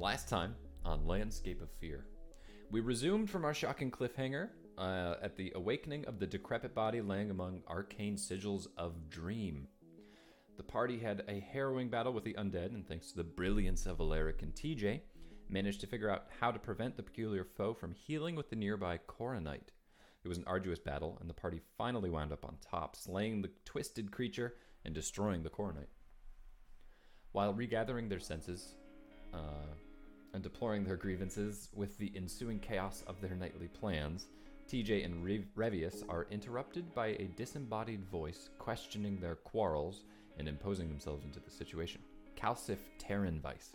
[0.00, 0.54] Last time
[0.84, 2.06] on Landscape of Fear,
[2.70, 7.32] we resumed from our shocking cliffhanger uh, at the awakening of the decrepit body laying
[7.32, 9.66] among arcane sigils of dream.
[10.56, 13.98] The party had a harrowing battle with the undead, and thanks to the brilliance of
[13.98, 15.00] Alaric and TJ,
[15.48, 18.98] managed to figure out how to prevent the peculiar foe from healing with the nearby
[18.98, 19.72] Coronite.
[20.22, 23.50] It was an arduous battle, and the party finally wound up on top, slaying the
[23.64, 24.54] twisted creature
[24.84, 25.90] and destroying the Coronite.
[27.32, 28.76] While regathering their senses
[29.34, 29.74] uh,
[30.34, 34.26] and deploring their grievances with the ensuing chaos of their nightly plans,
[34.68, 40.04] TJ and Rev- Revius are interrupted by a disembodied voice questioning their quarrels
[40.38, 42.02] and imposing themselves into the situation.
[42.36, 43.74] Calcif Terranvice,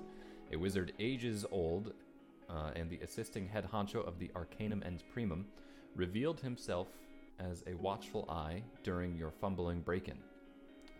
[0.51, 1.93] a wizard ages old
[2.49, 5.45] uh, and the assisting head honcho of the Arcanum Ens Primum,
[5.95, 6.87] revealed himself
[7.39, 10.17] as a watchful eye during your fumbling break in.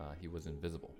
[0.00, 0.94] Uh, he was invisible.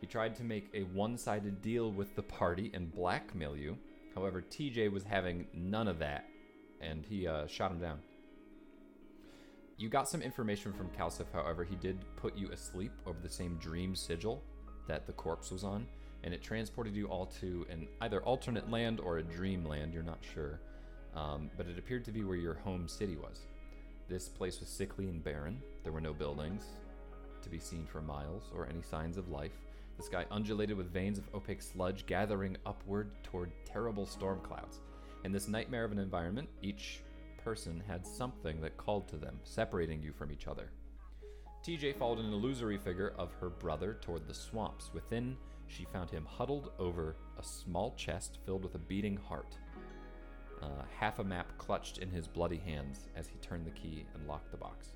[0.00, 3.78] He tried to make a one sided deal with the party and blackmail you.
[4.14, 6.26] However, TJ was having none of that,
[6.80, 7.98] and he uh, shot him down.
[9.78, 13.56] You got some information from Calcif, however, he did put you asleep over the same
[13.56, 14.42] dream sigil
[14.88, 15.86] that the corpse was on,
[16.24, 20.02] and it transported you all to an either alternate land or a dream land, you're
[20.02, 20.60] not sure.
[21.14, 23.40] Um, but it appeared to be where your home city was.
[24.08, 25.60] This place was sickly and barren.
[25.82, 26.64] There were no buildings
[27.42, 29.65] to be seen for miles or any signs of life.
[29.96, 34.80] The sky undulated with veins of opaque sludge gathering upward toward terrible storm clouds.
[35.24, 37.00] In this nightmare of an environment, each
[37.42, 40.70] person had something that called to them, separating you from each other.
[41.64, 44.90] TJ followed an illusory figure of her brother toward the swamps.
[44.92, 49.56] Within, she found him huddled over a small chest filled with a beating heart.
[50.62, 54.26] Uh, half a map clutched in his bloody hands as he turned the key and
[54.26, 54.95] locked the box.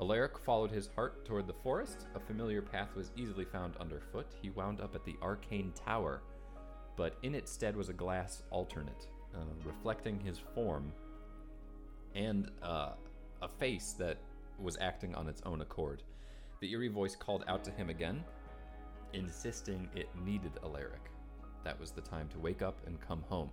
[0.00, 2.06] Alaric followed his heart toward the forest.
[2.14, 4.26] A familiar path was easily found underfoot.
[4.40, 6.22] He wound up at the arcane tower,
[6.96, 10.92] but in its stead was a glass alternate, uh, reflecting his form
[12.14, 12.90] and uh,
[13.42, 14.18] a face that
[14.60, 16.02] was acting on its own accord.
[16.60, 18.24] The eerie voice called out to him again,
[19.12, 21.10] insisting it needed Alaric.
[21.64, 23.50] That was the time to wake up and come home.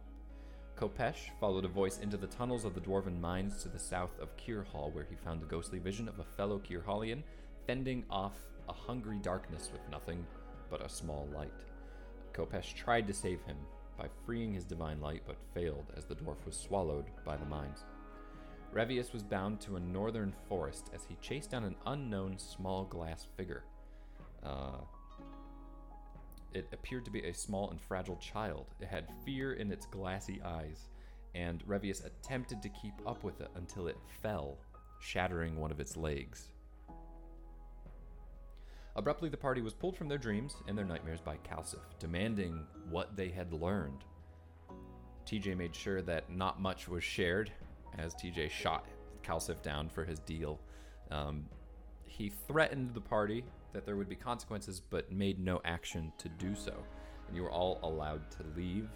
[0.76, 4.36] Kopesh followed a voice into the tunnels of the dwarven mines to the south of
[4.36, 7.24] Kirhall, where he found the ghostly vision of a fellow Kirhallian
[7.66, 8.38] fending off
[8.68, 10.26] a hungry darkness with nothing
[10.70, 11.54] but a small light.
[12.34, 13.56] Kopesh tried to save him
[13.98, 17.86] by freeing his divine light, but failed as the dwarf was swallowed by the mines.
[18.74, 23.26] Revius was bound to a northern forest as he chased down an unknown small glass
[23.38, 23.64] figure.
[24.44, 24.80] Uh,
[26.56, 28.68] it appeared to be a small and fragile child.
[28.80, 30.90] It had fear in its glassy eyes,
[31.34, 34.58] and Revius attempted to keep up with it until it fell,
[35.00, 36.48] shattering one of its legs.
[38.96, 43.18] Abruptly, the party was pulled from their dreams and their nightmares by Calcif, demanding what
[43.18, 44.06] they had learned.
[45.26, 47.52] TJ made sure that not much was shared
[47.98, 48.86] as TJ shot
[49.22, 50.60] Calcif down for his deal.
[51.12, 51.46] Um,
[52.06, 53.44] he threatened the party
[53.76, 56.74] that there would be consequences, but made no action to do so.
[57.28, 58.88] And you were all allowed to leave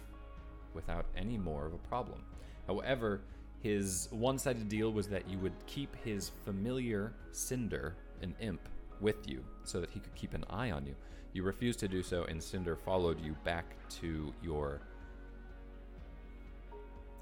[0.74, 2.22] without any more of a problem.
[2.66, 3.20] However,
[3.62, 8.60] his one sided deal was that you would keep his familiar Cinder, an imp,
[9.00, 10.94] with you so that he could keep an eye on you.
[11.34, 14.80] You refused to do so, and Cinder followed you back to your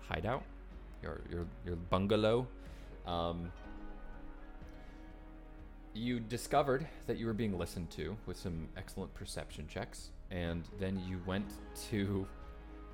[0.00, 0.44] hideout,
[1.02, 2.46] your your, your bungalow.
[3.06, 3.50] Um,
[5.94, 11.03] you discovered that you were being listened to with some excellent perception checks, and then
[11.06, 11.54] you went
[11.91, 12.26] to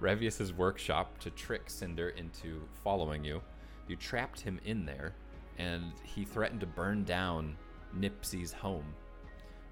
[0.01, 3.41] Revius's workshop to trick Cinder into following you.
[3.89, 5.15] You trapped him in there,
[5.59, 7.57] and he threatened to burn down
[7.97, 8.87] Nipsey's home.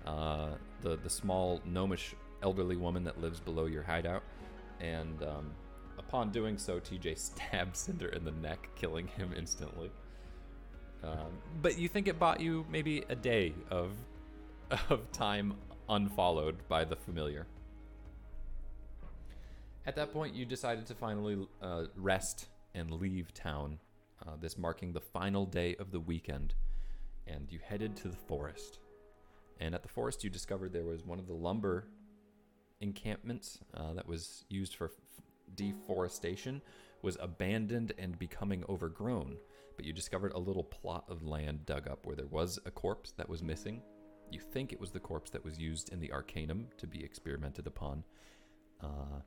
[0.07, 0.51] Uh,
[0.81, 4.23] the the small gnomish elderly woman that lives below your hideout,
[4.81, 5.53] and um,
[5.99, 9.91] upon doing so, TJ stabs Cinder in the neck, killing him instantly.
[11.05, 13.91] Um, but you think it bought you maybe a day of
[14.89, 15.55] of time
[15.89, 17.47] unfollowed by the familiar.
[19.85, 23.79] At that point, you decided to finally uh, rest and leave town.
[24.25, 26.55] Uh, this marking the final day of the weekend,
[27.27, 28.79] and you headed to the forest.
[29.59, 31.89] And at the forest, you discovered there was one of the lumber
[32.81, 34.93] encampments uh, that was used for f-
[35.57, 36.63] deforestation
[37.03, 39.37] was abandoned and becoming overgrown
[39.83, 43.11] but you discovered a little plot of land dug up where there was a corpse
[43.17, 43.83] that was missing.
[44.31, 47.67] You think it was the corpse that was used in the Arcanum to be experimented
[47.67, 48.05] upon.
[48.81, 49.23] Uh,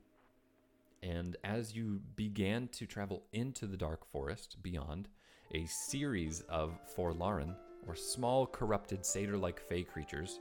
[1.03, 5.09] and as you began to travel into the dark forest beyond,
[5.53, 7.53] a series of Forlaren,
[7.85, 10.39] or small corrupted satyr like fey creatures,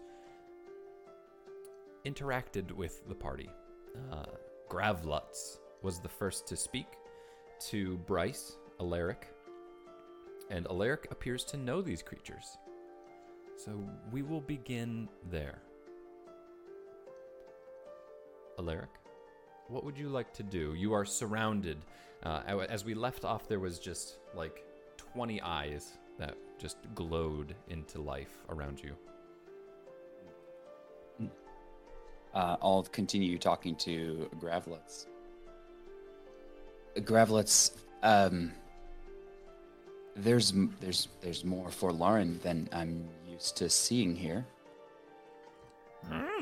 [2.06, 3.50] interacted with the party.
[4.12, 4.26] Uh,
[4.68, 6.86] Gravluts, was the first to speak
[7.68, 9.33] to Bryce, Alaric,
[10.50, 12.58] and Alaric appears to know these creatures.
[13.56, 13.72] So
[14.12, 15.58] we will begin there.
[18.58, 18.90] Alaric,
[19.68, 20.74] what would you like to do?
[20.74, 21.78] You are surrounded.
[22.22, 24.64] Uh, as we left off, there was just like
[24.96, 28.94] 20 eyes that just glowed into life around you.
[32.34, 35.06] Uh, I'll continue talking to Gravlets.
[36.96, 38.52] Gravlets, um,
[40.16, 44.46] there's there's there's more Forlaren than I'm used to seeing here.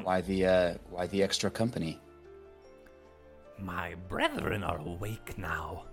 [0.02, 2.00] Why the uh, why the extra company?
[3.58, 5.84] My brethren are awake now.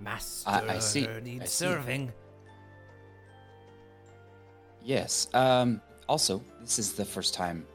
[0.00, 1.64] Master I see, needs I see.
[1.64, 2.12] serving.
[4.82, 5.28] Yes.
[5.32, 7.66] Um, also, this is the first time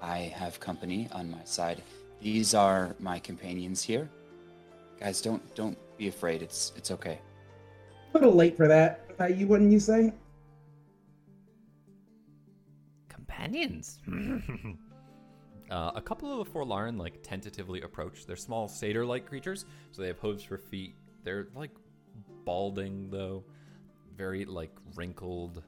[0.00, 1.82] I have company on my side.
[2.20, 4.08] These are my companions here.
[4.98, 6.42] Guys, don't don't be afraid.
[6.42, 7.20] It's it's okay.
[8.14, 9.00] A little late for that.
[9.20, 10.12] Uh, you wouldn't you say?
[13.08, 13.98] Companions.
[15.70, 18.24] Uh, a couple of the Forlaren like tentatively approach.
[18.24, 20.94] They're small satyr-like creatures, so they have hooves for feet.
[21.24, 21.72] They're like
[22.46, 23.44] balding though,
[24.16, 25.62] very like wrinkled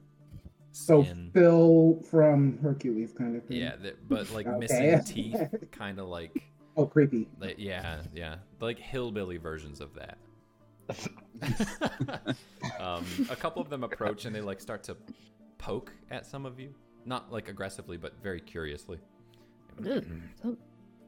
[0.73, 1.31] So skin.
[1.35, 3.59] Phil from Hercules kind of thing.
[3.59, 4.59] yeah, they- but like Okay.
[4.59, 6.33] missing teeth, kind of like,
[6.79, 7.29] Oh, creepy.
[7.39, 10.17] like yeah, yeah, like hillbilly versions of that.
[12.81, 14.97] um, a couple of them approach and they like start to
[15.59, 18.99] poke at some of you, not like aggressively, but very curiously.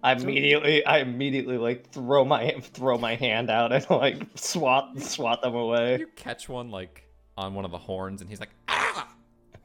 [0.05, 5.43] I immediately, I immediately like throw my throw my hand out and like swat swat
[5.43, 5.99] them away.
[5.99, 7.07] You catch one like
[7.37, 9.09] on one of the horns, and he's like, ah!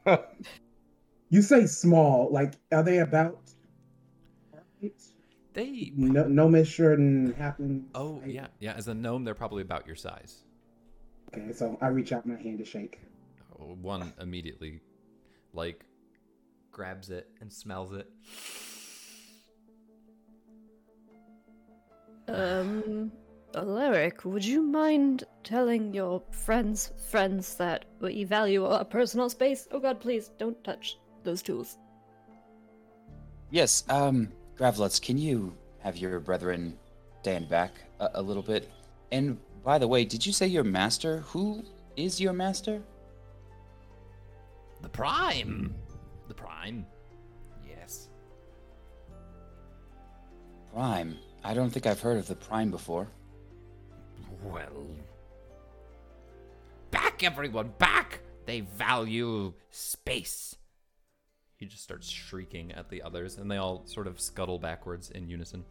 [1.30, 2.30] You say small.
[2.32, 3.38] Like, are they about?
[5.52, 5.92] They.
[5.94, 7.86] No, no measure and happen.
[7.94, 8.74] Oh yeah, yeah.
[8.74, 10.44] As a gnome, they're probably about your size.
[11.28, 13.00] Okay, so I reach out my hand to shake.
[13.58, 14.80] One immediately,
[15.52, 15.84] like,
[16.70, 18.08] grabs it and smells it.
[22.28, 23.10] Um,
[23.54, 29.66] Alaric, would you mind telling your friends friends that we value our personal space?
[29.70, 31.78] Oh god, please don't touch those tools.
[33.50, 34.28] Yes, um,
[34.58, 36.78] Gravlets, can you have your brethren
[37.22, 38.70] stand back a, a little bit?
[39.10, 41.18] And by the way, did you say your master?
[41.28, 41.64] Who
[41.96, 42.82] is your master?
[44.80, 45.74] The Prime.
[46.28, 46.86] The prime.
[47.66, 48.08] Yes.
[50.72, 51.16] Prime.
[51.44, 53.08] I don't think I've heard of the Prime before.
[54.42, 54.86] Well.
[56.90, 58.20] Back, everyone, back!
[58.46, 60.56] They value space.
[61.56, 65.28] He just starts shrieking at the others, and they all sort of scuttle backwards in
[65.28, 65.64] unison.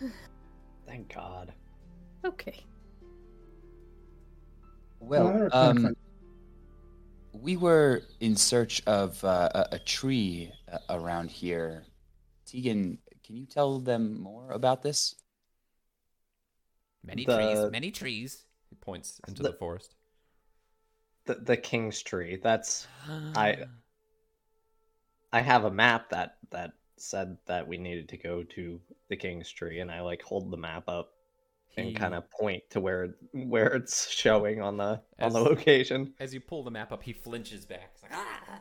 [0.86, 1.52] Thank God.
[2.24, 2.64] Okay.
[5.00, 5.94] Well, they're kind of um,
[7.32, 11.84] we were in search of uh, a, a tree uh, around here.
[12.46, 15.14] Teagan, can you tell them more about this?
[17.04, 18.44] Many The- trees, many trees.
[18.68, 19.94] He points into The- the forest.
[21.26, 22.36] The the king's tree.
[22.42, 23.64] That's I
[25.32, 29.50] I have a map that that said that we needed to go to the king's
[29.50, 31.12] tree, and I like hold the map up
[31.76, 36.14] and kind of point to where where it's showing on the on the location.
[36.20, 37.92] As you pull the map up, he flinches back.
[37.94, 38.60] He's like, ah!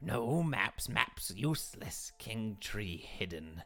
[0.00, 2.12] No maps, maps useless.
[2.18, 3.62] King tree hidden.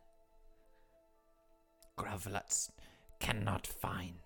[1.97, 2.71] Gravlets
[3.21, 4.18] cannot find.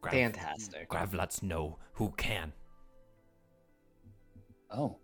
[0.00, 0.88] Grav- Fantastic.
[0.88, 2.52] Gravlets know who can.
[4.70, 4.96] Oh.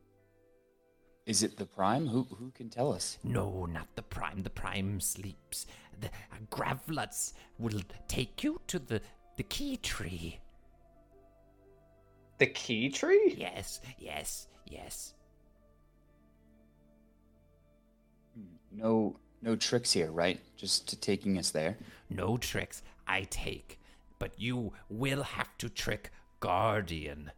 [1.27, 2.07] Is it the Prime?
[2.07, 3.19] Who who can tell us?
[3.25, 4.43] No, not the prime.
[4.45, 5.67] The prime sleeps.
[6.01, 9.01] The uh, Gravlets will take you to the
[9.37, 10.39] the key tree.
[12.39, 13.35] The key tree?
[13.37, 15.15] Yes, yes, yes.
[18.71, 20.41] No no tricks here, right?
[20.57, 21.77] Just to taking us there.
[22.09, 23.81] No tricks I take,
[24.21, 27.33] but you will have to trick Guardian.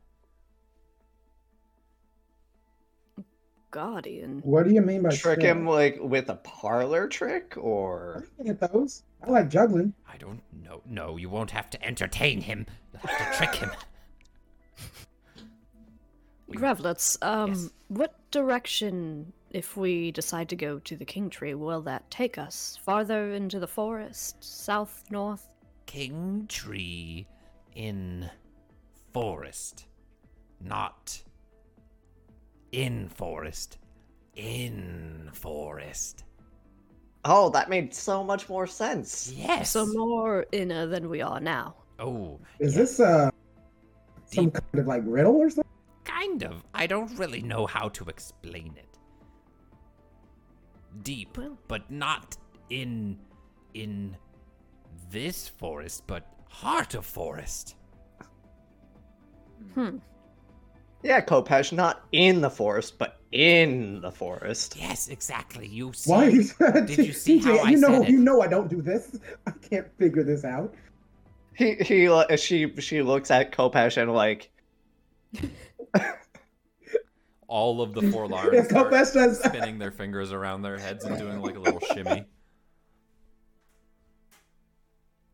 [3.70, 4.40] Guardian.
[4.44, 8.46] What do you mean by Trick him like with a parlor trick or I can
[8.56, 9.02] get those.
[9.22, 9.92] I like juggling.
[10.10, 10.80] I don't know.
[10.86, 12.66] No, you won't have to entertain him.
[12.92, 13.70] You'll have to trick him.
[16.52, 17.70] Gravlets, um, Yes.
[17.88, 22.78] what direction, if we decide to go to the King Tree, will that take us?
[22.84, 24.36] Farther into the forest?
[24.42, 25.46] South, north?
[25.86, 27.26] King tree
[27.74, 28.30] in
[29.12, 29.86] forest.
[30.60, 31.22] Not
[32.72, 33.78] in forest.
[34.36, 36.24] in forest.
[37.24, 39.32] Oh, that made so much more sense.
[39.34, 39.70] Yes.
[39.70, 41.74] So more inner than we are now.
[41.98, 43.30] oh, Is this uh
[44.26, 44.54] some Deep.
[44.54, 45.64] kind of like riddle or something?
[46.04, 46.64] kind of.
[46.74, 48.98] I don't really know how to explain it.
[51.02, 52.36] Deep, Well- but not
[52.70, 53.18] in
[53.74, 54.16] in
[55.10, 57.74] this forest, but heart of forest.
[59.74, 59.98] Hmm.
[61.02, 64.76] Yeah, Kopesh, not in the forest, but in the forest.
[64.78, 65.66] Yes, exactly.
[65.66, 66.10] You see.
[66.10, 66.26] Why?
[66.26, 66.44] Are you,
[66.86, 68.08] Did you see how TJ, I you know, said it?
[68.10, 69.18] you know, I don't do this.
[69.46, 70.74] I can't figure this out.
[71.54, 74.50] He he uh, she she looks at Kopesh and like
[77.48, 79.40] All of the four Yeah, Larns start Kopesh does.
[79.44, 82.24] spinning their fingers around their heads and doing like a little shimmy.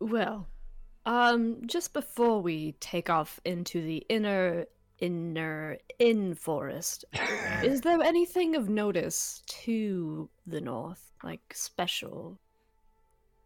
[0.00, 0.49] Well,
[1.06, 4.66] um, just before we take off into the inner,
[5.01, 7.05] inner, in forest,
[7.63, 12.39] is there anything of notice to the north, like special?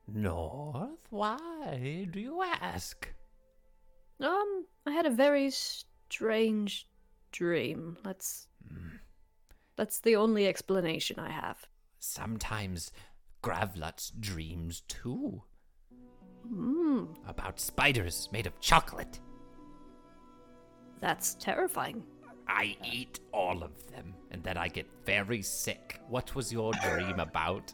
[0.06, 0.98] North?
[1.10, 3.08] Why do you ask?
[4.20, 6.88] Um, I had a very strange
[7.32, 7.96] dream.
[8.04, 8.48] Let's.
[9.76, 11.66] That's the only explanation I have.
[12.00, 12.90] Sometimes
[13.42, 15.42] Gravlutz dreams too
[16.46, 19.20] Hmm, about spiders made of chocolate.
[21.00, 22.02] That's terrifying.
[22.46, 26.00] I eat all of them, and then I get very sick.
[26.08, 27.72] What was your dream about?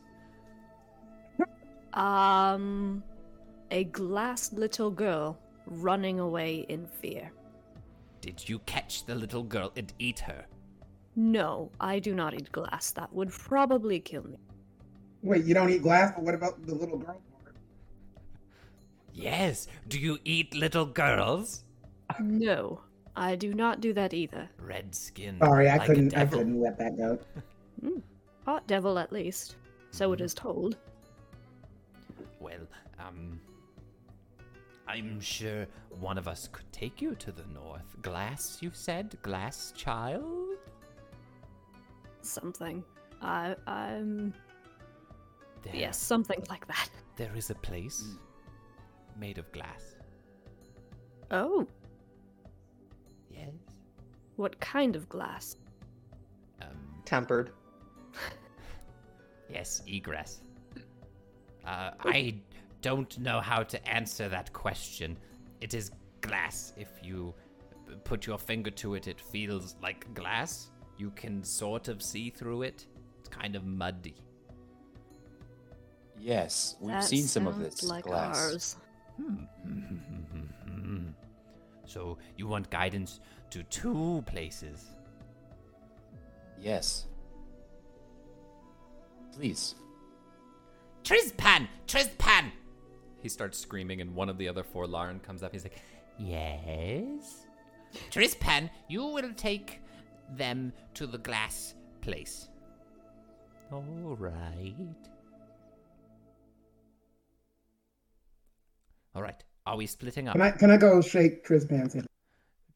[1.92, 3.02] Um,
[3.70, 7.30] a glass little girl running away in fear.
[8.20, 10.44] Did you catch the little girl and eat her?
[11.14, 12.90] No, I do not eat glass.
[12.90, 14.38] That would probably kill me.
[15.22, 17.54] Wait, you don't eat glass, but what about the little girl part?
[19.12, 19.68] Yes.
[19.86, 21.64] Do you eat little girls?
[22.18, 22.80] No,
[23.16, 24.48] I do not do that either.
[24.58, 25.38] Red skin.
[25.38, 26.16] Sorry, I like couldn't.
[26.16, 27.18] I couldn't let that go.
[28.44, 29.56] Hot devil, at least.
[29.90, 30.76] So it is told.
[32.40, 32.66] Well,
[32.98, 33.40] um.
[34.86, 35.66] I'm sure
[35.98, 37.96] one of us could take you to the north.
[38.02, 39.16] Glass, you said?
[39.22, 40.58] Glass child?
[42.20, 42.84] Something.
[43.22, 44.34] I, I'm.
[45.62, 46.90] There, Yes, something like that.
[47.16, 48.04] There is a place
[49.18, 49.96] made of glass.
[51.30, 51.83] Oh, Yes.
[54.36, 55.56] What kind of glass?
[56.62, 56.68] Um,
[57.04, 57.50] tempered.
[59.48, 60.40] yes, egress.
[61.66, 62.36] Uh, I
[62.82, 65.16] don't know how to answer that question.
[65.60, 66.72] It is glass.
[66.76, 67.34] If you
[68.04, 70.70] put your finger to it, it feels like glass.
[70.98, 72.86] You can sort of see through it.
[73.20, 74.14] It's kind of muddy.
[76.18, 78.36] Yes, we've That seen some of this like glass.
[78.52, 78.76] ours.
[81.86, 84.86] So you want guidance to two places?
[86.58, 87.06] Yes.
[89.32, 89.74] Please.
[91.02, 91.68] Trispan!
[91.86, 92.50] Trispan!
[93.20, 95.52] He starts screaming, and one of the other Forlaren comes up.
[95.52, 95.80] He's like,
[96.18, 97.46] Yes?
[98.10, 99.80] Trispan, you will take
[100.36, 102.48] them to the glass place.
[103.72, 104.74] All right.
[109.14, 109.42] All right.
[109.66, 110.34] Are we splitting up?
[110.34, 112.06] Can I can I go shake Trispan's hand?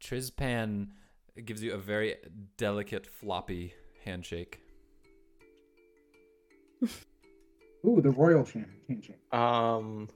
[0.01, 0.89] Trizpan
[1.45, 2.17] gives you a very
[2.57, 4.61] delicate, floppy handshake.
[7.87, 9.21] Ooh, the royal champ handshake.
[9.33, 10.09] Um,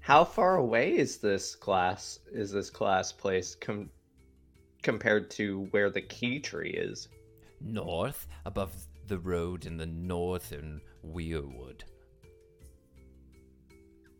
[0.00, 2.18] how far away is this class?
[2.32, 3.90] Is this class place com-
[4.82, 7.08] compared to where the key tree is?
[7.60, 8.74] North, above
[9.06, 11.82] the road in the northern Weirwood.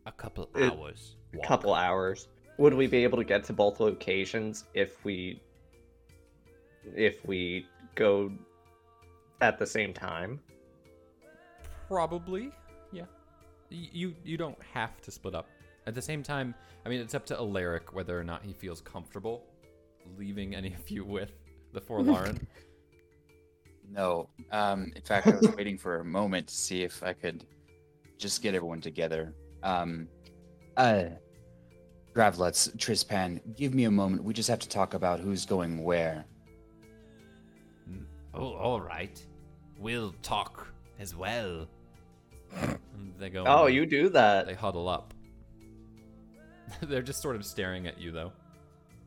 [0.05, 1.15] A couple It- hours.
[1.33, 1.47] A walk.
[1.47, 2.27] couple hours.
[2.57, 5.41] Would we be able to get to both locations if we
[6.95, 8.31] if we go
[9.41, 10.39] at the same time?
[11.87, 12.51] Probably,
[12.91, 13.05] yeah.
[13.69, 15.47] You you don't have to split up.
[15.87, 16.53] At the same time,
[16.85, 19.43] I mean, it's up to Alaric whether or not he feels comfortable
[20.17, 21.31] leaving any of you with
[21.73, 22.39] the Forlaren.
[23.91, 24.29] No.
[24.51, 27.45] Um, in fact, I was waiting for a moment to see if I could
[28.17, 29.33] just get everyone together.
[29.63, 30.07] Um,
[30.77, 31.05] uh,
[32.13, 34.23] Gravlets, Trispan, give me a moment.
[34.23, 36.25] We just have to talk about who's going where.
[38.33, 39.23] Oh, all right.
[39.79, 40.67] We'll talk
[40.99, 41.67] as well.
[42.61, 43.43] And they go.
[43.47, 44.45] Oh, and you do that.
[44.45, 45.13] They huddle up.
[46.81, 48.31] They're just sort of staring at you, though.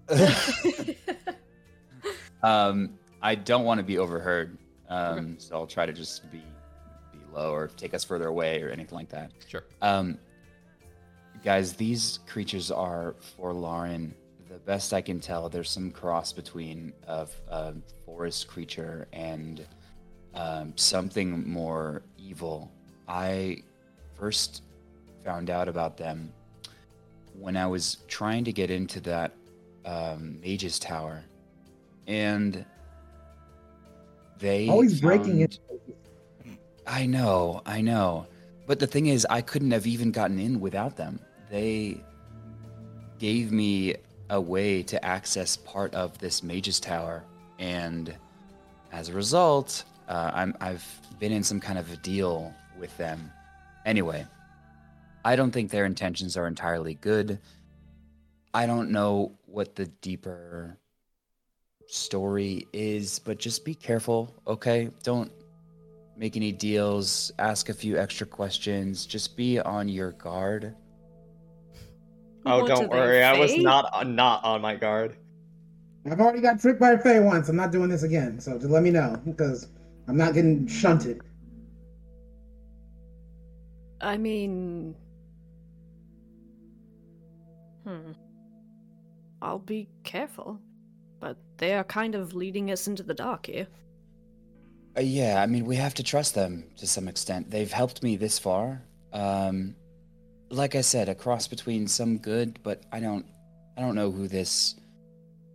[2.42, 4.56] Um, I don't want to be overheard,
[4.88, 6.42] um, so I'll try to just be
[7.12, 9.32] be low or take us further away or anything like that.
[9.48, 9.64] Sure.
[9.82, 10.18] Um,
[11.46, 14.10] guys, these creatures are Forlaren
[14.48, 17.72] the best I can tell, there's some cross between of a
[18.04, 19.64] forest creature and
[20.34, 22.72] um, something more evil.
[23.06, 23.62] I
[24.18, 24.64] first
[25.24, 26.32] found out about them
[27.38, 29.30] when I was trying to get into that
[29.84, 31.22] um, mage's tower,
[32.08, 32.64] and
[34.40, 35.60] they Always breaking it.
[36.88, 38.26] I know, I know.
[38.66, 41.20] But the thing is, I couldn't have even gotten in without them.
[41.50, 42.00] They
[43.18, 43.94] gave me
[44.30, 47.24] a way to access part of this mage's tower,
[47.58, 48.14] and
[48.92, 50.84] as a result, uh, I'm, I've
[51.18, 53.30] been in some kind of a deal with them.
[53.84, 54.26] Anyway,
[55.24, 57.38] I don't think their intentions are entirely good.
[58.52, 60.78] I don't know what the deeper
[61.86, 64.90] story is, but just be careful, okay?
[65.02, 65.30] Don't
[66.16, 70.74] make any deals, ask a few extra questions, just be on your guard.
[72.46, 73.22] Oh, What do don't they worry.
[73.22, 75.16] I was not uh, not on my guard.
[76.10, 77.48] I've already got tricked by a Fae once.
[77.48, 78.38] I'm not doing this again.
[78.40, 79.68] So just let me know because
[80.06, 81.20] I'm not getting shunted.
[84.00, 84.94] I mean.
[87.84, 88.12] Hmm.
[89.42, 90.60] I'll be careful.
[91.18, 93.66] But they are kind of leading us into the dark here.
[94.96, 97.50] Uh, yeah, I mean, we have to trust them to some extent.
[97.50, 98.82] They've helped me this far.
[99.12, 99.74] Um,
[100.50, 103.26] like I said, a cross between some good, but I don't,
[103.76, 104.76] I don't know who this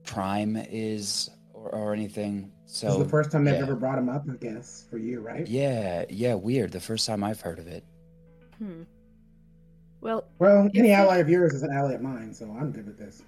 [0.04, 2.52] Prime is or, or anything.
[2.66, 3.62] So this is the first time they've yeah.
[3.62, 5.48] ever brought him up, I guess, for you, right?
[5.48, 6.72] Yeah, yeah, weird.
[6.72, 7.84] The first time I've heard of it.
[8.58, 8.84] Hmm.
[10.02, 12.88] Well, Well, any you- ally of yours is an ally of mine, so I'm good
[12.88, 13.24] with this.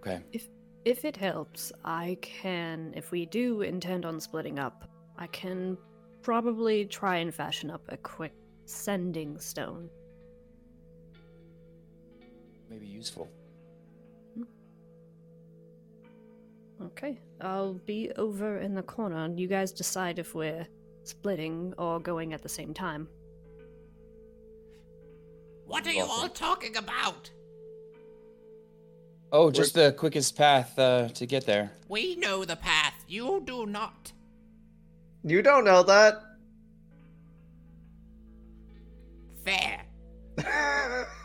[0.00, 0.20] Okay.
[0.32, 0.48] If
[0.86, 5.76] if it helps, I can, if we do intend on splitting up, I can
[6.22, 8.32] probably try and fashion up a quick
[8.64, 9.90] sending stone.
[12.70, 13.28] Maybe useful.
[16.82, 20.66] Okay, I'll be over in the corner, and you guys decide if we're
[21.02, 23.06] splitting or going at the same time.
[25.66, 27.30] What are you all talking about?
[29.32, 31.70] Oh, just the quickest path uh, to get there.
[31.88, 32.94] We know the path.
[33.06, 34.12] You do not.
[35.22, 36.22] You don't know that.
[39.44, 39.84] Fair.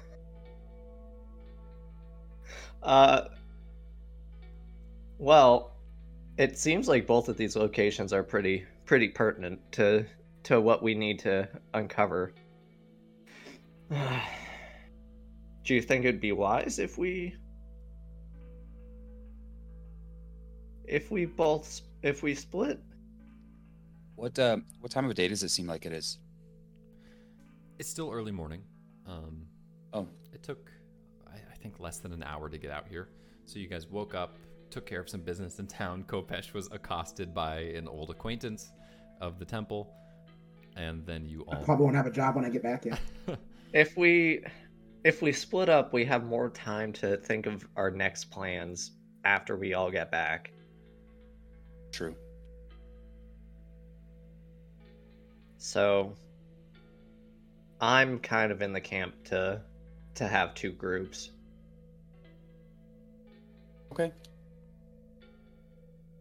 [2.86, 3.30] uh,
[5.18, 5.76] well,
[6.38, 10.06] it seems like both of these locations are pretty pretty pertinent to
[10.44, 12.34] to what we need to uncover.
[13.90, 17.36] Do you think it'd be wise if we
[20.88, 22.80] if we both if we split?
[24.16, 26.20] What uh, what time of day does it seem like it is?
[27.80, 28.64] It's still early morning.
[29.08, 29.48] Um,
[29.96, 30.75] Oh, it took, I, I
[31.66, 33.10] think, less than an hour to get out here.
[33.46, 34.38] So you guys woke up,
[34.70, 36.04] took care of some business in town.
[36.08, 38.72] Kopesh was accosted by an old acquaintance
[39.22, 39.92] of the temple,
[40.76, 41.64] and then you I all.
[41.64, 43.00] probably won't have a job when I get back yet.
[43.74, 44.42] If we
[45.04, 48.92] if we split up, we have more time to think of our next plans
[49.26, 50.52] after we all get back.
[51.92, 52.16] true.
[55.58, 56.14] So
[57.82, 59.62] I'm kind of in the camp to
[60.16, 61.32] to have two groups.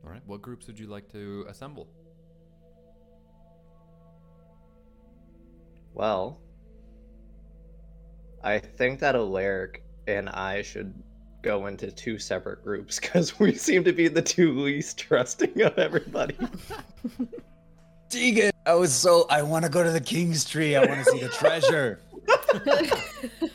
[0.04, 0.22] All right.
[0.26, 1.88] What groups would you like to assemble?
[5.94, 6.40] Well,
[8.42, 10.92] I think that Alaric and I should
[11.42, 15.78] go into two separate groups because we seem to be the two least trusting of
[15.78, 16.36] everybody.
[18.10, 19.26] Teagan, I was so.
[19.30, 20.76] I want to go to the King's Tree.
[20.76, 22.00] I want to see the treasure.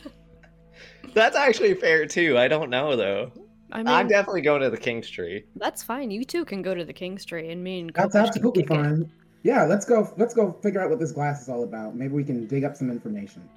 [1.13, 2.37] That's actually fair too.
[2.37, 3.31] I don't know though.
[3.71, 5.43] I mean, I'm definitely going to the King's Tree.
[5.55, 6.09] that's fine.
[6.11, 8.63] You two can go to the King's Tree, and me and That's Kopesh can absolutely
[8.63, 8.75] kick it.
[8.75, 9.11] fine.
[9.43, 10.11] Yeah, let's go.
[10.17, 11.95] Let's go figure out what this glass is all about.
[11.95, 13.47] Maybe we can dig up some information.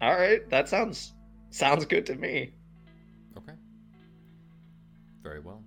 [0.00, 1.12] All right, that sounds
[1.50, 2.52] sounds good to me.
[3.36, 3.52] Okay.
[5.22, 5.62] Very well.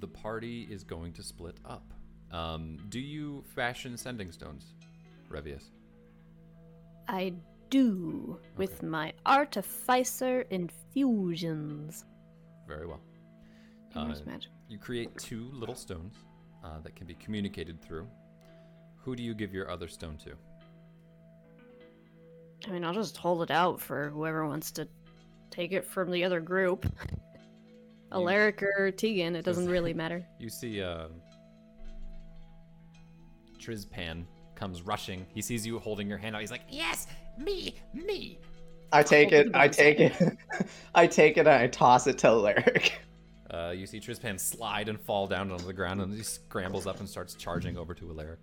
[0.00, 1.92] The party is going to split up.
[2.30, 4.74] Um, do you fashion sending stones,
[5.30, 5.70] Revius?
[7.08, 7.32] I
[7.70, 12.04] do with my artificer infusions.
[12.66, 13.00] Very well.
[13.94, 14.14] Uh.
[14.68, 16.14] You create two little stones
[16.64, 18.06] uh, that can be communicated through.
[19.04, 20.32] Who do you give your other stone to?
[22.66, 24.88] I mean, I'll just hold it out for whoever wants to
[25.50, 26.86] take it from the other group.
[28.12, 30.26] Alaric or Teagan, it doesn't really matter.
[30.38, 31.08] You see, uh,
[33.58, 34.24] Trizpan
[34.58, 35.24] comes rushing.
[35.32, 36.40] He sees you holding your hand out.
[36.40, 37.06] He's like, Yes,
[37.38, 38.38] me, me.
[38.92, 39.54] I take it.
[39.54, 40.14] I take it.
[40.94, 42.98] I take it and I toss it to Lyric.
[43.50, 47.00] Uh, you see Trispan slide and fall down onto the ground, and he scrambles up
[47.00, 48.40] and starts charging over to Alaric.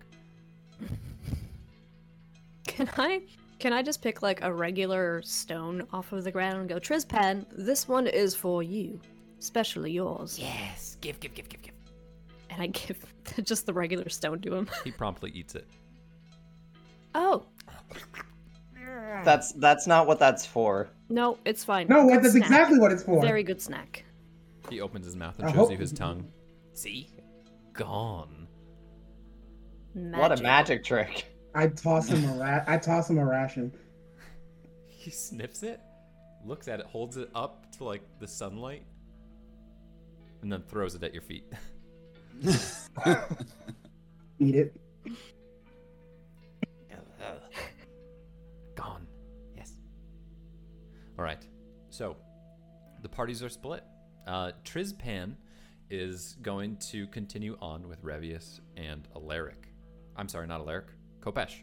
[2.66, 3.22] Can I
[3.58, 7.46] can I just pick like a regular stone off of the ground and go, Trispan,
[7.52, 9.00] this one is for you.
[9.38, 10.38] Especially yours.
[10.38, 11.74] Yes, give, give, give, give, give.
[12.50, 12.98] And I give
[13.44, 14.68] just the regular stone to him.
[14.84, 15.66] He promptly eats it.
[17.18, 17.46] Oh,
[19.24, 20.90] That's that's not what that's for.
[21.08, 21.88] no, it's fine.
[21.88, 22.42] No, Good that's snack.
[22.44, 23.22] exactly what it's for.
[23.22, 24.04] Very good snack.
[24.68, 26.28] He opens his mouth and I shows hope- you his tongue.
[26.74, 27.08] See?
[27.72, 28.46] Gone.
[29.94, 31.24] What a magic trick.
[31.54, 32.64] I toss him a rat.
[32.68, 33.72] I toss him a ration.
[34.88, 35.80] He sniffs it,
[36.44, 38.82] looks at it, holds it up to like the sunlight,
[40.42, 41.44] and then throws it at your feet.
[44.40, 44.76] Eat it.
[48.74, 49.06] Gone.
[49.56, 49.72] Yes.
[51.18, 51.44] All right.
[51.90, 52.16] So,
[53.02, 53.84] the parties are split.
[54.26, 55.34] Uh, Trizpan
[55.88, 59.68] is going to continue on with Revius and Alaric.
[60.16, 60.86] I'm sorry, not Alaric.
[61.20, 61.54] Kopesh.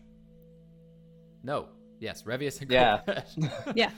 [1.43, 1.67] No.
[1.99, 3.01] Yes, Revius and Yeah.
[3.05, 3.51] Kopesh.
[3.75, 3.91] Yeah.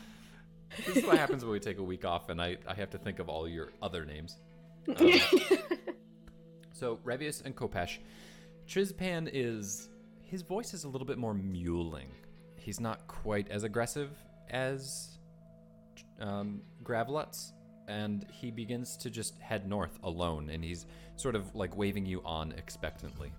[0.86, 2.97] this is what happens when we take a week off, and I, I have to
[2.97, 4.38] think of all your other names.
[4.88, 5.12] Um,
[6.73, 7.97] so Revius and Kopesh,
[8.67, 9.89] Trizpan is
[10.25, 12.09] his voice is a little bit more mewling.
[12.57, 14.09] He's not quite as aggressive
[14.49, 15.19] as
[16.19, 17.51] um, Gravlutz,
[17.88, 20.85] and he begins to just head north alone, and he's
[21.15, 23.31] sort of like waving you on expectantly.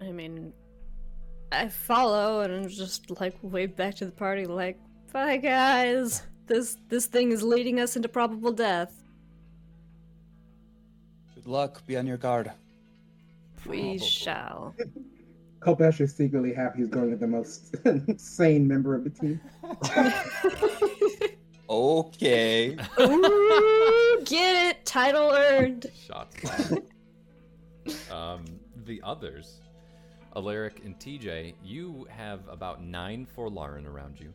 [0.00, 0.52] I mean,
[1.52, 4.78] I follow and I'm just like wave back to the party, like,
[5.12, 6.22] "Bye, guys.
[6.46, 8.92] This this thing is leading us into probable death.
[11.34, 11.86] Good luck.
[11.86, 12.52] Be on your guard.
[13.68, 14.74] We shall."
[15.60, 17.74] Kopesh is secretly happy he's going with the most
[18.20, 19.40] sane member of the team.
[21.68, 22.76] Okay.
[23.00, 24.86] Ooh, get it?
[24.86, 25.86] Title earned.
[26.06, 26.70] Shots
[28.10, 28.44] um,
[28.84, 29.60] the others,
[30.34, 34.32] Alaric and TJ, you have about nine Forlaren around you.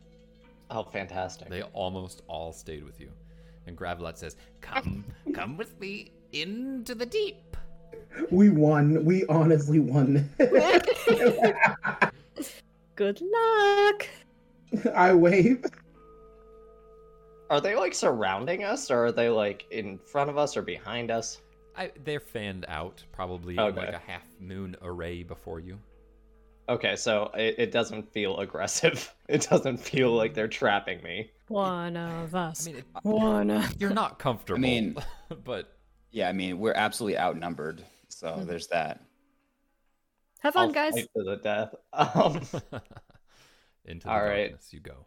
[0.70, 1.48] Oh, fantastic.
[1.48, 3.10] They almost all stayed with you.
[3.66, 7.56] And Gravlat says, Come, come with me into the deep.
[8.30, 9.04] We won.
[9.04, 10.28] We honestly won.
[12.94, 14.06] Good luck.
[14.94, 15.64] I wave.
[17.50, 21.10] Are they like surrounding us, or are they like in front of us or behind
[21.10, 21.40] us?
[21.76, 23.76] I, they're fanned out, probably Okay.
[23.78, 25.78] like a half moon array before you.
[26.68, 29.12] Okay, so it, it doesn't feel aggressive.
[29.32, 31.30] It doesn't feel like they're trapping me.
[31.48, 32.66] One of I us.
[32.66, 34.58] mean, it, One of you're not comfortable.
[34.58, 34.96] I mean-
[35.44, 35.74] but
[36.12, 37.84] yeah, I mean, we're absolutely outnumbered.
[38.08, 39.00] So there's that.
[40.40, 40.94] Have fun, I'll guys.
[40.94, 41.74] fight to the death.
[41.92, 42.36] Um,
[43.84, 44.50] into the All right.
[44.50, 45.06] darkness you go.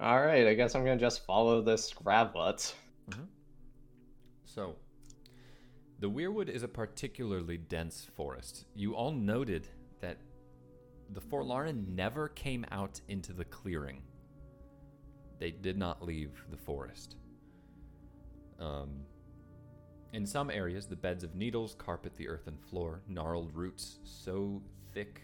[0.00, 2.72] all right, I guess I'm gonna just follow this Gravlut.
[4.44, 4.76] So,
[6.00, 8.66] the Weirwood is a particularly dense forest.
[8.74, 9.66] You all noted
[10.00, 10.18] that
[11.10, 14.02] the Forlaren never came out into the clearing.
[15.38, 17.16] They did not leave the forest.
[18.58, 18.90] Um,
[20.12, 25.22] in some areas, the beds of needles carpet the earthen floor, gnarled roots so thick,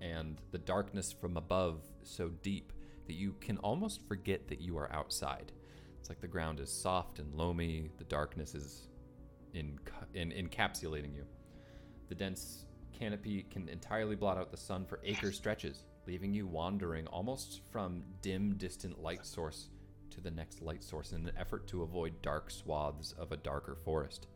[0.00, 2.72] and the darkness from above so deep
[3.06, 5.52] that you can almost forget that you are outside.
[5.98, 7.90] It's like the ground is soft and loamy.
[7.98, 8.88] The darkness is
[9.54, 9.78] in,
[10.14, 11.24] in encapsulating you.
[12.08, 12.64] The dense
[12.98, 18.02] canopy can entirely blot out the sun for acre stretches, leaving you wandering almost from
[18.20, 19.68] dim, distant light source
[20.10, 23.74] to the next light source in an effort to avoid dark swaths of a darker
[23.74, 24.26] forest.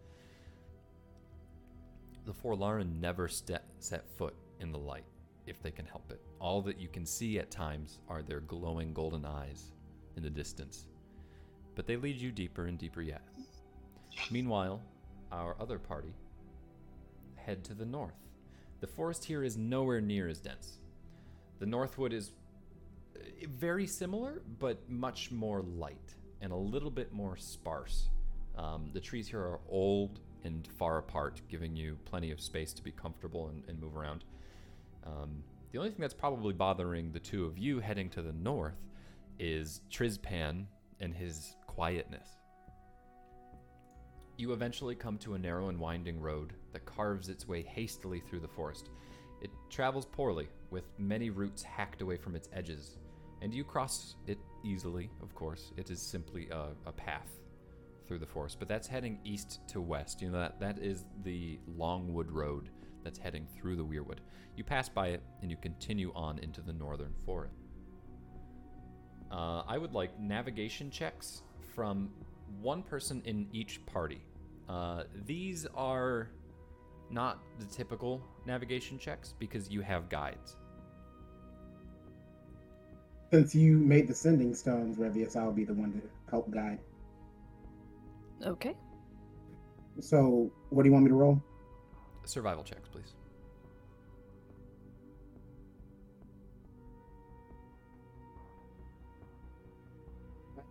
[2.24, 3.64] The Forlaren never set
[4.16, 5.04] foot in the light,
[5.46, 6.20] if they can help it.
[6.40, 9.72] All that you can see at times are their glowing golden eyes
[10.16, 10.87] in the distance
[11.74, 13.22] but they lead you deeper and deeper yet.
[14.30, 14.80] Meanwhile,
[15.32, 16.14] our other party
[17.37, 18.14] head to the north.
[18.80, 20.78] The forest here is nowhere near as dense.
[21.58, 22.32] The Northwood is
[23.59, 28.09] very similar, but much more light and a little bit more sparse.
[28.57, 32.83] Um, the trees here are old and far apart, giving you plenty of space to
[32.83, 34.24] be comfortable and, and move around.
[35.05, 38.79] Um, the only thing that's probably bothering the two of you heading to the north
[39.38, 40.66] is Trizpan
[41.00, 42.29] and his quietness.
[44.37, 48.40] You eventually come to a narrow and winding road that carves its way hastily through
[48.40, 48.90] the forest.
[49.40, 52.98] It travels poorly, with many roots hacked away from its edges,
[53.44, 55.72] and you cross it easily, of course.
[55.76, 57.28] It is simply a, a path
[58.09, 60.22] through the forest, but that's heading east to west.
[60.22, 62.70] You know, that, that is the Longwood Road
[63.04, 64.20] that's heading through the Weirwood.
[64.57, 67.52] You pass by it, and you continue on into the northern forest.
[69.30, 71.42] Uh, I would like navigation checks
[71.74, 72.09] from
[72.62, 74.24] one person in each party.
[74.70, 76.30] Uh, these are
[77.11, 80.57] not the typical navigation checks because you have guides.
[83.34, 86.78] Since you made the sending stones, Revius, I'll be the one to help guide.
[88.46, 88.76] Okay.
[89.98, 91.42] So, what do you want me to roll?
[92.24, 93.14] Survival checks, please.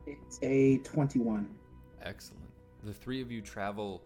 [0.08, 1.50] It's a 21.
[2.02, 2.46] Excellent.
[2.86, 4.02] The three of you travel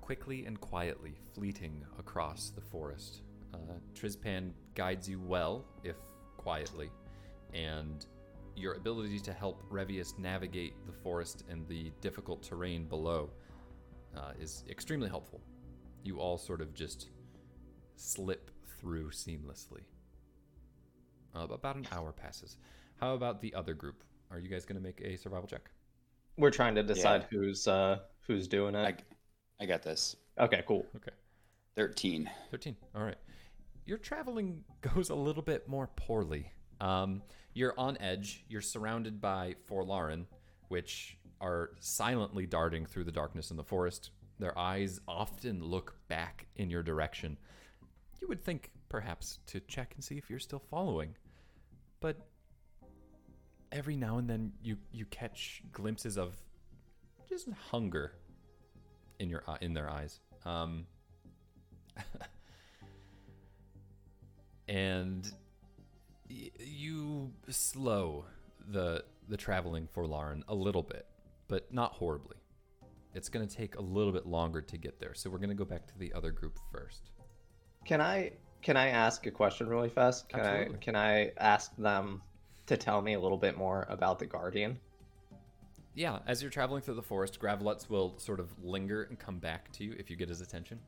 [0.00, 3.22] quickly and quietly, fleeting across the forest.
[3.52, 3.58] Uh,
[3.96, 5.96] Trizpan guides you well, if
[6.36, 6.88] quietly,
[7.54, 8.06] and
[8.56, 13.30] your ability to help Revius navigate the forest and the difficult terrain below
[14.16, 15.40] uh, is extremely helpful.
[16.02, 17.08] You all sort of just
[17.96, 19.82] slip through seamlessly.
[21.34, 22.56] Uh, about an hour passes.
[23.00, 24.02] How about the other group?
[24.30, 25.70] Are you guys going to make a survival check?
[26.36, 29.02] We're trying to decide who's uh who's doing I, it.
[29.60, 30.16] I got this.
[30.38, 30.86] Okay, cool.
[30.96, 31.12] Okay.
[31.76, 32.30] 13.
[32.50, 32.76] 13.
[32.94, 33.18] All right.
[33.84, 36.52] Your traveling goes a little bit more poorly.
[36.80, 37.22] Um,
[37.54, 38.44] you're on edge.
[38.48, 40.26] You're surrounded by Forlaren,
[40.68, 44.10] which are silently darting through the darkness in the forest.
[44.38, 47.36] Their eyes often look back in your direction.
[48.20, 51.14] You would think, perhaps, to check and see if you're still following.
[52.00, 52.16] But
[53.72, 56.36] every now and then you, you catch glimpses of
[57.28, 58.12] just hunger
[59.18, 60.20] in your eye- in their eyes.
[60.44, 60.86] Um,
[64.68, 65.30] and
[66.30, 68.24] y- you slow
[68.68, 71.06] the the traveling for Lauren a little bit,
[71.48, 72.36] but not horribly.
[73.14, 75.54] It's going to take a little bit longer to get there, so we're going to
[75.54, 77.10] go back to the other group first.
[77.84, 80.28] Can I can I ask a question really fast?
[80.28, 80.76] Can Absolutely.
[80.76, 82.22] I can I ask them
[82.66, 84.78] to tell me a little bit more about the Guardian?
[85.94, 89.72] Yeah, as you're traveling through the forest, Gravelets will sort of linger and come back
[89.72, 90.78] to you if you get his attention.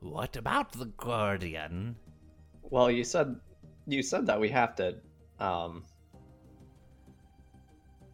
[0.00, 1.96] What about the Guardian?
[2.62, 3.36] Well, you said
[3.86, 4.96] you said that we have to
[5.40, 5.84] um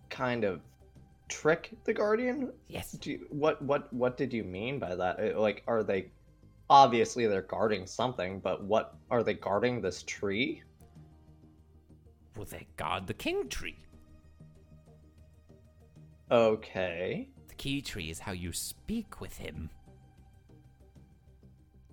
[0.08, 0.60] kind of
[1.28, 2.52] trick the Guardian.
[2.68, 2.92] Yes.
[2.92, 5.20] Do you, what what what did you mean by that?
[5.20, 6.10] Uh, Like, are they
[6.70, 10.62] obviously they're guarding something, but what are they guarding this tree?
[12.36, 13.78] Will they guard the king tree?
[16.30, 17.28] Okay.
[17.48, 19.70] The key tree is how you speak with him.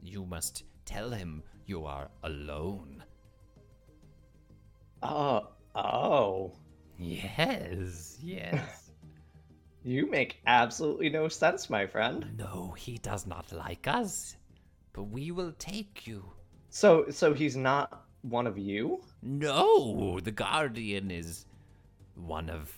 [0.04, 3.04] You must tell him you are alone.
[5.08, 6.52] Oh, oh.
[6.98, 8.82] Yes, yes.
[9.88, 12.36] You make absolutely no sense, my friend.
[12.39, 14.36] no, he does not like us,
[14.94, 16.26] but we will take you.
[16.72, 19.04] So, so he's not one of you?
[19.22, 21.46] No, the guardian is
[22.15, 22.74] one of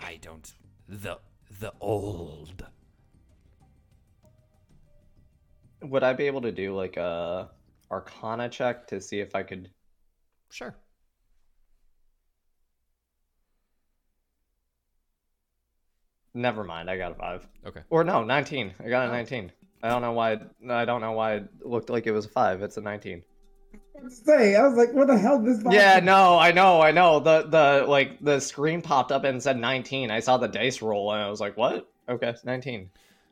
[0.00, 0.50] I don't
[0.88, 1.18] the
[1.60, 2.64] the old.
[5.82, 7.50] Would I be able to do like a
[7.90, 9.70] Arcana check to see if I could?
[10.52, 10.76] Sure.
[16.34, 16.88] Never mind.
[16.90, 17.46] I got a five.
[17.66, 17.80] Okay.
[17.90, 18.72] Or no, nineteen.
[18.80, 19.12] I got a Oh.
[19.12, 19.52] nineteen.
[19.82, 20.40] I don't know why.
[20.68, 22.62] I don't know why it looked like it was a five.
[22.62, 23.22] It's a nineteen.
[24.08, 25.62] Say, I was like, "What the hell did this?
[25.62, 27.20] box- Yeah, no, I know, I know.
[27.20, 30.10] The the like the screen popped up and said nineteen.
[30.10, 31.88] I saw the dice roll and I was like, what?
[32.08, 32.90] Okay, nineteen.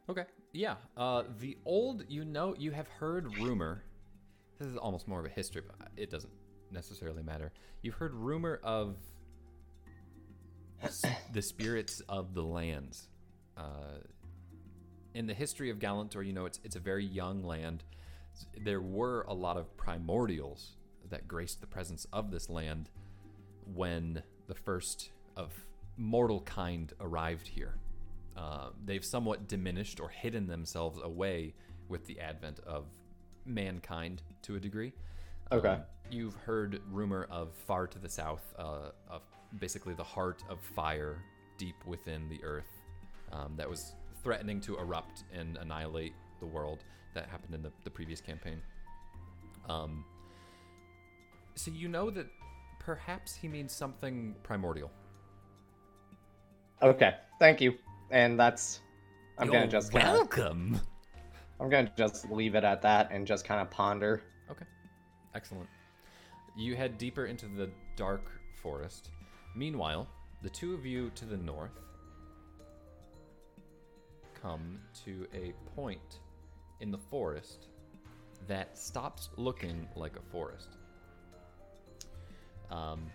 [0.09, 0.25] Okay.
[0.53, 0.77] Yeah.
[0.97, 3.83] Uh, the old, you know, you have heard rumor.
[4.59, 6.33] This is almost more of a history, but it doesn't
[6.73, 7.53] necessarily matter.
[7.83, 8.97] You've heard rumor of
[11.33, 13.09] the spirits of the lands.
[13.57, 14.01] Uh,
[15.15, 17.85] in the history of Galantor, you know, it's it's a very young land.
[18.65, 20.77] There were a lot of primordials
[21.11, 22.91] that graced the presence of this land
[23.75, 25.53] when the first of
[25.97, 27.75] mortal kind arrived here.
[28.37, 31.53] Uh, they've somewhat diminished or hidden themselves away
[31.89, 32.87] with the advent of
[33.45, 34.93] mankind to a degree.
[35.53, 35.69] Okay.
[35.69, 39.23] Um, you've heard rumor of far to the south, uh, of
[39.59, 41.23] basically the heart of fire
[41.59, 42.83] deep within the earth
[43.33, 46.85] um, that was threatening to erupt and annihilate the world.
[47.15, 48.63] That happened in the, the previous campaign.
[49.69, 50.05] Um,
[51.55, 52.27] so you know that
[52.79, 54.91] perhaps he means something primordial.
[56.83, 57.75] Okay, thank you.
[58.11, 58.81] And that's.
[59.39, 60.81] I'm You're gonna just kinda, welcome.
[61.61, 64.23] I'm gonna just leave it at that and just kind of ponder.
[64.51, 64.65] Okay.
[65.35, 65.69] Excellent.
[66.57, 68.31] You head deeper into the dark
[68.63, 69.11] forest.
[69.55, 70.09] Meanwhile,
[70.43, 71.79] the two of you to the north
[74.41, 76.21] come to a point
[76.81, 77.67] in the forest
[78.49, 80.77] that stops looking like a forest.
[82.71, 83.11] Um,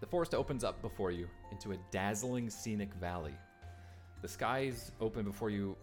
[0.00, 3.34] The forest opens up before you into a dazzling scenic valley.
[4.22, 5.76] The skies open before you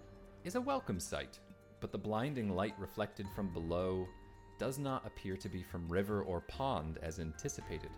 [0.44, 1.40] is a welcome sight,
[1.80, 4.08] but the blinding light reflected from below
[4.58, 7.92] does not appear to be from river or pond as anticipated.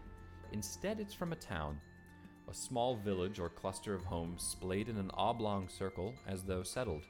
[0.51, 1.79] Instead, it's from a town,
[2.49, 7.03] a small village or cluster of homes splayed in an oblong circle as though settled.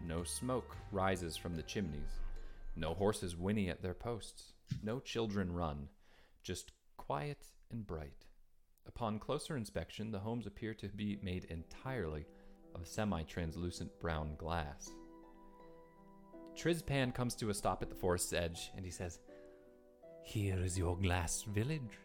[0.00, 2.20] No smoke rises from the chimneys.
[2.76, 4.52] No horses whinny at their posts.
[4.82, 5.88] No children run.
[6.42, 8.26] Just quiet and bright.
[8.86, 12.26] Upon closer inspection, the homes appear to be made entirely
[12.74, 14.90] of semi translucent brown glass.
[16.56, 19.20] Trizpan comes to a stop at the forest's edge and he says,
[20.24, 21.98] Here is your glass village.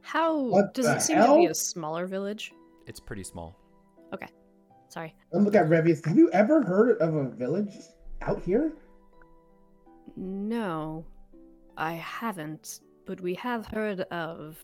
[0.00, 2.52] How What does the it seem to be a smaller village?
[2.86, 3.56] It's pretty small.
[4.12, 4.28] Okay.
[4.88, 5.14] Sorry.
[5.32, 6.04] Don't look at Revius.
[6.04, 7.72] Have you ever heard of a village
[8.20, 8.72] out here?
[10.16, 11.06] No,
[11.78, 14.62] I haven't, but we have heard of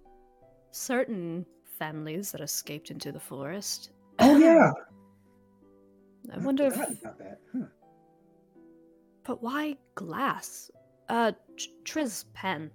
[0.73, 1.47] certain
[1.79, 3.93] families that escaped into the forest.
[4.19, 4.73] Oh yeah.
[6.33, 6.75] I wonder if.
[6.75, 7.41] forgotten about that.
[7.53, 7.65] Huh.
[9.25, 10.71] But why glass?
[11.09, 12.71] Uh, Tr- Trizpan,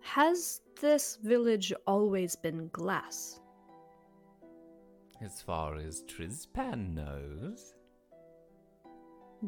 [0.00, 3.40] has this village always been glass?
[5.20, 7.74] As far as Trizpan knows,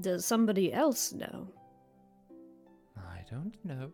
[0.00, 1.48] Does somebody else know?
[2.96, 3.90] I don't know.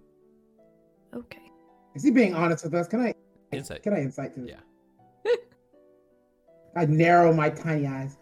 [1.15, 1.51] Okay.
[1.95, 2.89] Is he being honest with us?
[2.89, 3.15] Can I
[3.53, 3.83] Insight.
[3.83, 4.51] can I insight to this?
[4.51, 4.61] Yeah.
[6.77, 8.19] I narrow my tiny eyes.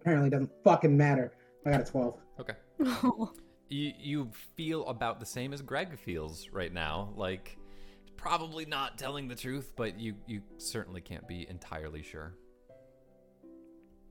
[0.00, 1.32] Apparently, it doesn't fucking matter.
[1.64, 2.18] I got a twelve.
[2.40, 2.54] Okay.
[3.68, 7.12] You you feel about the same as Greg feels right now.
[7.16, 7.58] Like
[8.16, 12.34] probably not telling the truth, but you you certainly can't be entirely sure.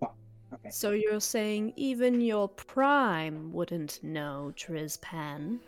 [0.03, 0.69] Okay.
[0.69, 5.59] so you're saying even your prime wouldn't know Trizpan?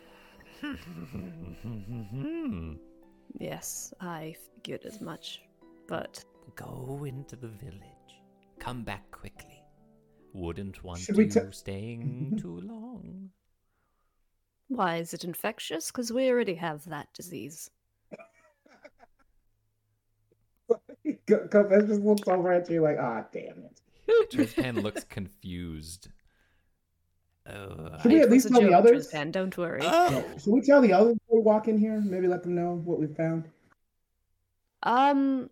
[3.36, 5.42] Yes, I figured as much.
[5.86, 6.24] But
[6.56, 7.82] Go into the village.
[8.58, 9.62] Come back quickly.
[10.32, 13.30] Wouldn't want Should we you ta- staying too long.
[14.68, 15.90] why is it infectious?
[15.90, 17.70] Because we already have that disease.
[21.28, 23.80] Kopesh just looks over at you like, ah, damn it.
[24.32, 26.08] Trizpan looks confused.
[27.50, 29.08] Oh, Should we It at least tell the others?
[29.10, 29.80] Trizpan, don't worry.
[29.82, 30.24] oh.
[30.38, 32.00] Should we tell the others before we walk in here?
[32.00, 33.48] Maybe let them know what we found.
[34.82, 35.50] Um,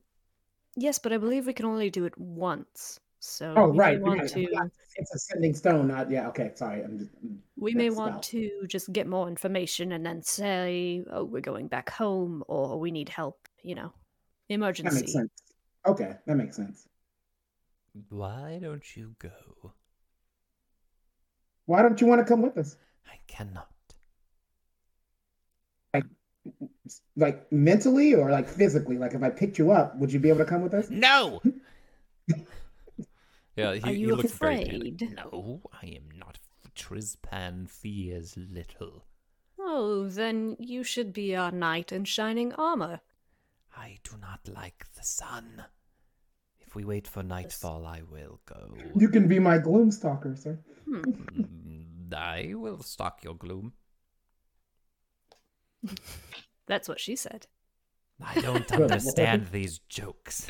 [0.77, 3.01] yes, but I believe we can only do it once.
[3.19, 3.97] So Oh, we right.
[3.99, 4.29] may want right.
[4.31, 5.89] to It's a sending stone.
[5.89, 6.29] Not yeah.
[6.29, 6.83] Okay, sorry.
[6.83, 7.11] I'm just.
[7.57, 11.67] we may want about- to just get more information and then say, "Oh, we're going
[11.69, 13.93] back home," or "We need help." You know,
[14.49, 15.01] That emergency.
[15.01, 15.31] makes sense.
[15.87, 16.87] Okay, that makes sense.
[18.11, 19.73] Why don't you go?
[21.67, 22.77] Why don't you want to come with us?
[23.07, 23.69] I cannot.
[25.95, 26.05] Like
[27.17, 28.99] like mentally or like physically?
[28.99, 30.89] Like if I picked you up, would you be able to come with us?
[30.91, 31.41] No!
[33.57, 35.01] Yeah, he, Are he you looks very panicked.
[35.01, 35.17] afraid?
[35.17, 36.39] No, I am not.
[36.77, 39.07] Trizpan fears little.
[39.59, 43.01] Oh, then you should be our knight in shining armor.
[43.75, 45.65] I do not like the sun.
[46.67, 48.75] If we wait for nightfall, I will go.
[48.97, 50.59] You can be my gloom stalker, sir.
[50.85, 51.01] Hmm.
[51.01, 53.73] Mm, I will stalk your gloom.
[56.67, 57.47] That's what she said.
[58.25, 60.49] I don't understand these jokes.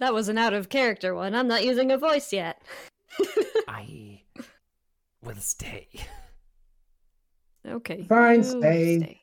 [0.00, 1.34] That was an out of character one.
[1.34, 2.60] I'm not using a voice yet.
[3.68, 4.22] I
[5.22, 5.88] will stay.
[7.66, 8.04] okay.
[8.08, 9.20] Fine, you stay.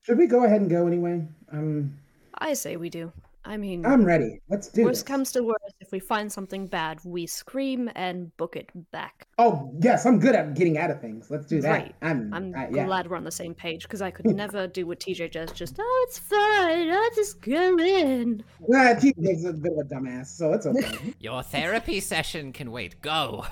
[0.00, 1.26] Should we go ahead and go anyway?
[1.52, 1.98] I'm
[2.38, 3.12] I say we do.
[3.44, 4.40] I mean, I'm ready.
[4.48, 5.02] Let's do worst this.
[5.02, 9.26] comes to worst, if we find something bad, we scream and book it back.
[9.38, 11.28] Oh yes, I'm good at getting out of things.
[11.28, 11.70] Let's do that.
[11.70, 11.94] Right.
[12.02, 12.32] I'm.
[12.32, 12.84] I'm I- yeah.
[12.84, 15.50] glad we're on the same page because I could never do what TJ does.
[15.52, 16.90] Just oh, it's fine.
[16.90, 18.44] I'll just go in.
[18.68, 21.14] Nah, TJ's a bit of a dumbass, so it's okay.
[21.18, 23.02] Your therapy session can wait.
[23.02, 23.44] Go.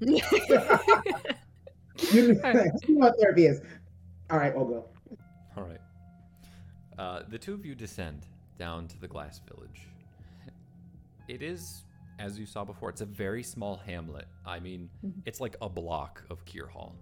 [0.00, 0.20] you
[2.12, 3.60] you know what therapy is.
[4.28, 4.88] All right, we'll go.
[5.56, 5.80] All right.
[6.98, 8.26] Uh, the two of you descend
[8.58, 9.88] down to the glass village.
[11.28, 11.84] It is,
[12.18, 14.26] as you saw before, it's a very small hamlet.
[14.46, 14.88] I mean,
[15.24, 16.94] it's like a block of Kier Hall.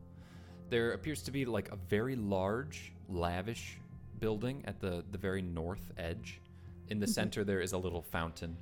[0.71, 3.79] There appears to be like a very large, lavish
[4.19, 6.41] building at the, the very north edge.
[6.89, 8.57] In the center, there is a little fountain.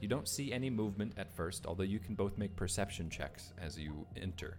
[0.00, 3.76] You don't see any movement at first, although you can both make perception checks as
[3.78, 4.56] you enter.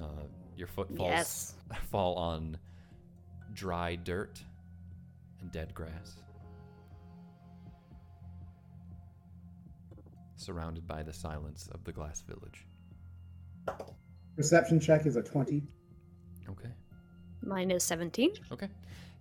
[0.00, 0.22] Uh,
[0.56, 1.54] your footfalls Yes.
[1.90, 2.56] fall on
[3.52, 4.40] dry dirt
[5.40, 6.22] and dead grass.
[10.38, 12.66] Surrounded by the silence of the glass village.
[14.36, 15.62] Perception check is a twenty.
[16.48, 16.70] Okay.
[17.42, 18.32] Mine is 17.
[18.50, 18.68] Okay.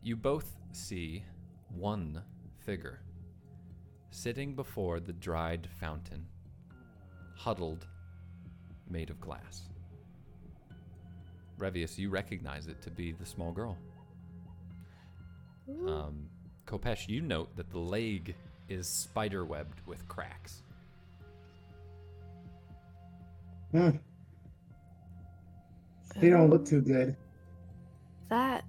[0.02, 1.24] You both see
[1.70, 2.22] one
[2.66, 3.02] figure
[4.12, 6.26] sitting before the dried fountain,
[7.36, 7.86] huddled,
[8.90, 9.70] made of glass.
[11.60, 13.78] Revius, you recognize it to be the small girl.
[15.88, 16.30] Um,
[16.66, 18.36] Kopesh, you note that the leg
[18.70, 20.62] is spiderwebbed with cracks.
[23.72, 23.90] Hmm.
[26.20, 27.16] They don't look too good.
[28.30, 28.64] That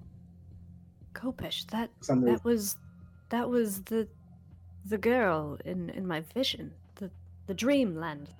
[1.14, 2.34] Kopesh, that For some reason.
[2.34, 2.76] that was
[3.30, 4.06] that was the
[4.86, 6.72] the girl in in my vision.
[6.96, 7.10] The
[7.46, 8.30] the dreamland.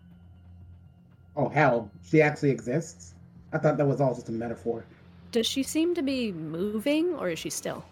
[1.37, 3.15] Oh hell, she actually exists.
[3.53, 4.85] I thought that was all just a metaphor.
[5.33, 7.85] Does she seem to be moving or is she still?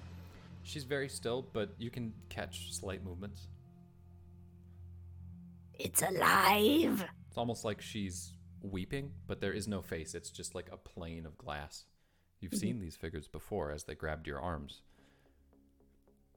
[0.62, 3.46] She's very still, but you can catch slight movements.
[5.78, 7.04] It's alive.
[7.28, 8.32] It's almost like she's
[8.70, 10.14] weeping, but there is no face.
[10.14, 11.84] It's just like a plane of glass.
[12.40, 14.82] You've seen these figures before as they grabbed your arms.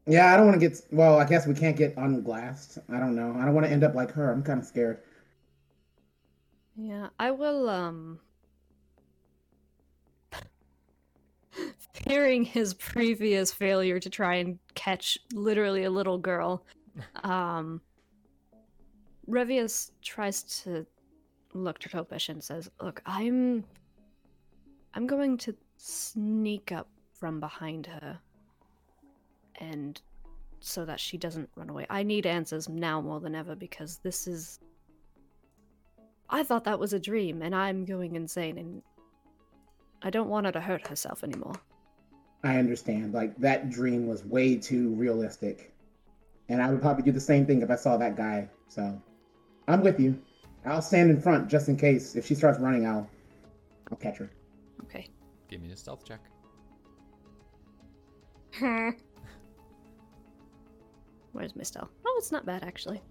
[0.07, 0.81] Yeah, I don't want to get.
[0.91, 2.79] Well, I guess we can't get unglassed.
[2.89, 3.35] I don't know.
[3.37, 4.31] I don't want to end up like her.
[4.31, 4.99] I'm kind of scared.
[6.75, 8.19] Yeah, I will um
[11.93, 16.65] fearing his previous failure to try and catch literally a little girl.
[17.23, 17.81] Um
[19.29, 20.85] Revius tries to
[21.53, 23.63] look to Kopesh and says, "Look, I'm
[24.93, 28.19] I'm going to sneak up from behind her
[29.59, 30.01] and
[30.61, 31.85] so that she doesn't run away.
[31.89, 34.59] I need answers now more than ever because this is
[36.29, 38.83] I thought that was a dream, and I'm going insane, and
[40.03, 41.55] I don't want her to hurt herself anymore.
[42.43, 43.13] I understand.
[43.13, 45.73] Like that dream was way too realistic,
[46.47, 48.47] and I would probably do the same thing if I saw that guy.
[48.67, 49.01] So,
[49.67, 50.21] I'm with you.
[50.65, 52.15] I'll stand in front just in case.
[52.15, 53.09] If she starts running, I'll
[53.91, 54.29] I'll catch her.
[54.83, 55.07] Okay.
[55.49, 56.19] Give me a stealth check.
[61.31, 61.89] Where's my stealth?
[62.05, 63.01] Oh, it's not bad actually.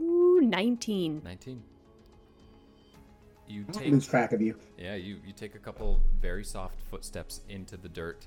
[0.00, 1.22] Ooh, 19.
[1.24, 1.62] 19.
[3.46, 4.56] You I take lose track of you.
[4.78, 8.26] Yeah, you, you take a couple very soft footsteps into the dirt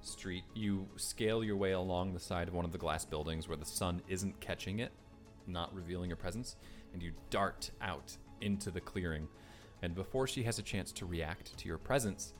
[0.00, 0.44] street.
[0.54, 3.64] You scale your way along the side of one of the glass buildings where the
[3.64, 4.92] sun isn't catching it,
[5.48, 6.56] not revealing your presence,
[6.92, 9.28] and you dart out into the clearing.
[9.82, 12.32] And before she has a chance to react to your presence,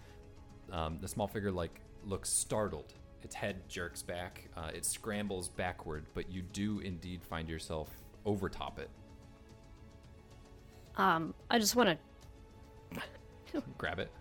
[0.72, 2.94] um, the small figure like looks startled.
[3.22, 4.48] Its head jerks back.
[4.56, 7.88] Uh, it scrambles backward, but you do indeed find yourself
[8.24, 8.90] overtop it.
[10.96, 11.98] Um, I just want to
[13.78, 14.10] Grab it.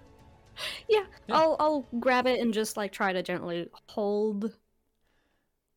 [0.89, 1.35] Yeah, Yeah.
[1.37, 4.51] I'll I'll grab it and just like try to gently hold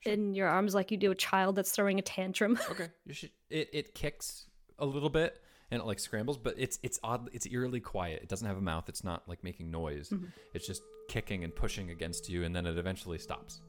[0.05, 2.59] in your arms like you do a child that's throwing a tantrum.
[2.71, 2.89] Okay.
[3.07, 3.31] You should.
[3.51, 4.47] It it kicks
[4.79, 5.41] a little bit
[5.71, 7.29] and it like scrambles, but it's it's odd.
[7.33, 8.23] It's eerily quiet.
[8.23, 8.89] It doesn't have a mouth.
[8.89, 10.11] It's not like making noise.
[10.11, 10.27] Mm-hmm.
[10.55, 13.61] It's just kicking and pushing against you, and then it eventually stops.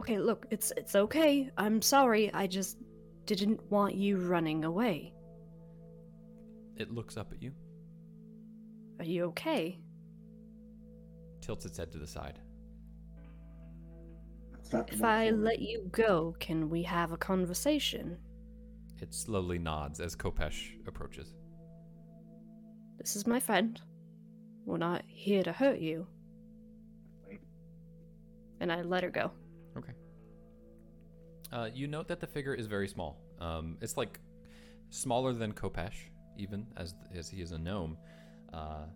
[0.00, 1.50] okay, look, it's it's okay.
[1.56, 2.32] I'm sorry.
[2.34, 2.76] I just
[3.24, 5.12] didn't want you running away.
[6.76, 7.52] It looks up at you,
[8.98, 9.78] Are you okay?
[11.40, 12.38] tilts its head to the side.
[14.66, 15.44] Start to If I forward.
[15.44, 18.18] let you go, can we have a conversation?
[19.00, 21.34] It slowly nods as Kopesh approaches.
[22.98, 23.80] This is my friend.
[24.64, 26.08] We're not here to hurt you.
[27.28, 27.38] Wait.
[28.58, 29.30] And I let her go.
[29.78, 29.92] Okay.
[31.52, 33.20] Uh, you note that the figure is very small.
[33.40, 34.18] Um, it's like
[34.90, 37.96] smaller than Kopesh, even as as he is a gnome.
[38.52, 38.86] Uh,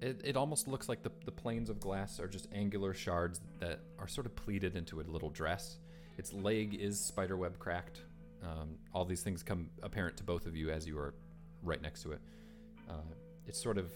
[0.00, 3.80] it, it almost looks like the, the planes of glass are just angular shards that
[3.98, 5.78] are sort of pleated into a little dress.
[6.18, 8.00] Its leg is spiderweb cracked.
[8.42, 11.14] Um, all these things come apparent to both of you as you are
[11.62, 12.20] right next to it.
[12.88, 13.14] Uh,
[13.46, 13.90] it sort of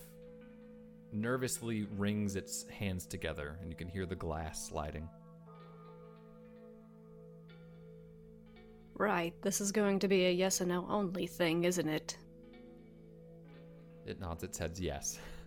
[1.12, 5.09] nervously wrings its hands together, and you can hear the glass sliding.
[8.94, 12.16] Right, this is going to be a yes or no only thing, isn't it?
[14.07, 15.18] It nods its head yes.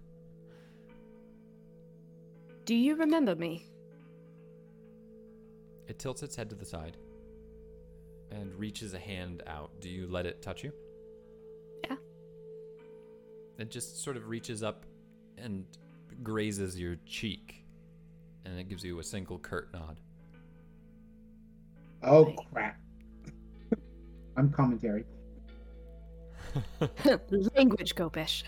[2.65, 3.65] Do you remember me?
[5.87, 6.95] It tilts its head to the side
[8.31, 9.71] and reaches a hand out.
[9.81, 10.71] Do you let it touch you?
[11.83, 11.97] Yeah.
[13.59, 14.85] It just sort of reaches up
[15.37, 15.65] and
[16.23, 17.65] grazes your cheek,
[18.45, 19.99] and it gives you a single curt nod.
[22.01, 22.79] Oh crap!
[24.37, 25.03] I'm commentary.
[27.55, 28.43] Language, Kopesh.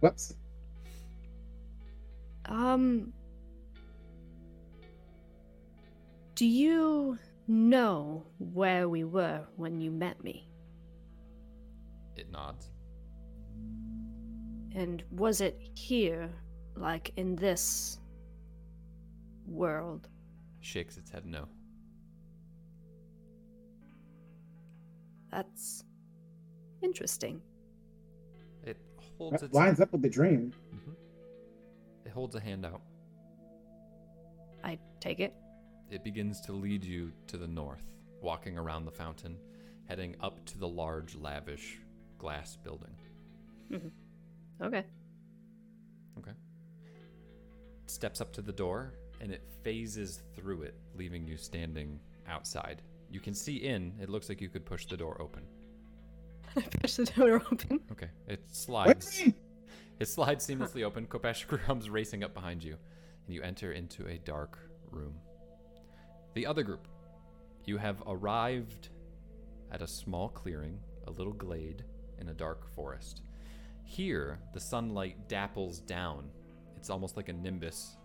[0.00, 0.34] Whoops.
[2.46, 3.12] Um.
[6.34, 7.18] Do you
[7.48, 10.48] know where we were when you met me?
[12.16, 12.70] It nods.
[14.74, 16.30] And was it here
[16.76, 17.98] Like in this
[19.46, 20.08] world.
[20.60, 21.48] Shakes its head no.
[25.30, 25.84] That's
[26.82, 27.40] interesting.
[28.64, 28.76] It
[29.18, 30.52] holds That its lines up with the dream.
[32.16, 32.80] It holds a hand out.
[34.64, 35.34] I take it.
[35.90, 37.84] It begins to lead you to the north,
[38.22, 39.36] walking around the fountain,
[39.84, 41.78] heading up to the large, lavish
[42.16, 42.96] glass building.
[43.70, 44.64] Mm-hmm.
[44.64, 44.84] Okay.
[46.18, 46.30] Okay.
[47.84, 52.80] Steps up to the door and it phases through it, leaving you standing outside.
[53.10, 53.92] You can see in.
[54.00, 55.42] It looks like you could push the door open.
[56.56, 57.80] I push the door open.
[57.92, 58.08] Okay.
[58.26, 59.22] It Wait, slides.
[59.98, 61.06] It slides seamlessly open.
[61.06, 62.76] Kopesh comes racing up behind you,
[63.26, 64.58] and you enter into a dark
[64.90, 65.14] room.
[66.34, 66.86] The other group.
[67.64, 68.90] You have arrived
[69.72, 71.84] at a small clearing, a little glade
[72.18, 73.22] in a dark forest.
[73.82, 76.30] Here, the sunlight dapples down.
[76.76, 77.96] It's almost like a nimbus,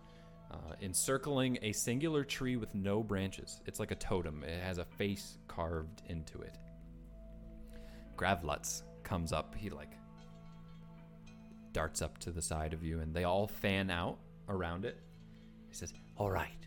[0.50, 3.60] uh, encircling a singular tree with no branches.
[3.66, 6.56] It's like a totem, it has a face carved into it.
[8.16, 9.54] Gravlutz comes up.
[9.54, 9.92] He, like,
[11.72, 14.18] darts up to the side of you, and they all fan out
[14.48, 14.98] around it.
[15.68, 16.66] He says, All right.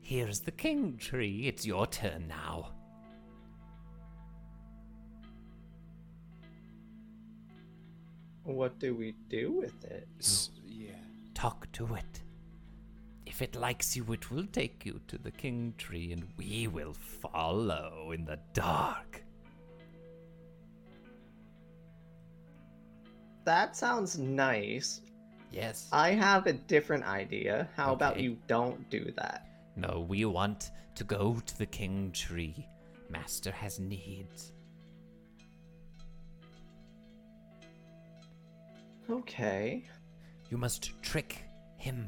[0.00, 1.46] Here's the king tree.
[1.46, 2.70] It's your turn now.
[8.44, 10.08] What do we do with it?
[10.18, 10.90] S- yeah.
[11.34, 12.22] Talk to it.
[13.24, 16.92] If it likes you, it will take you to the king tree, and we will
[16.92, 19.22] follow in the dark.
[23.44, 25.00] That sounds nice.
[25.50, 25.88] Yes.
[25.92, 27.68] I have a different idea.
[27.76, 29.46] How about you don't do that?
[29.76, 32.66] No, we want to go to the king tree.
[33.10, 34.52] Master has needs.
[39.10, 39.84] Okay.
[40.50, 41.42] You must trick
[41.76, 42.06] him.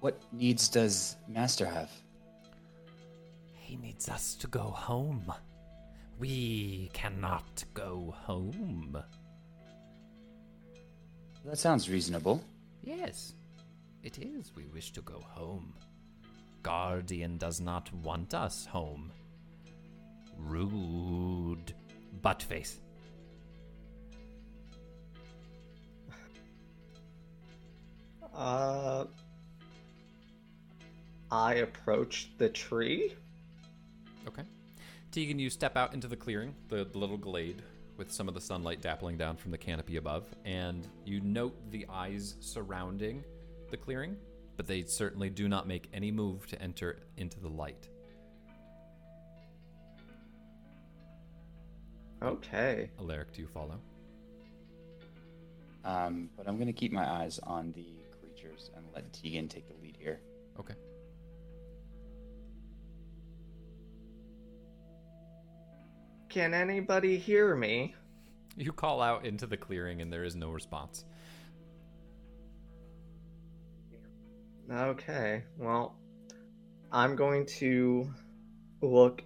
[0.00, 1.90] What needs does Master have?
[3.54, 5.32] He needs us to go home.
[6.20, 9.02] We cannot go home.
[11.46, 12.44] That sounds reasonable.
[12.82, 13.32] Yes,
[14.02, 14.52] it is.
[14.54, 15.72] We wish to go home.
[16.62, 19.12] Guardian does not want us home.
[20.36, 21.74] Rude.
[22.22, 22.76] Buttface.
[28.34, 29.06] Uh.
[31.30, 33.14] I approach the tree.
[34.26, 34.42] Okay.
[35.12, 37.62] Teagan, you step out into the clearing, the little glade,
[37.96, 41.84] with some of the sunlight dappling down from the canopy above, and you note the
[41.90, 43.24] eyes surrounding
[43.70, 44.16] the clearing,
[44.56, 47.88] but they certainly do not make any move to enter into the light.
[52.22, 52.90] Okay.
[53.00, 53.80] Eleric, do you follow?
[55.84, 57.86] Um, but I'm gonna keep my eyes on the
[58.20, 60.20] creatures and let Teagan take the lead here.
[60.58, 60.74] Okay.
[66.30, 67.96] Can anybody hear me?
[68.56, 71.04] You call out into the clearing, and there is no response.
[74.70, 75.42] Okay.
[75.58, 75.96] Well,
[76.92, 78.08] I'm going to
[78.80, 79.24] look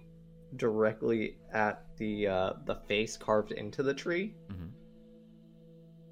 [0.55, 4.69] directly at the uh, the face carved into the tree mm-hmm.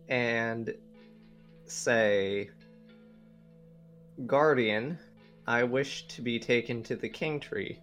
[0.10, 0.76] and
[1.66, 2.52] say,
[4.28, 5.00] "Guardian,
[5.48, 7.80] I wish to be taken to the king tree."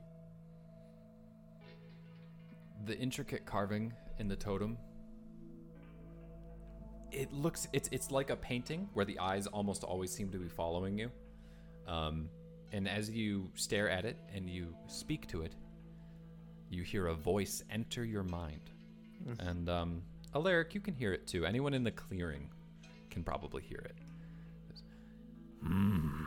[2.87, 4.79] The intricate carving in the totem
[7.13, 10.49] it looks it's it's like a painting where the eyes almost always seem to be
[10.49, 11.11] following you.
[11.89, 12.29] Um,
[12.73, 15.55] and as you stare at it and you speak to it
[16.71, 18.71] you hear a voice enter your mind.
[19.41, 20.03] And um,
[20.35, 21.45] Eleric, you can hear it too.
[21.45, 22.49] Anyone in the clearing
[23.11, 23.97] can probably hear it.
[25.63, 26.25] Hmm.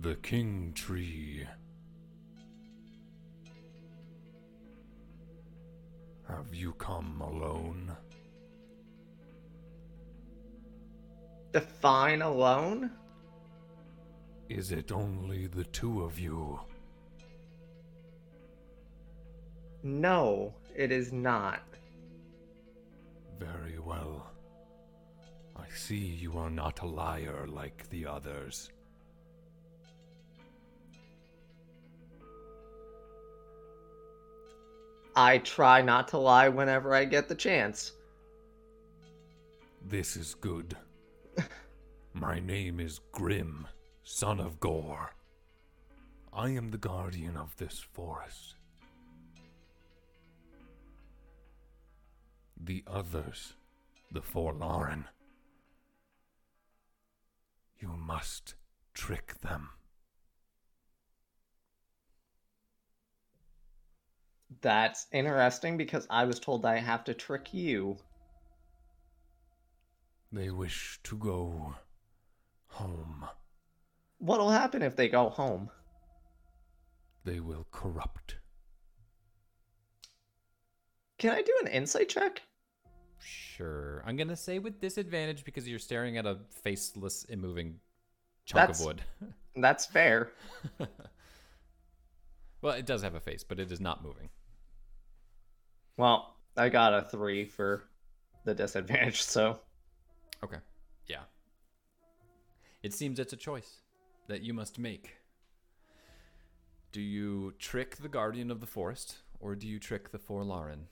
[0.00, 1.46] The king tree.
[6.28, 7.96] Have you come alone?
[11.52, 12.90] Define alone?
[14.48, 16.60] Is it only the two of you?
[19.82, 21.62] No, it is not.
[23.38, 24.30] Very well.
[25.56, 28.70] I see you are not a liar like the others.
[35.16, 37.92] I try not to lie whenever I get the chance.
[39.82, 40.76] This is good.
[42.12, 43.66] My name is Grim,
[44.02, 45.14] son of Gore.
[46.34, 48.56] I am the guardian of this forest.
[52.62, 53.54] The others,
[54.12, 55.04] the Forlaren.
[57.78, 58.54] You must
[58.92, 59.70] trick them.
[64.60, 67.96] That's interesting because I was told I have to trick you.
[70.32, 71.74] They wish to go
[72.68, 73.26] home.
[74.18, 75.70] What'll happen if they go home?
[77.24, 78.36] They will corrupt.
[81.18, 82.42] Can I do an insight check?
[83.18, 84.02] Sure.
[84.06, 87.80] I'm gonna say with disadvantage because you're staring at a faceless, immoving
[88.44, 89.02] chunk That's- of wood.
[89.56, 90.32] That's fair.
[92.60, 94.28] well, it does have a face, but it is not moving.
[95.96, 97.84] Well, I got a three for
[98.44, 99.60] the disadvantage, so
[100.44, 100.58] Okay.
[101.06, 101.22] Yeah.
[102.82, 103.82] It seems it's a choice
[104.28, 105.16] that you must make.
[106.92, 110.84] Do you trick the guardian of the forest, or do you trick the Forlaren?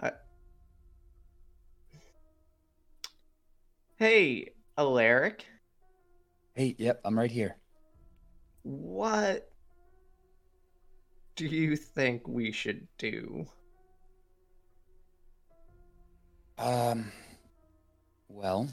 [0.00, 0.12] I...
[3.96, 5.40] Hey, Eleric,
[6.54, 7.56] Hey, yep, I'm right here.
[8.62, 9.50] what
[11.36, 13.46] do you think we should do?
[16.58, 17.10] Um,
[18.28, 18.68] well,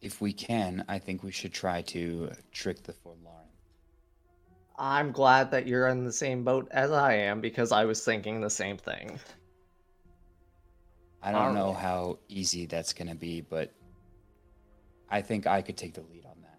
[0.00, 3.44] if we can, I think we should try to trick the Forlaren.
[4.78, 8.40] I'm glad that you're in the same boat as I am because I was thinking
[8.40, 9.20] the same thing.
[11.22, 13.72] I don't know how easy that's going to be, but
[15.08, 16.58] I think I could take the lead on that.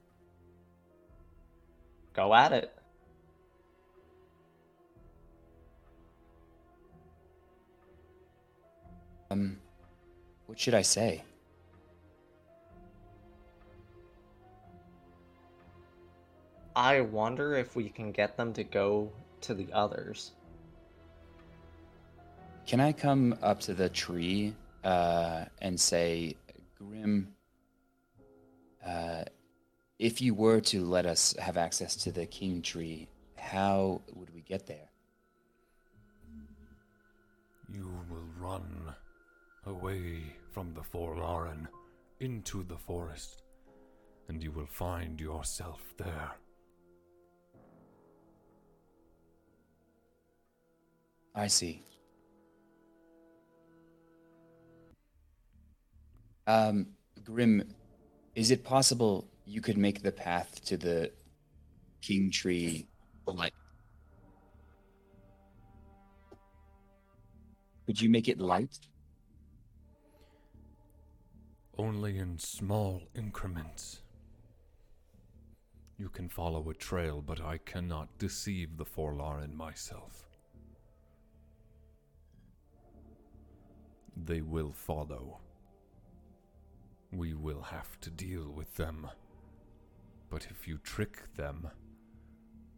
[2.13, 2.73] Go at it.
[9.35, 9.57] Um,
[10.45, 11.21] what should I say?
[16.75, 19.11] I wonder if we can get them to go
[19.41, 20.31] to the others.
[22.65, 26.35] Can I come up to the tree uh, and say,
[26.77, 27.33] Grim,
[28.85, 29.23] uh,
[29.99, 33.07] if you were to let us have access to the king tree,
[33.37, 34.89] how would we get there?
[37.71, 38.84] You will run
[39.65, 41.67] away from the Forlaren
[42.19, 43.43] into the forest,
[44.29, 46.31] and you will find yourself there.
[51.33, 51.83] I see.
[56.47, 56.87] Um,
[57.23, 57.63] Grim,
[58.35, 61.11] is it possible you could make the path to the
[62.01, 62.87] king tree
[63.25, 63.53] light?
[67.85, 68.79] Could you make it light?
[71.77, 74.01] Only in small increments.
[75.97, 80.25] You can follow a trail, but I cannot deceive the Forlaren myself.
[84.15, 85.39] They will follow.
[87.11, 89.09] We will have to deal with them.
[90.29, 91.67] But if you trick them,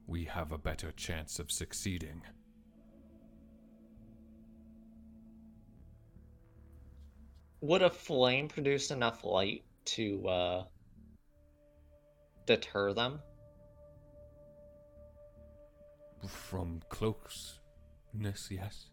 [0.08, 2.24] we have a better chance of succeeding.
[7.62, 10.64] Would a flame produce enough light to uh,
[12.46, 13.20] deter them?
[16.28, 18.90] From closeness, yes.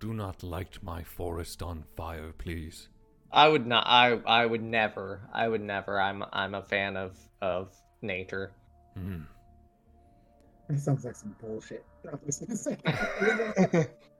[0.00, 2.88] Do not light my forest on fire, please.
[3.32, 3.84] I would not.
[3.86, 5.28] I I would never.
[5.32, 6.00] I would never.
[6.00, 8.52] I'm I'm a fan of of nature.
[8.94, 9.22] Hmm.
[10.68, 11.84] That sounds like some bullshit.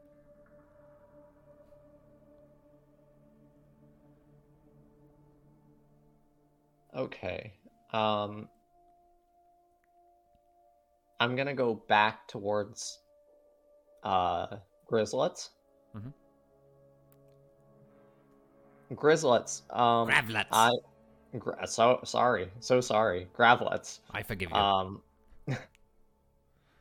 [6.99, 7.53] Okay.
[7.93, 8.49] Um
[11.21, 12.99] I'm going to go back towards
[14.03, 14.47] uh
[14.91, 15.51] Grizzlets.
[15.97, 16.13] Mhm.
[18.93, 19.63] Grizzlets.
[19.75, 20.47] Um Gravlets.
[20.53, 20.73] I
[21.39, 22.51] gra- so sorry.
[22.61, 23.29] So sorry.
[23.37, 24.01] Gravlets.
[24.11, 24.57] I forgive you.
[24.57, 25.03] Um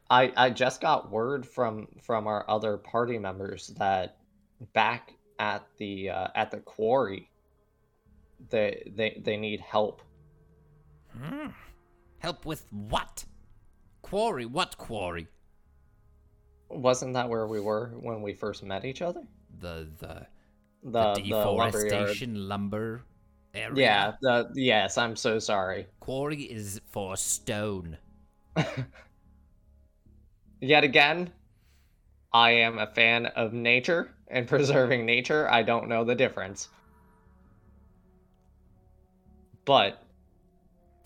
[0.09, 4.17] I I just got word from from our other party members that
[4.73, 7.29] back at the uh, at the quarry
[8.49, 10.01] they they they need help.
[11.17, 11.49] Hmm.
[12.19, 13.25] Help with what?
[14.01, 14.45] Quarry?
[14.45, 15.27] What quarry?
[16.69, 19.23] Wasn't that where we were when we first met each other?
[19.59, 20.27] The the
[20.83, 23.05] The the the deforestation lumber
[23.53, 23.75] area.
[23.75, 25.87] Yeah, the yes, I'm so sorry.
[25.99, 27.97] Quarry is for stone.
[30.61, 31.33] Yet again,
[32.33, 35.49] I am a fan of nature and preserving nature.
[35.49, 36.69] I don't know the difference.
[39.65, 40.06] But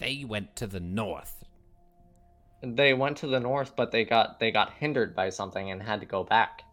[0.01, 1.43] They went to the north.
[2.63, 5.99] they went to the north, but they got they got hindered by something and had
[5.99, 6.63] to go back.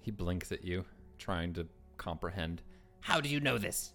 [0.00, 0.86] He blinks at you,
[1.18, 1.66] trying to
[1.98, 2.62] comprehend.
[3.00, 3.92] How do you know this?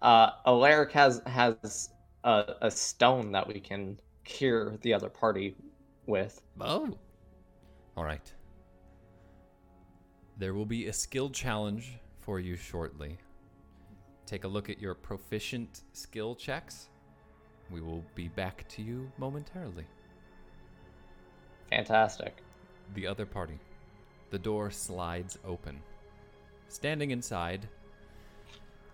[0.00, 1.90] Uh, Eleric has has
[2.24, 5.56] a, a stone that we can cure the other party
[6.06, 6.40] with.
[6.58, 6.96] Oh,
[7.98, 8.32] All right.
[10.38, 13.18] There will be a skill challenge for you shortly.
[14.26, 16.88] Take a look at your proficient skill checks.
[17.70, 19.84] We will be back to you momentarily.
[21.70, 22.42] Fantastic.
[22.94, 23.58] The other party.
[24.30, 25.80] The door slides open.
[26.68, 27.68] Standing inside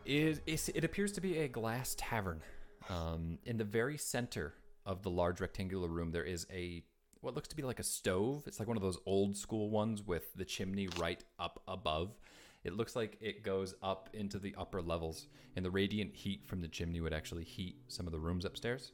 [0.04, 2.40] is, is it appears to be a glass tavern.
[2.88, 4.54] Um, in the very center
[4.84, 6.82] of the large rectangular room, there is a
[7.20, 8.44] what looks to be like a stove.
[8.46, 12.16] It's like one of those old school ones with the chimney right up above.
[12.62, 16.60] It looks like it goes up into the upper levels, and the radiant heat from
[16.60, 18.92] the chimney would actually heat some of the rooms upstairs.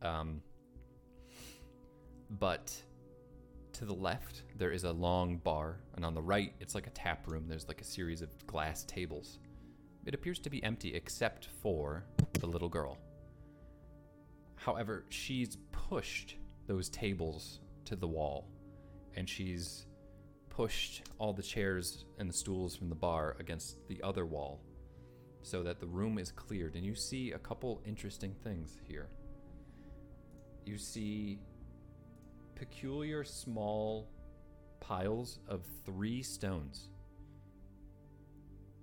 [0.00, 0.40] Um,
[2.30, 2.74] but
[3.74, 6.90] to the left, there is a long bar, and on the right, it's like a
[6.90, 7.46] tap room.
[7.46, 9.38] There's like a series of glass tables.
[10.06, 12.04] It appears to be empty except for
[12.40, 12.98] the little girl.
[14.56, 16.36] However, she's pushed
[16.66, 18.48] those tables to the wall,
[19.16, 19.86] and she's
[20.52, 24.60] pushed all the chairs and the stools from the bar against the other wall
[25.40, 26.74] so that the room is cleared.
[26.74, 29.08] And you see a couple interesting things here.
[30.66, 31.38] You see
[32.54, 34.10] peculiar small
[34.80, 36.90] piles of three stones.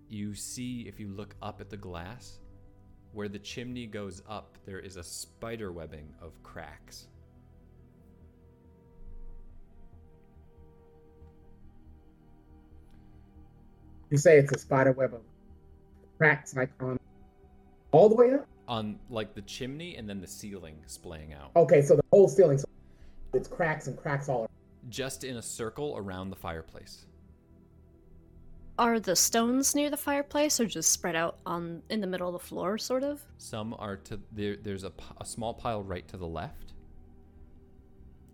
[0.10, 2.40] You see, if you look up at the glass,
[3.14, 7.08] where the chimney goes up, there is a spider webbing of cracks.
[14.10, 15.22] You say it's a spider web of
[16.18, 17.00] cracks like on
[17.92, 18.48] all the way up?
[18.68, 21.52] On like the chimney and then the ceiling splaying out.
[21.56, 22.68] Okay, so the whole ceiling, so
[23.34, 24.50] it's cracks and cracks all around.
[24.90, 27.06] Just in a circle around the fireplace.
[28.78, 32.34] Are the stones near the fireplace or just spread out on in the middle of
[32.34, 33.22] the floor, sort of?
[33.38, 34.56] Some are to there.
[34.56, 34.92] There's a
[35.26, 36.74] small pile right to the left,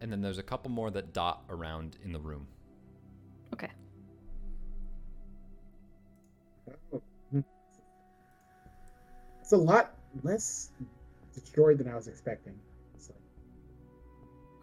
[0.02, 2.46] and then there's a couple more that dot around in the room.
[3.54, 3.72] Okay.
[9.46, 9.94] It's a lot
[10.24, 10.72] less
[11.32, 12.56] destroyed than I was expecting.
[12.98, 13.14] So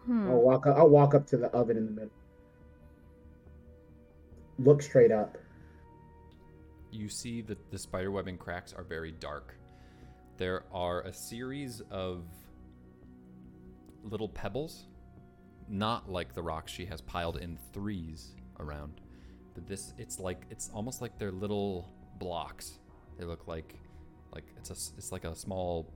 [0.05, 0.27] Hmm.
[0.29, 0.75] I'll walk up.
[0.75, 2.11] I'll walk up to the oven in the middle.
[4.59, 5.37] Look straight up.
[6.91, 9.55] You see that the spider webbing cracks are very dark.
[10.35, 12.25] There are a series of
[14.03, 14.87] little pebbles,
[15.69, 18.99] not like the rocks she has piled in threes around,
[19.53, 21.87] but this it's like it's almost like they're little
[22.19, 22.79] blocks.
[23.17, 23.79] They look like
[24.33, 25.93] like it's a it's like a small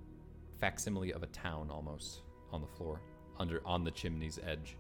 [0.59, 2.21] facsimile of a town almost
[2.51, 3.01] on the floor
[3.39, 4.77] under on the chimney's edge.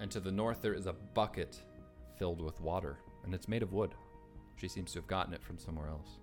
[0.00, 1.62] And to the north there is a bucket
[2.18, 3.94] filled with water, and it's made of wood.
[4.56, 6.18] She seems to have gotten it from somewhere else.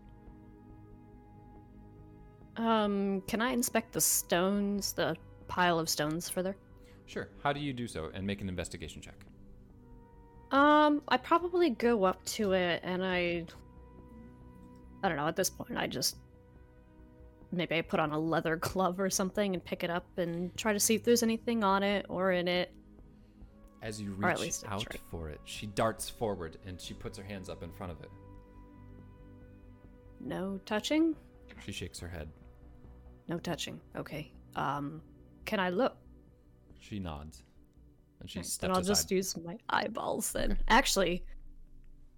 [2.57, 5.15] Um, can I inspect the stones, the
[5.47, 6.55] pile of stones further?
[7.05, 7.29] Sure.
[7.43, 9.25] How do you do so and make an investigation check?
[10.51, 13.45] Um, I probably go up to it and I
[15.03, 16.17] I don't know, at this point I just
[17.51, 20.73] maybe I put on a leather glove or something and pick it up and try
[20.73, 22.73] to see if there's anything on it or in it.
[23.81, 24.97] As you reach out try.
[25.11, 28.09] for it, she darts forward and she puts her hands up in front of it.
[30.21, 31.15] No touching?
[31.65, 32.29] She shakes her head.
[33.27, 33.79] No touching.
[33.97, 34.31] Okay.
[34.55, 35.01] Um,
[35.45, 35.97] can I look?
[36.79, 37.43] She nods.
[38.21, 38.87] And she Right, steps then I'll aside.
[38.87, 40.57] just use my eyeballs then.
[40.69, 41.25] Actually,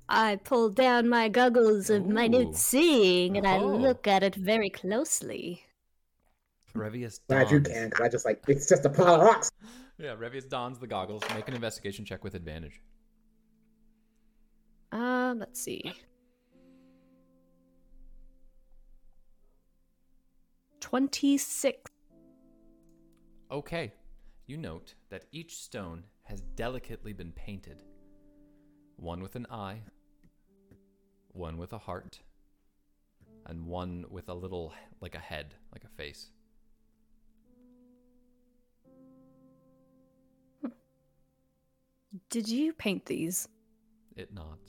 [0.07, 2.09] I pull down my goggles of Ooh.
[2.09, 3.75] minute seeing and I Oh.
[3.75, 5.63] look at it very closely.
[6.75, 9.49] Revius Glad you can, because I just like it's just a pile of rocks.
[9.97, 11.23] Yeah, Revius dons the goggles.
[11.33, 12.81] Make an investigation check with advantage.
[14.91, 15.93] Um, let's see.
[20.81, 21.89] Twenty-six.
[23.49, 23.93] Okay.
[24.47, 27.81] You note that each stone has delicately been painted.
[28.97, 29.81] One with an eye,
[31.33, 32.19] one with a heart,
[33.45, 36.29] and one with a little, like a head, like a face.
[42.29, 43.47] Did you paint these?
[44.15, 44.59] It not.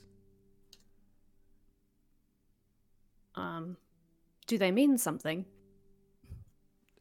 [3.36, 3.76] Um,
[4.46, 5.44] do they mean something?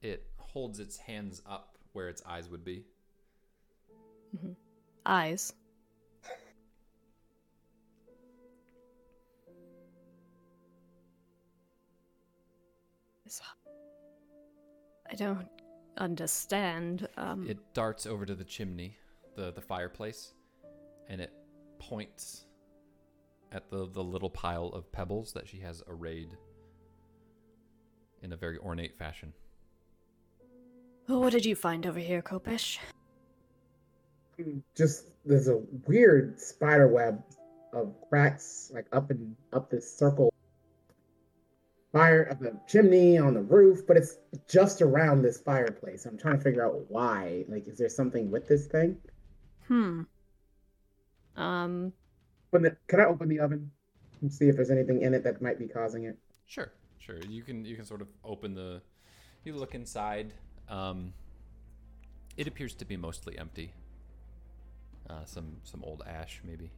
[0.01, 2.83] It holds its hands up where its eyes would be.
[5.05, 5.53] Eyes.
[15.11, 15.47] I don't
[15.97, 17.07] understand.
[17.17, 18.97] Um, It darts over to the chimney,
[19.35, 20.33] the the fireplace,
[21.07, 21.31] and it
[21.79, 22.45] points
[23.51, 26.29] at the the little pile of pebbles that she has arrayed
[28.21, 29.33] in a very ornate fashion.
[31.07, 32.79] oh, what did you find over here, Kopesh?
[34.75, 37.23] Just there's a weird spider web
[37.73, 40.33] of cracks like up and up this circle
[41.95, 44.17] fire of the chimney on the roof, but it's
[44.49, 46.05] just around this fireplace.
[46.05, 47.45] I'm trying to figure out why.
[47.47, 48.97] Like, is there something with this thing?
[49.69, 50.01] Hmm.
[51.37, 51.93] Um,
[52.49, 53.71] When the, can I open the oven
[54.21, 56.17] and see if there's anything in it that might be causing it?
[56.45, 57.17] Sure, sure.
[57.29, 58.81] You can you can sort of open the.
[59.45, 60.33] You look inside.
[60.67, 61.13] Um,
[62.35, 63.71] it appears to be mostly empty.
[65.09, 66.71] Uh, some some old ash maybe.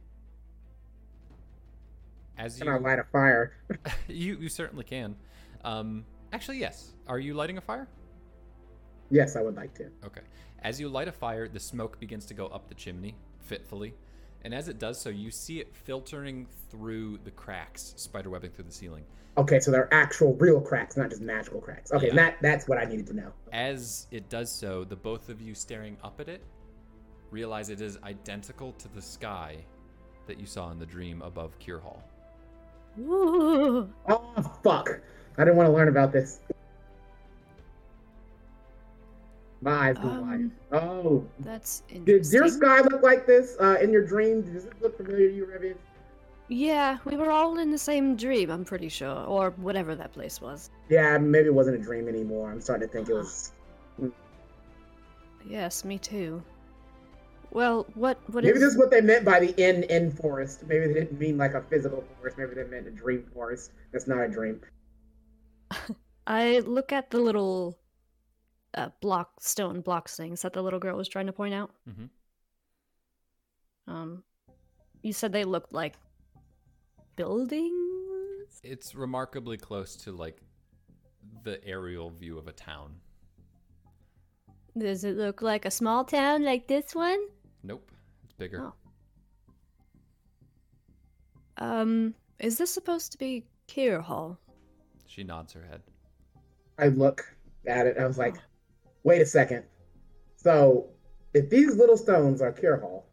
[2.38, 3.52] As Can I light a fire?
[4.08, 5.16] you you certainly can.
[5.64, 6.92] Um, actually, yes.
[7.08, 7.88] Are you lighting a fire?
[9.10, 9.88] yes, I would like to.
[10.04, 10.20] Okay.
[10.62, 13.94] As you light a fire, the smoke begins to go up the chimney fitfully,
[14.42, 18.72] and as it does so, you see it filtering through the cracks, spiderwebbing through the
[18.72, 19.04] ceiling.
[19.38, 21.92] Okay, so they're actual real cracks, not just magical cracks.
[21.92, 22.14] Okay, Yeah.
[22.16, 23.32] that that's what I needed to know.
[23.52, 26.42] As it does so, the both of you staring up at it
[27.30, 29.56] realize it is identical to the sky
[30.26, 32.02] that you saw in the dream above Kier Hall.
[33.00, 35.00] Ooh, Oh fuck!
[35.36, 36.40] I didn't want to learn about this.
[39.60, 40.40] My eyes go wide.
[40.40, 44.42] Um, Oh, that's did your sky look like this uh, in your dream?
[44.42, 45.76] Does it look familiar to you, Rivian?
[46.48, 50.40] Yeah, we were all in the same dream, I'm pretty sure, or whatever that place
[50.40, 50.70] was.
[50.88, 52.50] Yeah, maybe it wasn't a dream anymore.
[52.50, 53.18] I'm starting to think it Huh.
[53.18, 53.52] was.
[55.46, 56.42] Yes, me too.
[57.50, 60.64] Well, what what maybe is- this is what they meant by the in in forest.
[60.66, 62.36] Maybe they didn't mean like a physical forest.
[62.38, 63.72] Maybe they meant a dream forest.
[63.92, 64.60] That's not a dream.
[66.26, 67.78] I look at the little
[68.74, 71.70] uh, block stone blocks things that the little girl was trying to point out.
[71.88, 72.08] Mhm.
[73.86, 74.22] Um,
[75.02, 75.94] you said they looked like
[77.16, 78.60] buildings.
[78.62, 80.42] It's remarkably close to like
[81.44, 82.96] the aerial view of a town.
[84.76, 87.18] Does it look like a small town like this one?
[87.68, 87.92] Nope,
[88.24, 88.72] it's bigger.
[91.58, 91.64] Oh.
[91.64, 94.38] Um, is this supposed to be Kier Hall?
[95.06, 95.82] She nods her head.
[96.78, 97.98] I look at it.
[97.98, 98.36] I was like,
[99.02, 99.64] wait a second.
[100.36, 100.88] So,
[101.34, 103.06] if these little stones are Kier Hall,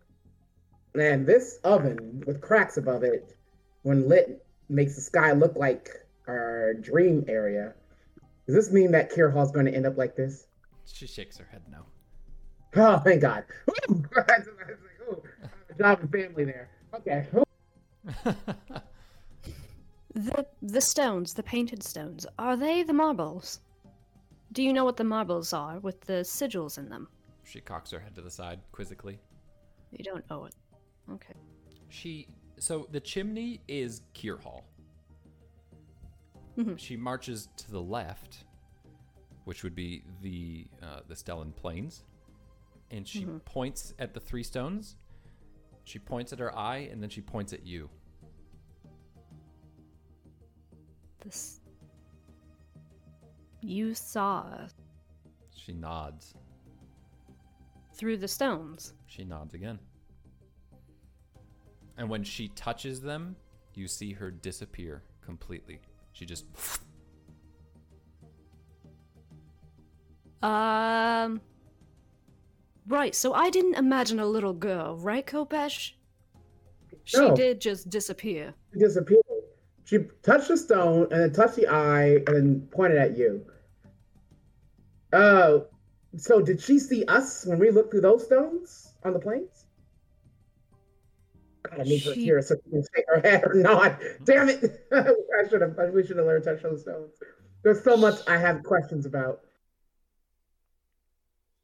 [0.98, 3.36] and this oven with cracks above it,
[3.82, 5.90] when lit, makes the sky look like
[6.30, 7.74] our dream area,
[8.46, 10.48] does this mean that Kier Hall is going to end up like this?
[10.86, 11.88] She shakes her head no.
[12.78, 13.46] Oh, thank God.
[13.68, 14.04] Woo!
[14.18, 14.50] I like, have
[15.70, 16.70] a job and family there.
[16.94, 17.28] Okay.
[20.16, 23.60] The the stones, the painted stones, are they the marbles?
[24.54, 27.10] Do you know what the marbles are with the sigils in them?
[27.44, 29.20] she cocks her head to the side quizzically.
[29.92, 30.56] You don't know it.
[31.12, 31.34] Okay.
[31.90, 32.28] She
[32.60, 34.64] so the chimney is Kier Hall.
[36.58, 36.80] Mhm.
[36.80, 38.46] She marches to the left,
[39.44, 42.04] which would be the uh, the Stellan Plains,
[42.96, 43.44] and she Mhm.
[43.46, 44.96] points at the three stones.
[45.84, 47.90] She points at her eye, and then she points at you.
[51.20, 51.60] This.
[53.62, 54.68] You saw
[55.52, 56.36] She nods.
[57.94, 58.94] through the stones.
[59.08, 59.80] She nods again.
[61.98, 63.36] And when she touches them,
[63.74, 65.80] you see her disappear completely.
[66.14, 66.46] She just
[70.44, 71.42] Um.
[72.88, 75.94] Right, so I didn't imagine a little girl, right, Kopesh?
[77.04, 77.36] She No.
[77.36, 78.54] did just disappear.
[78.74, 79.22] She disappeared.
[79.86, 83.46] She touched the stone and then touched the eye and then pointed at you.
[85.14, 85.60] Uh,
[86.18, 89.66] so did she see us when we looked through those stones on the plains?
[91.64, 94.00] God, I need her She- here so she can shake her head or not.
[94.24, 94.86] Damn it!
[94.92, 95.78] I should have.
[95.94, 97.14] We should have learned to touch those stones.
[97.64, 99.42] There's so much I have questions about.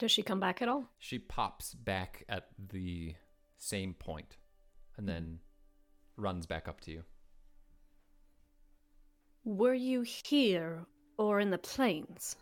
[0.02, 0.86] Does she come back at all?
[0.98, 3.14] she pops back at the
[3.60, 4.36] same point
[4.98, 5.38] and then
[6.18, 7.04] runs back up to you.
[9.46, 10.80] Were you here
[11.20, 12.36] or in the plains?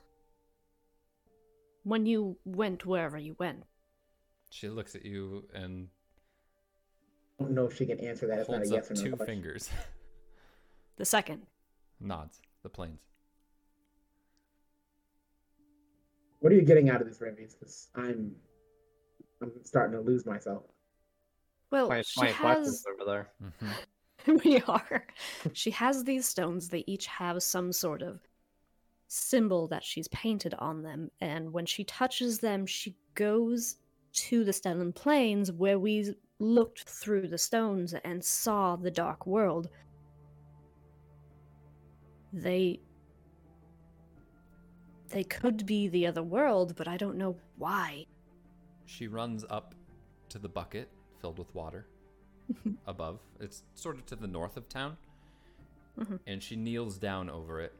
[1.83, 3.65] When you went wherever you went.
[4.51, 5.89] She looks at you and
[7.41, 8.39] I don't know if she can answer that.
[8.39, 9.35] It's not a holds yes up or no two question.
[9.35, 9.69] fingers.
[10.95, 11.41] The second.
[11.99, 12.39] Nods.
[12.63, 13.08] The plains.
[16.39, 17.47] What are you getting out of this, Remy?
[17.59, 18.33] Because I'm,
[19.41, 20.63] I'm starting to lose myself.
[21.71, 22.85] Well, My, she my has.
[22.93, 23.29] over there.
[23.59, 23.71] hmm
[24.43, 25.05] we are.
[25.53, 26.67] She has these stones.
[26.67, 28.19] They each have some sort of
[29.07, 33.77] symbol that she's painted on them, and when she touches them, she goes
[34.11, 39.69] to the Stellan Plains where we looked through the stones and saw the dark world.
[42.33, 42.81] They
[45.09, 48.05] they could be the other world, but I don't know why.
[48.85, 49.75] She runs up
[50.29, 50.89] to the bucket
[51.19, 51.85] filled with water
[52.87, 53.19] above.
[53.39, 54.97] It's sort of to the north of town.
[55.99, 56.19] Mhm.
[56.27, 57.73] And she kneels down over it.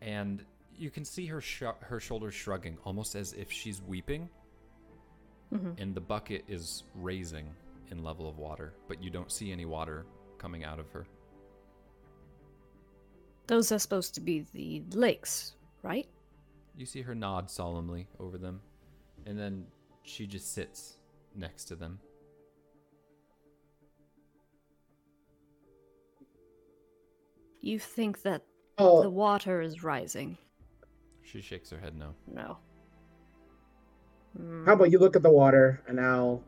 [0.00, 0.44] And
[0.76, 4.28] you can see her sh- her shoulders shrugging, almost as if she's weeping.
[5.52, 5.78] Mhm.
[5.80, 7.54] And the bucket is raising
[7.90, 10.06] in level of water, but you don't see any water
[10.38, 11.06] coming out of her.
[13.48, 16.06] Those are supposed to be the lakes, right?
[16.76, 18.60] You see her nod solemnly over them,
[19.26, 19.66] and then
[20.02, 20.96] she just sits
[21.34, 21.98] next to them.
[27.60, 28.42] You think that
[28.78, 30.36] Oh, the water is rising?
[31.22, 32.14] She shakes her head no.
[32.26, 32.58] No.
[34.36, 34.64] Hmm.
[34.64, 36.42] how about you look at the water and I'll.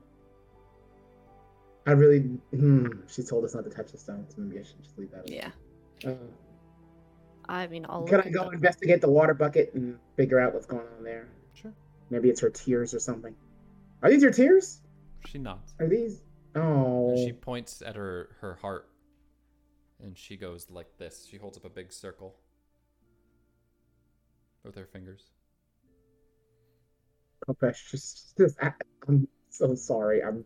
[1.86, 2.20] I really.
[2.50, 2.86] Hmm.
[3.06, 4.34] She told us not to touch the stones.
[4.38, 5.28] Maybe I should just leave that.
[5.28, 5.50] Yeah.
[6.04, 6.14] Uh,
[7.48, 8.04] I mean, I'll.
[8.04, 11.28] can I go the- investigate the water bucket and figure out what's going on there?
[11.54, 11.72] Sure.
[12.10, 13.34] Maybe it's her tears or something.
[14.02, 14.80] Are these your tears?
[15.26, 15.74] She nods.
[15.80, 16.22] Are these?
[16.54, 17.10] Oh.
[17.10, 18.88] And she points at her her heart,
[20.02, 21.26] and she goes like this.
[21.28, 22.36] She holds up a big circle
[24.64, 25.30] with her fingers.
[27.46, 28.72] Oh, Kopesh, just, just, I,
[29.06, 30.22] I'm so sorry.
[30.22, 30.44] I'm,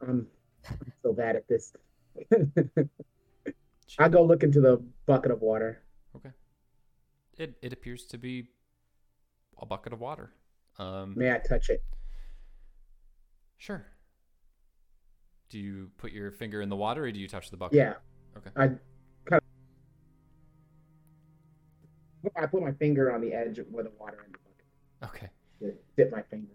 [0.00, 0.26] I'm,
[0.68, 1.72] I'm so bad at this.
[3.98, 5.82] I go look into the bucket of water.
[7.38, 8.48] It it appears to be
[9.60, 10.30] a bucket of water.
[10.78, 11.82] Um, May I touch it?
[13.58, 13.84] sure.
[15.50, 17.76] Do you put your finger in the water, or do you touch the bucket?
[17.76, 17.94] Yeah.
[18.36, 18.50] Okay.
[18.56, 18.66] I
[19.28, 19.40] kind
[22.24, 22.32] of.
[22.36, 25.14] I put my finger on the edge of where the water in the bucket.
[25.16, 25.30] Okay.
[25.60, 26.48] to Dip my finger.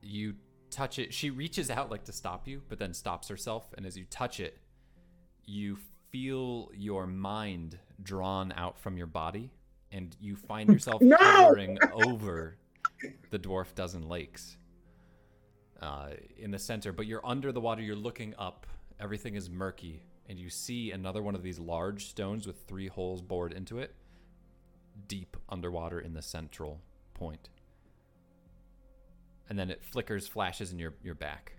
[0.00, 0.34] you
[0.70, 1.12] touch it.
[1.14, 3.72] She reaches out like to stop you, but then stops herself.
[3.76, 4.58] And as you touch it,
[5.44, 5.76] you
[6.10, 9.50] feel your mind drawn out from your body,
[9.92, 11.16] and you find yourself No!
[11.18, 12.56] hovering over
[13.30, 14.56] the dwarf dozen lakes
[15.80, 16.92] uh, in the center.
[16.92, 17.82] But you're under the water.
[17.82, 18.66] You're looking up.
[19.00, 23.20] Everything is murky, and you see another one of these large stones with three holes
[23.20, 23.94] bored into it,
[25.08, 26.80] deep underwater in the central
[27.14, 27.42] point.
[27.42, 27.48] point
[29.48, 31.52] and then it flickers, flashes in your your back.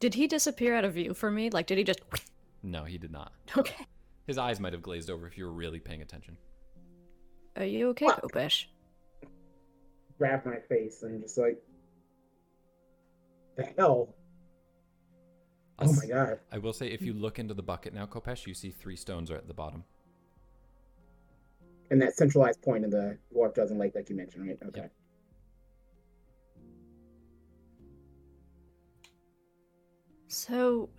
[0.00, 1.50] Did he disappear out of view for me?
[1.50, 2.00] Like, did he just?
[2.62, 3.32] No, he did not.
[3.56, 3.86] Okay.
[4.26, 6.36] His eyes might have glazed over if you were really paying attention.
[7.58, 8.22] Are you okay, What?
[8.22, 8.66] Kopesh?
[10.16, 11.60] Grab my face and just like.
[13.56, 14.14] The hell?
[15.80, 16.38] Oh I'll my s- god.
[16.52, 19.30] I will say, if you look into the bucket now, Kopesh, you see three stones
[19.30, 19.84] are at the bottom.
[21.90, 24.58] And that centralized point in the dwarf dozen lake, like you mentioned, right?
[24.68, 24.80] Okay.
[24.82, 24.92] Yep.
[30.28, 30.90] So.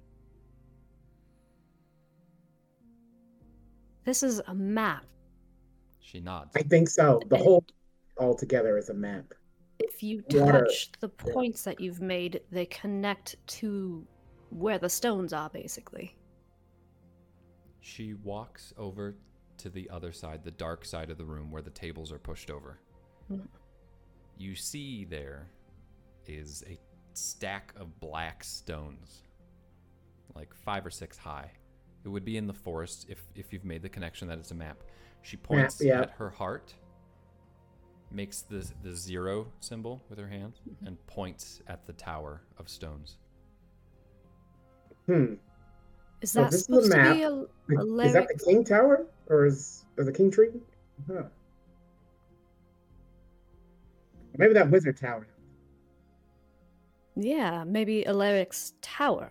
[4.04, 5.06] This is a map.
[6.10, 6.56] She nods.
[6.56, 7.22] I think so.
[7.28, 7.64] The whole
[8.18, 9.26] all together is a map.
[9.78, 10.66] If you Water.
[10.66, 14.08] touch the points that you've made, they connect to
[14.50, 16.16] where the stones are, basically.
[17.82, 19.16] She walks over
[19.58, 22.50] to the other side, the dark side of the room where the tables are pushed
[22.50, 22.80] over.
[23.30, 23.48] Mhm.
[24.38, 25.52] You see there
[26.26, 26.80] is a
[27.14, 29.22] stack of black stones,
[30.34, 31.52] like five or six high.
[32.04, 34.56] It would be in the forest if, if you've made the connection that it's a
[34.56, 34.82] map.
[35.22, 36.02] She points yeah.
[36.02, 36.74] at her heart,
[38.12, 40.54] makes the, the zero symbol with her hand,
[40.86, 43.18] and points at the tower of stones.
[45.06, 45.36] Hmm.
[46.22, 49.06] Is that this is a supposed to be a, a Is that the king tower?
[49.28, 50.50] Or is or the king tree?
[51.08, 51.24] Huh.
[54.38, 55.28] Maybe that wizard tower.
[57.16, 59.30] Yeah, maybe Alaric's tower.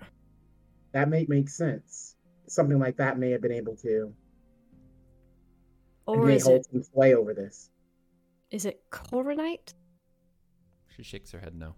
[0.93, 2.17] That may make sense.
[2.47, 4.15] Something like that may have been able to and
[6.09, 7.71] Or may is hold it some sway over this.
[8.51, 9.75] is it Coronite?
[10.97, 11.75] She shakes her head no.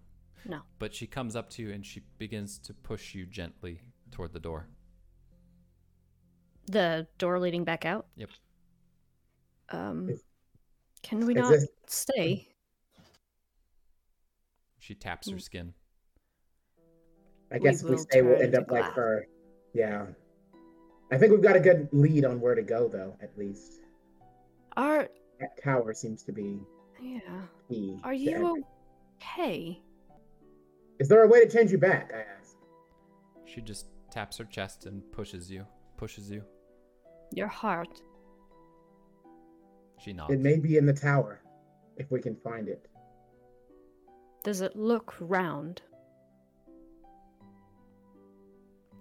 [0.48, 0.60] No.
[0.78, 4.40] But she comes up to you and she begins to push you gently toward the
[4.40, 4.68] door.
[6.70, 8.06] The door leading back out?
[8.16, 8.30] Yep.
[9.70, 10.22] Um Is-
[11.02, 12.46] can we not this- stay?
[14.78, 15.42] She taps her Mm.
[15.42, 15.74] skin.
[17.50, 19.26] I We guess if we will stay, we'll end to up like her.
[19.74, 20.06] Yeah.
[21.10, 23.16] I think we've got a good lead on where to go, though.
[23.20, 23.79] At least
[24.80, 25.08] Are
[25.40, 26.58] that tower seems to be
[27.02, 27.20] yeah.
[27.68, 28.00] key.
[28.02, 28.64] Are you
[29.18, 29.78] okay?
[30.98, 32.10] Is there a way to change you back?
[32.14, 32.56] I asked.
[33.44, 35.66] She just taps her chest and pushes you.
[35.98, 36.42] Pushes you.
[37.34, 38.00] Your heart.
[39.98, 40.32] She nods.
[40.32, 41.42] It may be in the tower,
[41.98, 42.88] if we can find it.
[44.44, 45.82] Does it look round?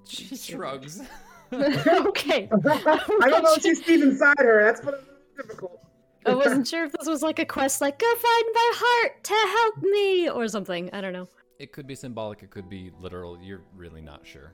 [0.06, 1.02] She shrugs.
[1.54, 2.50] okay.
[2.68, 4.62] I don't know if she's Steve inside her.
[4.66, 5.80] That's what difficult.
[6.26, 9.34] I wasn't sure if this was like a quest, like go find my heart to
[9.58, 10.90] help me, or something.
[10.94, 11.28] I don't know.
[11.60, 12.44] it could be symbolic.
[12.44, 13.38] It could be literal.
[13.42, 14.54] You're really not sure.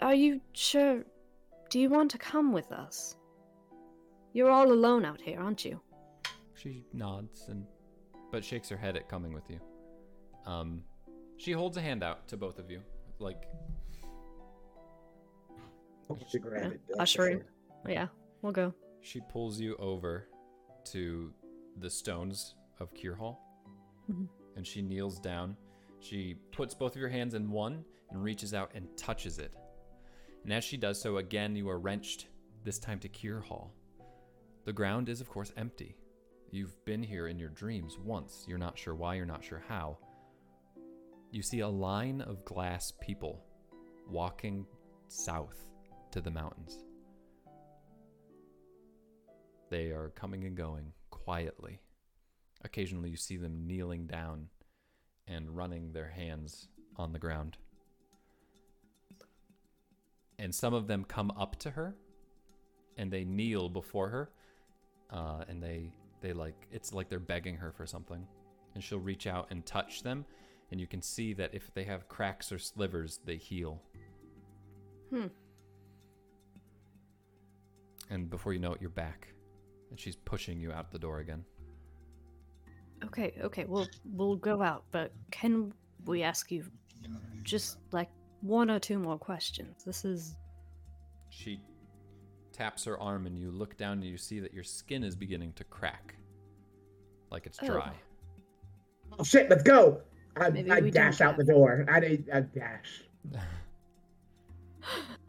[0.00, 1.04] Are you sure?
[1.70, 3.16] Do you want to come with us?
[4.32, 5.80] You're all alone out here, aren't you?
[6.54, 7.64] She nods and,
[8.32, 9.58] but shakes her head at coming with you.
[10.46, 10.82] Um,
[11.38, 12.80] she holds a hand out to both of you,
[13.18, 13.42] like
[16.30, 16.80] To grab it.
[16.96, 17.42] that's for Ushering.
[17.86, 18.06] Yeah,
[18.42, 18.72] we'll go.
[19.00, 20.28] She pulls you over
[20.86, 21.32] to
[21.78, 23.40] the stones of Kier Hall,
[24.08, 24.28] Mhm.
[24.56, 25.56] and she kneels down.
[26.00, 29.52] She puts both of your hands in one and reaches out and touches it.
[30.44, 32.28] And as she does so, again you are wrenched,
[32.64, 33.72] this time to Kier Hall.
[34.64, 35.96] The ground is, of course, empty.
[36.50, 38.44] You've been here in your dreams once.
[38.48, 39.98] You're not sure why, you're not sure how.
[41.30, 43.44] You see a line of glass people
[44.08, 44.66] walking
[45.08, 45.68] south
[46.10, 46.84] to the mountains.
[49.70, 51.80] They are coming and going quietly.
[52.64, 54.48] Occasionally, you see them kneeling down
[55.26, 57.56] and running their hands on the ground.
[60.38, 61.96] And some of them come up to her
[62.96, 64.30] and they kneel before her.
[65.10, 68.26] Uh, and they, they like, it's like they're begging her for something.
[68.74, 70.24] And she'll reach out and touch them.
[70.70, 73.80] And you can see that if they have cracks or slivers, they heal.
[75.10, 75.26] Hmm.
[78.10, 79.28] And before you know it, you're back.
[79.90, 81.44] And she's pushing you out the door again.
[83.04, 85.72] Okay, okay, we'll we'll go out, but can
[86.04, 86.64] we ask you
[87.44, 88.10] just like
[88.40, 89.84] one or two more questions?
[89.84, 90.36] This is
[91.30, 91.60] She
[92.52, 95.52] taps her arm, and you look down and you see that your skin is beginning
[95.54, 96.16] to crack.
[97.30, 97.66] Like it's Oh.
[97.66, 97.92] dry.
[99.18, 100.02] Oh shit, let's go!
[100.36, 101.86] I, Maybe I we dash don't out the door.
[101.88, 103.04] I, I dash.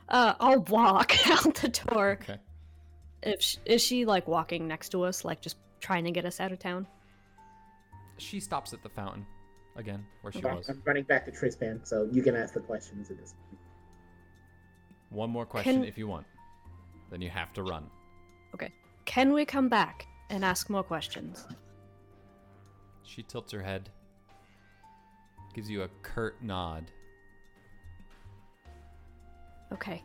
[0.10, 2.18] uh I'll walk out the door.
[2.22, 2.38] Okay.
[3.24, 6.40] If sh- is she like walking next to us, like just trying to get us
[6.40, 6.88] out of town?
[8.18, 9.26] She stops at the fountain
[9.76, 10.70] again, where she Okay, was.
[10.70, 13.60] I'm running back to Trizpan, so you can ask the questions at this point.
[15.10, 16.26] One more question Can- if you want.
[17.10, 17.90] Then you have to run.
[18.54, 18.72] Okay.
[19.06, 21.48] Can we come back and ask more questions?
[23.04, 23.90] She tilts her head,
[25.56, 26.92] gives you a curt nod,
[29.72, 30.04] Okay.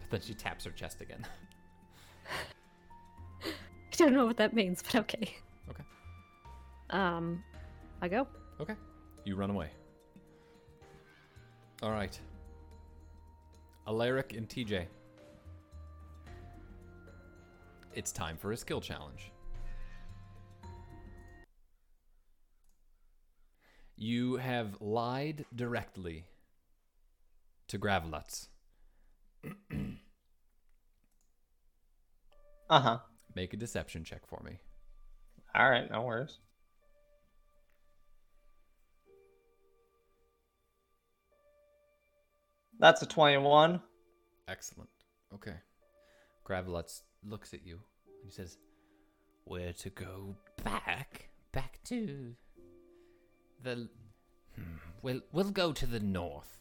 [0.00, 1.26] but then she taps her chest again.
[3.44, 5.36] I don't know what that means, but okay.
[5.70, 5.82] Okay.
[6.90, 7.42] Um,
[8.02, 8.26] I go.
[8.60, 8.74] Okay.
[9.24, 9.70] You run away.
[11.82, 12.18] All right.
[13.86, 14.86] Eleric and TJ.
[17.94, 19.32] It's time for a skill challenge.
[23.96, 26.26] You have lied directly
[27.68, 28.48] to Graveluts.
[32.68, 32.98] Uh huh.
[33.34, 34.58] Make a deception check for me.
[35.54, 36.38] All right, no worries.
[42.78, 43.80] That's a 21.
[44.48, 44.90] Excellent.
[45.34, 45.54] Okay.
[46.46, 47.74] Graveluts looks at you
[48.06, 48.58] and he says,
[49.44, 51.28] Where to go back?
[51.52, 52.34] Back to
[53.62, 53.88] the.
[54.54, 54.62] Hmm,
[55.02, 56.58] We'll we'll go to the north.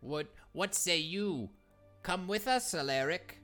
[0.00, 1.50] What what say you?
[2.02, 3.38] Come with us, Eleric.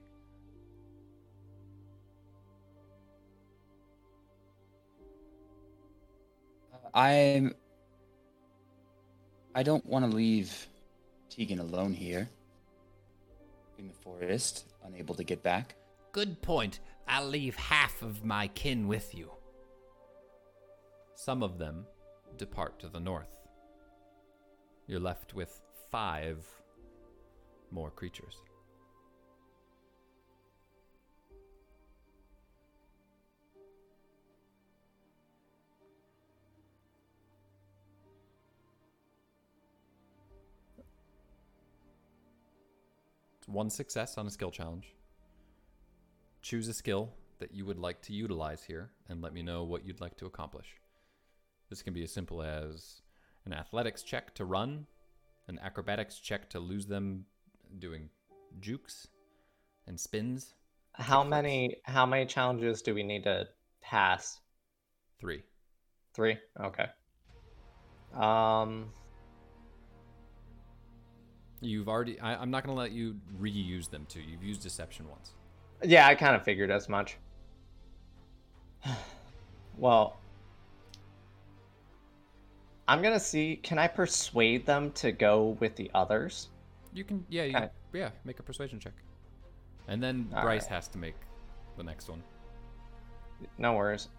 [6.93, 7.53] I'm.
[9.53, 10.67] I don't want to leave
[11.29, 12.29] Teagan alone here
[13.77, 15.75] in the forest, unable to get back.
[16.11, 16.79] Good point.
[17.07, 19.31] I'll leave half of my kin with you.
[21.15, 21.85] Some of them
[22.37, 23.29] depart to the north.
[24.87, 26.45] You're left with five
[27.71, 28.35] more creatures.
[43.51, 44.93] One success on a skill challenge.
[46.41, 49.85] Choose a skill that you would like to utilize here and let me know what
[49.85, 50.75] you'd like to accomplish.
[51.69, 53.01] This can be as simple as
[53.45, 54.85] an athletics check to run,
[55.47, 57.25] an acrobatics check to lose them
[57.79, 58.09] doing
[58.59, 59.07] jukes
[59.87, 60.53] and spins.
[60.93, 63.47] How many how many challenges do we need to
[63.81, 64.39] pass?
[65.19, 65.41] Three.
[66.13, 66.37] Three?
[66.59, 66.85] Okay.
[68.13, 68.91] Um
[71.61, 72.19] You've already.
[72.19, 74.19] I, I'm not going to let you reuse them too.
[74.21, 75.31] You've used deception once.
[75.83, 77.17] yeah, I kind of figured as much.
[79.77, 80.17] Well,
[82.87, 83.55] I'm gonna see.
[83.63, 86.49] Can I persuade them to go with the others?
[86.93, 87.69] You can, yeah, you, Okay.
[87.93, 88.93] yeah, make a persuasion check.
[89.87, 90.71] And then All Bryce right.
[90.71, 91.15] has to make
[91.77, 92.21] the next one.
[93.57, 94.09] No worries.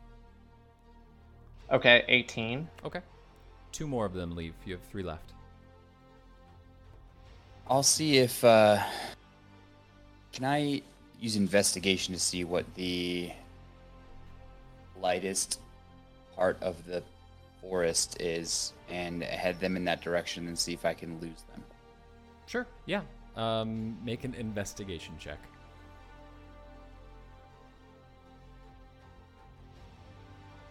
[1.71, 2.67] Okay, 18.
[2.87, 3.01] Okay.
[3.73, 4.55] Two more of them leave.
[4.65, 5.35] You have three left.
[7.69, 8.83] I'll see if uh
[10.33, 10.83] can I
[11.21, 13.31] use investigation to see what the
[15.01, 15.61] lightest
[16.35, 17.03] part of the
[17.61, 21.63] forest is and head them in that direction and see if I can lose them.
[22.47, 22.67] Sure.
[22.87, 23.03] Yeah.
[23.37, 25.39] Um, make an investigation check.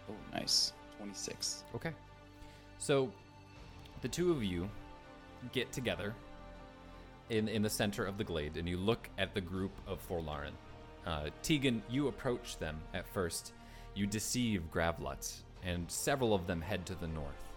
[0.08, 0.72] Oh, nice.
[0.98, 1.64] 26.
[1.74, 1.92] Okay.
[2.78, 3.10] So,
[4.02, 4.68] the two of you
[5.52, 6.14] get together
[7.30, 10.52] in in the center of the glade, and you look at the group of Forlaren.
[11.06, 13.52] Uh, Teagan, you approach them at first.
[13.94, 17.52] You deceive Gravlutz, and several of them head to the north.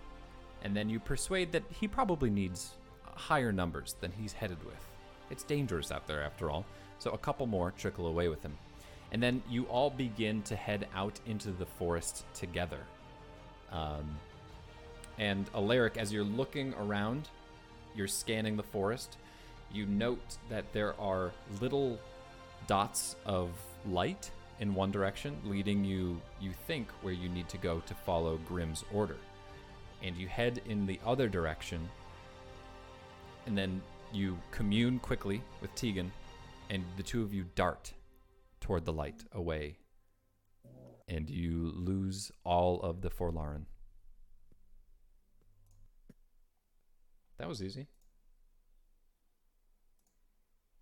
[0.64, 2.72] And then you persuade that he probably needs
[3.04, 4.84] higher numbers than he's headed with.
[5.30, 6.66] It's dangerous out there, after all.
[7.00, 8.58] So a couple more trickle away with him.
[9.12, 12.80] And then you all begin to head out into the forest together.
[13.72, 14.18] Um,
[15.18, 17.30] and Eleric, as you're looking around,
[17.96, 19.18] you're scanning the forest,
[19.76, 22.00] you note that there are little
[22.66, 23.50] dots of
[23.86, 28.40] light in one direction, leading you, you think, where you need to go to follow
[28.48, 29.18] Grimm's order.
[30.02, 31.90] And you head in the other direction,
[33.46, 33.82] and then
[34.14, 36.10] you commune quickly with Teagan,
[36.70, 37.92] and the two of you dart
[38.62, 39.78] toward the light away.
[41.08, 43.66] And you lose all of the Forlaren.
[47.38, 47.88] That was easy.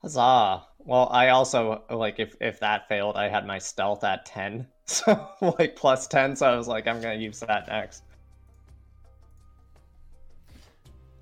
[0.04, 0.64] Huzzah!
[0.80, 5.30] Well, I also like if if that failed, I had my stealth at 10, so
[5.42, 6.36] like plus 10.
[6.36, 8.04] So I was like, I'm gonna use that next.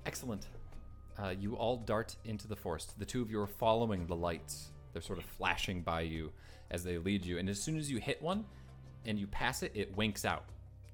[0.04, 0.48] Excellent.
[1.16, 2.98] Uh, you all dart into the forest.
[2.98, 4.70] The two of you are following the lights.
[4.92, 6.32] They're sort of flashing by you
[6.72, 7.38] as they lead you.
[7.38, 8.44] And as soon as you hit one
[9.06, 10.44] and you pass it, it winks out.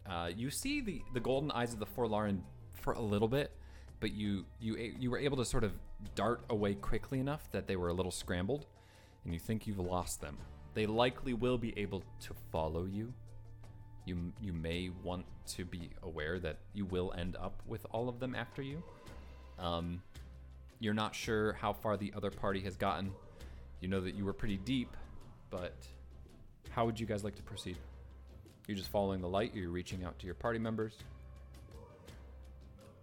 [0.07, 2.41] Uh, you see the, the golden eyes of the Forlaren
[2.75, 3.53] for a little bit,
[4.01, 5.73] but you you you were able to sort of
[6.15, 8.67] dart away quickly enough that they were a little scrambled,
[9.25, 10.37] and you think you've lost them.
[10.75, 13.13] They likely will be able to follow you.
[14.05, 18.21] You you may want to be aware that you will end up with all of
[18.21, 18.83] them after you.
[19.59, 20.03] Um,
[20.81, 23.11] you're not sure how far the other party has gotten.
[23.81, 24.97] You know that you were pretty deep,
[25.51, 25.75] but
[26.71, 27.77] how would you guys like to proceed?
[28.67, 29.55] You're just following the light.
[29.55, 30.95] You're reaching out to your party members.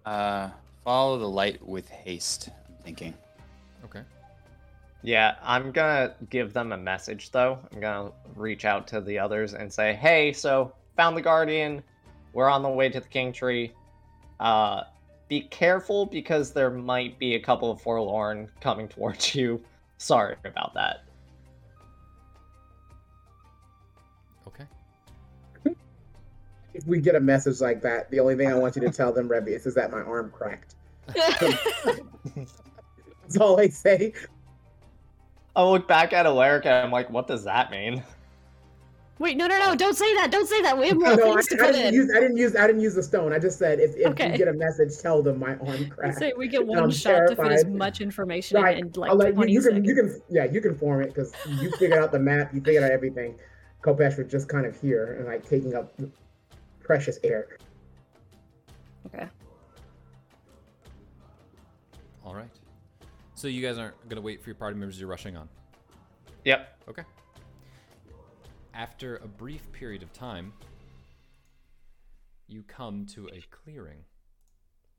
[0.06, 0.50] Uh
[0.84, 2.50] follow the light with haste,
[2.86, 3.14] thinking.
[3.84, 4.03] Okay.
[5.02, 7.60] Yeah, I'm gonna give them a message though.
[7.72, 11.84] I'm gonna reach out to the others and say, "Hey, so found the guardian.
[12.34, 13.74] We're on the way to the king tree.
[14.40, 14.84] Uh,
[15.28, 19.62] be careful because there might be a couple of Forlaren coming towards you.
[19.98, 21.03] Sorry about that."
[24.48, 24.66] Okay.
[26.74, 29.14] If we get a message like that, the only thing I want you to tell
[29.14, 30.76] them, Revius, is that my arm cracked.
[33.28, 34.14] That's all I say.
[35.56, 38.04] I look back at Eleric and I'm like, "What does that mean?"
[39.18, 39.76] Wait, no, no, no!
[39.76, 40.30] Don't say that!
[40.30, 40.78] Don't say that!
[40.78, 41.94] We have more No, I, things to I put didn't in.
[41.94, 43.32] use I didn't use I didn't use the stone.
[43.34, 44.32] I just said if, if Okay.
[44.34, 46.18] you get a message, tell them my arm cracked.
[46.20, 48.78] say we get one I'm shot to fit as much information Right.
[48.78, 49.88] in, in like I'll let you, 20 you can seconds.
[49.88, 52.84] you can yeah you can form it because you figured out the map, you figured
[52.84, 53.36] out everything.
[53.82, 55.94] Kopesh was just kind of here and like taking up
[56.84, 57.58] precious air.
[59.08, 59.28] Okay.
[62.26, 62.50] All right.
[63.46, 65.00] So you guys aren't gonna wait for your party members.
[65.00, 65.48] You're rushing on.
[66.46, 66.80] Yep.
[66.90, 67.04] Okay.
[68.74, 70.52] After a brief period of time,
[72.48, 74.00] you come to a clearing.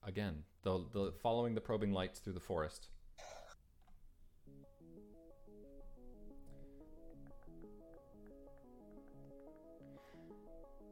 [0.07, 2.87] Again, the, the following the probing lights through the forest.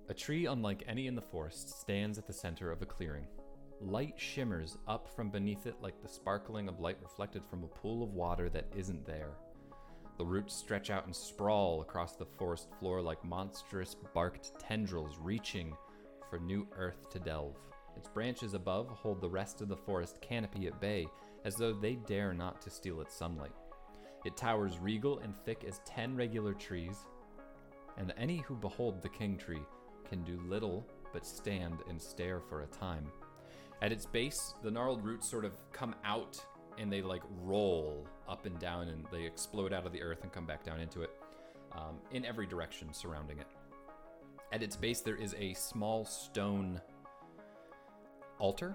[0.09, 3.29] A tree unlike any in the forest stands at the center of a clearing.
[3.87, 8.03] Light shimmers up from beneath it like the sparkling of light reflected from a pool
[8.03, 9.33] of water that isn't there.
[10.17, 15.77] The roots stretch out and sprawl across the forest floor like monstrous barked tendrils reaching
[16.31, 17.57] for new earth to delve.
[17.95, 21.07] Its branches above hold the rest of the forest canopy at bay,
[21.45, 23.53] as though they dare not to steal its sunlight.
[24.25, 27.05] It towers regal and thick as ten regular trees,
[27.99, 29.63] and any who behold the king tree
[30.09, 33.07] can do little but stand and stare for a time.
[33.83, 36.39] At its base, the gnarled roots sort of come out
[36.79, 40.33] and they like roll up and down and they explode out of the earth and
[40.33, 41.11] come back down into it
[41.73, 43.47] um, in every direction surrounding it.
[44.53, 46.81] At its base, there is a small stone
[48.39, 48.75] altar.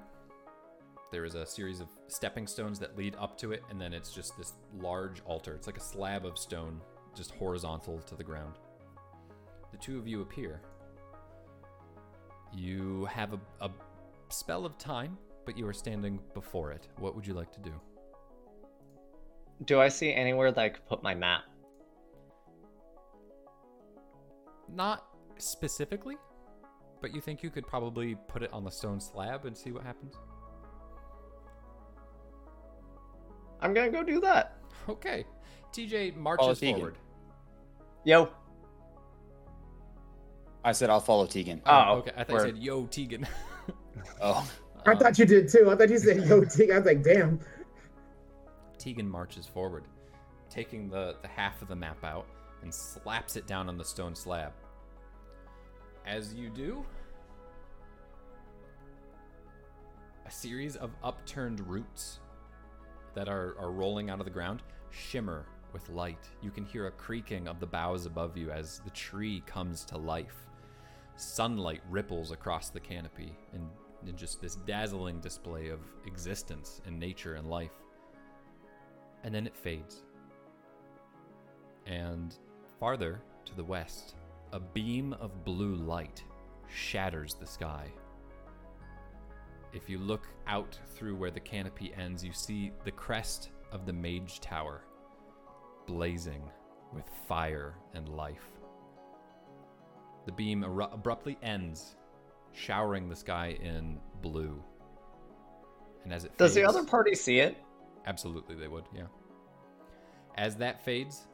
[1.11, 4.13] There is a series of stepping stones that lead up to it, and then it's
[4.13, 5.53] just this large altar.
[5.55, 6.81] It's like a slab of stone,
[7.15, 8.55] just horizontal to the ground.
[9.71, 10.61] The two of you appear.
[12.53, 13.69] You have a, a
[14.29, 16.87] spell of time, but you are standing before it.
[16.97, 17.73] What would you like to do?
[19.65, 21.41] Do I see anywhere that I could put my map?
[24.71, 25.05] Not
[25.37, 26.15] specifically,
[27.01, 29.83] but you think you could probably put it on the stone slab and see what
[29.83, 30.15] happens?
[33.61, 34.57] I'm gonna go do that.
[34.87, 35.25] Okay.
[35.73, 36.75] TJ marches Teagan.
[36.75, 36.97] forward.
[38.05, 38.29] Yo.
[40.63, 41.61] I said I'll follow Teagan.
[41.65, 42.11] Oh, okay.
[42.15, 43.27] I thought we're- you said, yo, Teagan.
[44.21, 44.49] Oh,
[44.85, 45.69] I thought you did too.
[45.69, 46.71] I thought you said yo Tig.
[46.71, 47.39] I was like, damn.
[48.77, 49.83] Teagan marches forward,
[50.49, 52.25] taking the, the half of the map out
[52.61, 54.53] and slaps it down on the stone slab.
[56.05, 56.85] As you do,
[60.25, 62.19] a series of upturned roots
[63.15, 64.61] that are, are rolling out of the ground
[64.91, 66.29] shimmer with light.
[66.41, 69.97] You can hear a creaking of the boughs above you as the tree comes to
[69.97, 70.47] life.
[71.15, 73.67] Sunlight ripples across the canopy in,
[74.07, 77.71] in just this dazzling display of existence and nature and life
[79.23, 80.03] and then it fades.
[81.85, 82.35] And
[82.79, 84.15] farther to the west,
[84.53, 86.23] a beam of blue light
[86.67, 87.87] shatters the sky.
[89.73, 93.93] If you look out through where the canopy ends, you see the crest of the
[93.93, 94.81] Mage Tower
[95.85, 96.41] blazing
[96.93, 98.45] with fire and life.
[100.25, 101.95] The beam eru- abruptly ends,
[102.53, 104.61] showering the sky in blue.
[106.03, 107.57] And as it Does the other party see it?
[108.05, 109.07] Absolutely, they would, yeah.
[110.35, 111.27] As that fades,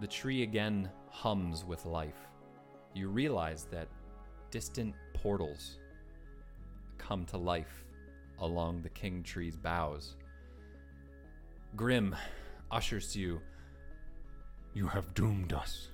[0.00, 2.28] the tree again hums with life.
[2.94, 3.88] You realize that
[4.50, 5.78] distant portals
[6.98, 7.84] come to life
[8.40, 10.16] along the king tree's boughs.
[11.76, 12.16] Grim
[12.70, 13.40] ushers you.
[14.74, 15.88] You have doomed us.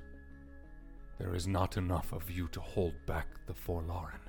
[1.19, 4.26] There is not enough of you to hold back the Forlaren.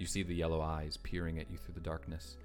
[0.00, 2.38] You see the yellow eyes peering at you through the darkness.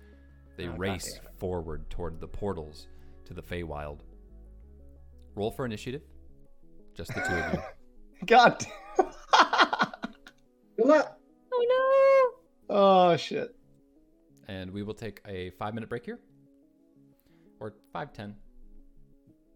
[0.58, 2.88] They Oh, race goddamn forward toward the portals
[3.24, 4.00] to the Feywild.
[5.36, 6.02] Roll for initiative.
[6.96, 7.60] Just the two of you.
[8.26, 8.66] God.
[8.98, 11.18] Good luck.
[11.54, 12.36] Oh
[12.70, 12.76] no.
[12.76, 13.56] oh shit.
[14.50, 16.20] and we will take a five minute break here
[17.62, 18.36] or five ten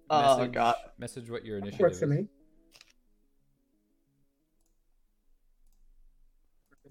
[0.09, 0.76] Oh message, god.
[0.97, 2.11] message what your initiative Works for is.
[2.11, 2.27] me.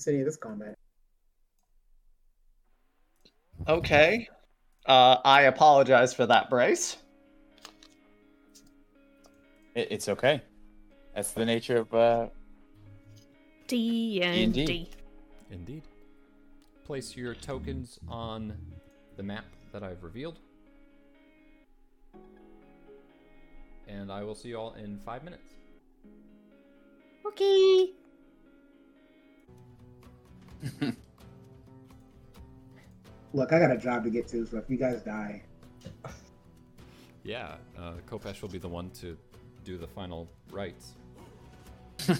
[0.06, 0.76] Any of this combat.
[3.66, 4.28] Okay.
[4.86, 6.96] Uh, I apologize for that, Brace.
[9.74, 10.42] it, it's okay.
[11.14, 12.28] That's the nature of uh,
[13.66, 14.66] D and D&D.
[14.66, 14.90] D.
[15.50, 15.82] indeed
[16.84, 18.56] place your tokens on
[19.18, 20.38] the map that i've revealed
[23.86, 25.52] and i will see you all in five minutes
[27.26, 27.90] Okay.
[33.32, 35.42] Look, I got a job to get to, so if you guys die,
[37.24, 39.16] yeah uh, kopesh will be the one to
[39.64, 40.94] do the final rites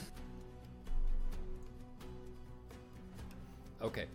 [3.80, 4.06] Okay,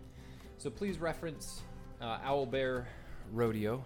[0.58, 1.62] so please reference
[2.02, 2.84] uh, Owlbear
[3.32, 3.86] Rodeo.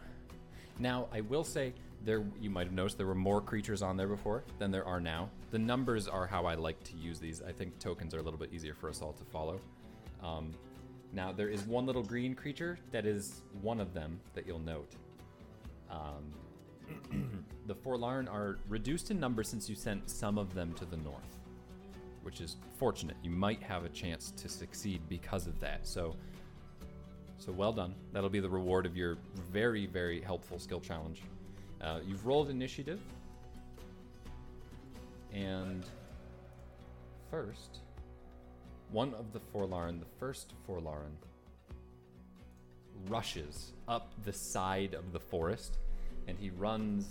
[0.79, 1.73] Now, I will say
[2.03, 2.23] there.
[2.41, 5.29] You might have noticed there were more creatures on there before than there are now.
[5.51, 7.43] The numbers are how I like to use these.
[7.43, 9.61] I think tokens are a little bit easier for us all to follow.
[10.23, 10.51] Um,
[11.13, 14.91] now, there is one little green creature that is one of them that you'll note.
[15.89, 20.97] Um, the Forlaren are reduced in number since you sent some of them to the
[20.97, 21.37] north
[22.27, 23.15] which is fortunate.
[23.23, 25.87] You might have a chance to succeed because of that.
[25.87, 26.13] So,
[27.37, 27.95] so well done.
[28.11, 29.17] That'll be the reward of your
[29.49, 31.21] very, very helpful skill challenge.
[31.79, 32.99] Uh, you've rolled initiative,
[35.33, 35.85] and
[37.31, 37.79] first,
[38.91, 41.15] one of the Forlaren, the first Forlaren,
[43.07, 45.77] rushes up the side of the forest,
[46.27, 47.07] and he runs.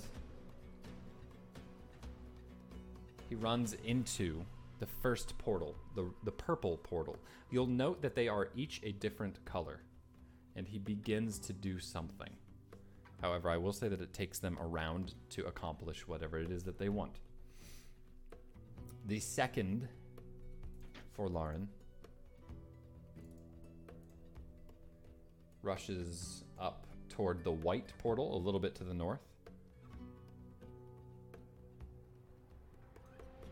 [3.29, 4.45] He runs into
[4.79, 7.17] the first portal, the, the purple portal.
[7.51, 9.81] You'll note that they are each a different color,
[10.55, 12.31] and he begins to do something.
[13.23, 16.79] However, I will say that it takes them around to accomplish whatever it is that
[16.79, 17.17] they want.
[19.07, 19.89] The second
[21.17, 21.67] Forlaren
[25.63, 29.21] rushes up toward the white portal a little bit to the north.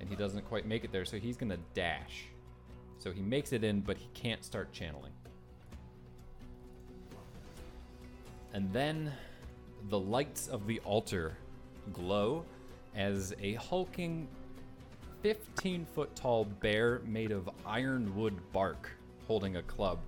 [0.01, 2.27] And he doesn't quite make it there, so he's gonna dash.
[2.99, 5.13] So he makes it in, but he can't start channeling.
[8.53, 9.13] And then
[9.89, 11.37] the lights of the altar
[11.93, 12.45] glow
[12.95, 14.29] as a hulking
[15.25, 18.91] 15 foot tall bear made of ironwood bark
[19.27, 19.99] holding a club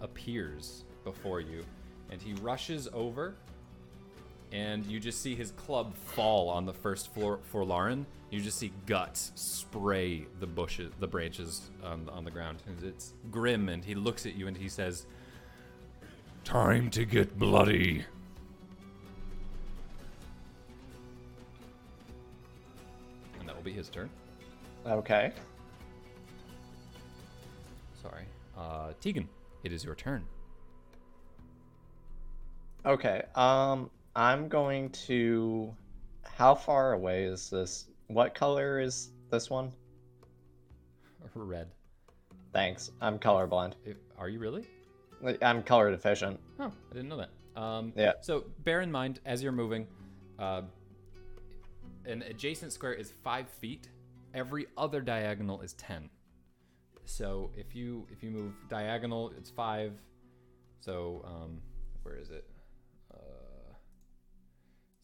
[0.00, 1.62] appears before you.
[2.08, 3.34] And he rushes over,
[4.50, 8.06] and you just see his club fall on the first floor Forlaren.
[8.30, 12.62] You just see guts spray the bushes, the branches on, on the ground.
[12.82, 15.04] It's grim, and he looks at you and he says,
[16.44, 18.06] Time to get bloody.
[23.38, 24.08] and that will be his turn.
[24.86, 25.32] Okay.
[28.02, 28.24] Sorry.
[28.56, 29.26] Uh, Teagan,
[29.62, 30.24] it is your turn.
[32.86, 33.22] Okay.
[33.34, 35.74] Um, I'm going to.
[36.24, 37.86] How far away is this?
[38.06, 39.70] What color is this one?
[41.34, 41.68] Red.
[42.52, 42.90] Thanks.
[43.00, 43.74] I'm colorblind.
[43.84, 44.66] If, are you really?
[45.42, 46.40] I'm color deficient.
[46.58, 47.60] Oh, I didn't know that.
[47.60, 48.12] Um, Yeah.
[48.22, 49.86] So bear in mind as you're moving,
[50.38, 50.62] uh,
[52.06, 53.88] an adjacent square is five feet.
[54.34, 56.08] Every other diagonal is ten.
[57.04, 59.92] So if you if you move diagonal, it's five.
[60.80, 61.60] So um,
[62.02, 62.48] where is it?
[63.12, 63.74] Uh,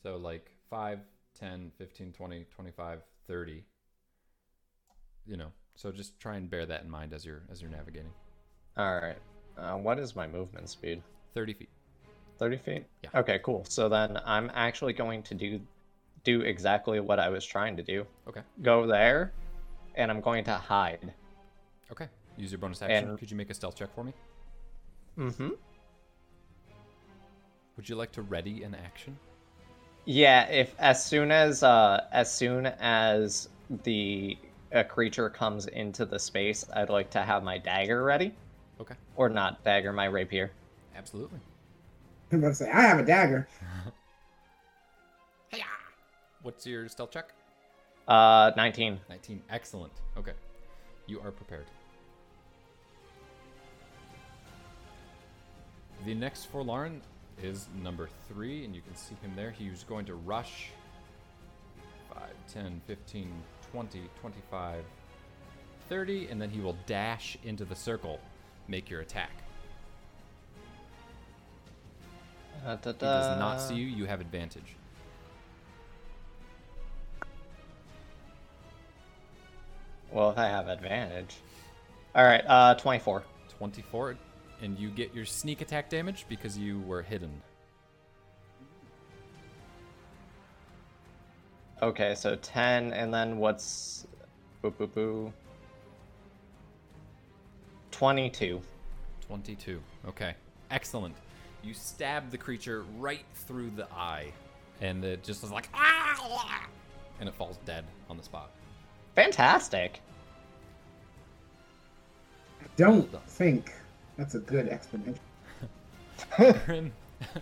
[0.02, 1.00] so like 5,
[1.38, 3.64] 10, 15, 20, 25, 30.
[5.26, 8.12] You know, so just try and bear that in mind as you're as you're navigating.
[8.76, 9.18] All right.
[9.58, 11.02] Uh, what is my movement speed?
[11.34, 11.68] 30 feet.
[12.38, 12.84] 30 feet?
[13.02, 13.10] Yeah.
[13.20, 13.64] Okay, cool.
[13.68, 15.60] So then I'm actually going to do
[16.26, 18.04] do exactly what I was trying to do.
[18.28, 18.42] Okay.
[18.62, 19.32] Go there,
[19.94, 21.12] and I'm going to hide.
[21.92, 22.08] Okay.
[22.36, 23.10] Use your bonus action.
[23.10, 24.12] And- Could you make a stealth check for me?
[25.16, 25.50] Mm-hmm.
[27.76, 29.16] Would you like to ready an action?
[30.04, 33.48] Yeah, if as soon as uh as soon as
[33.84, 34.36] the
[34.72, 38.34] a creature comes into the space, I'd like to have my dagger ready.
[38.80, 38.94] Okay.
[39.16, 40.50] Or not dagger, my rapier.
[40.96, 41.40] Absolutely.
[42.32, 43.48] I'm about to say I have a dagger.
[46.46, 47.30] What's your stealth check?
[48.06, 49.00] Uh 19.
[49.08, 49.42] 19.
[49.50, 49.92] Excellent.
[50.16, 50.30] Okay.
[51.08, 51.66] You are prepared.
[56.04, 57.00] The next Forlaren
[57.42, 59.50] is number three, and you can see him there.
[59.50, 60.70] He's going to rush
[62.14, 62.20] 5,
[62.54, 63.32] 10, 15,
[63.72, 64.84] 20, 25,
[65.88, 68.20] 30, and then he will dash into the circle.
[68.68, 69.32] Make your attack.
[72.64, 73.86] Uh, He does not see you.
[73.86, 74.76] You have advantage.
[80.16, 81.36] Well, if I have advantage.
[82.14, 83.22] All right, uh 24.
[83.58, 84.16] 24,
[84.62, 87.42] and you get your sneak attack damage because you were hidden.
[91.82, 94.06] Okay, so 10 and then what's
[94.62, 95.32] boo boo boo
[97.90, 98.62] 22.
[99.26, 99.82] 22.
[100.08, 100.34] Okay.
[100.70, 101.14] Excellent.
[101.62, 104.32] You stab the creature right through the eye,
[104.80, 106.66] and it just is like, ah!
[107.20, 108.50] And it falls dead on the spot.
[109.16, 110.00] Fantastic.
[112.62, 113.72] I don't think
[114.16, 115.18] that's a good explanation.
[116.64, 116.92] Grim,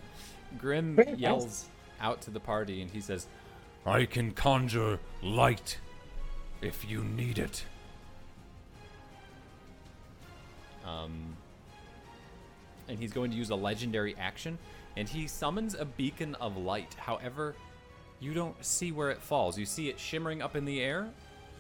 [0.59, 1.67] Grim yells
[2.01, 3.27] out to the party, and he says,
[3.85, 5.79] I can conjure light
[6.63, 7.67] if you need it.
[10.87, 11.37] um,
[12.89, 14.59] and he's going to use a legendary action,
[14.97, 16.95] and he summons a beacon of light.
[16.99, 17.55] However,
[18.21, 19.59] you don't see where it falls.
[19.59, 21.09] You see it shimmering up in the air,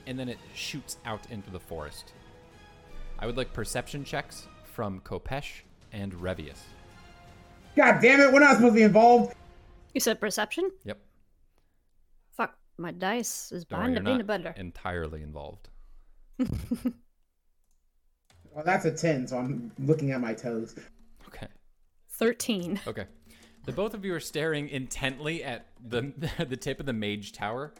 [0.07, 2.13] and then it shoots out into the forest.
[3.19, 5.63] I would like perception checks from Kopesh
[5.93, 6.59] and Revius.
[7.77, 9.35] God damn it, we're not supposed to be involved.
[9.95, 10.71] You said perception?
[10.85, 10.99] Yep.
[12.37, 14.55] Fuck, my dice is Don't behind the peanut butter.
[14.57, 15.69] entirely involved.
[18.55, 20.77] Well, that's a 10, so I'm looking at my toes.
[21.27, 21.49] Okay.
[22.11, 22.81] 13.
[22.87, 23.07] Okay.
[23.65, 26.13] The both of you are staring intently at the
[26.49, 27.75] the tip of the mage tower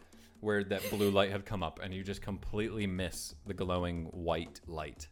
[0.45, 4.61] where that blue light had come up and you just completely miss the glowing white
[4.67, 5.09] light.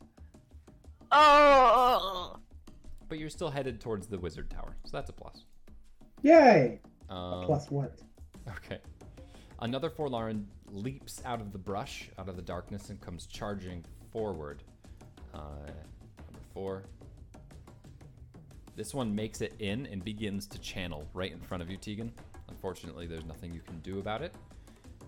[1.11, 2.37] Oh!
[3.09, 4.77] But you're still headed towards the wizard tower.
[4.85, 5.47] So that's a plus.
[6.23, 6.81] Yay!
[7.09, 7.99] Um, Plus what?
[8.49, 8.79] Okay.
[9.61, 14.63] Another Forlaren leaps out of the brush, out of the darkness, and comes charging forward.
[15.35, 16.85] Uh, number four.
[18.77, 22.11] This one makes it in and begins to channel right in front of you, Teagan.
[22.49, 24.35] Unfortunately, there's nothing you can do about it.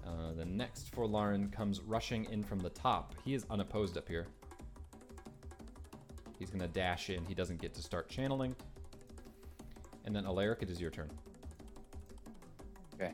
[0.07, 3.15] Uh, the next Forlaren comes rushing in from the top.
[3.25, 4.27] He is unopposed up here.
[6.39, 7.25] He's going to dash in.
[7.25, 8.55] He doesn't get to start channeling.
[10.05, 11.11] And then Eleric, it is your turn.
[12.95, 13.13] Okay.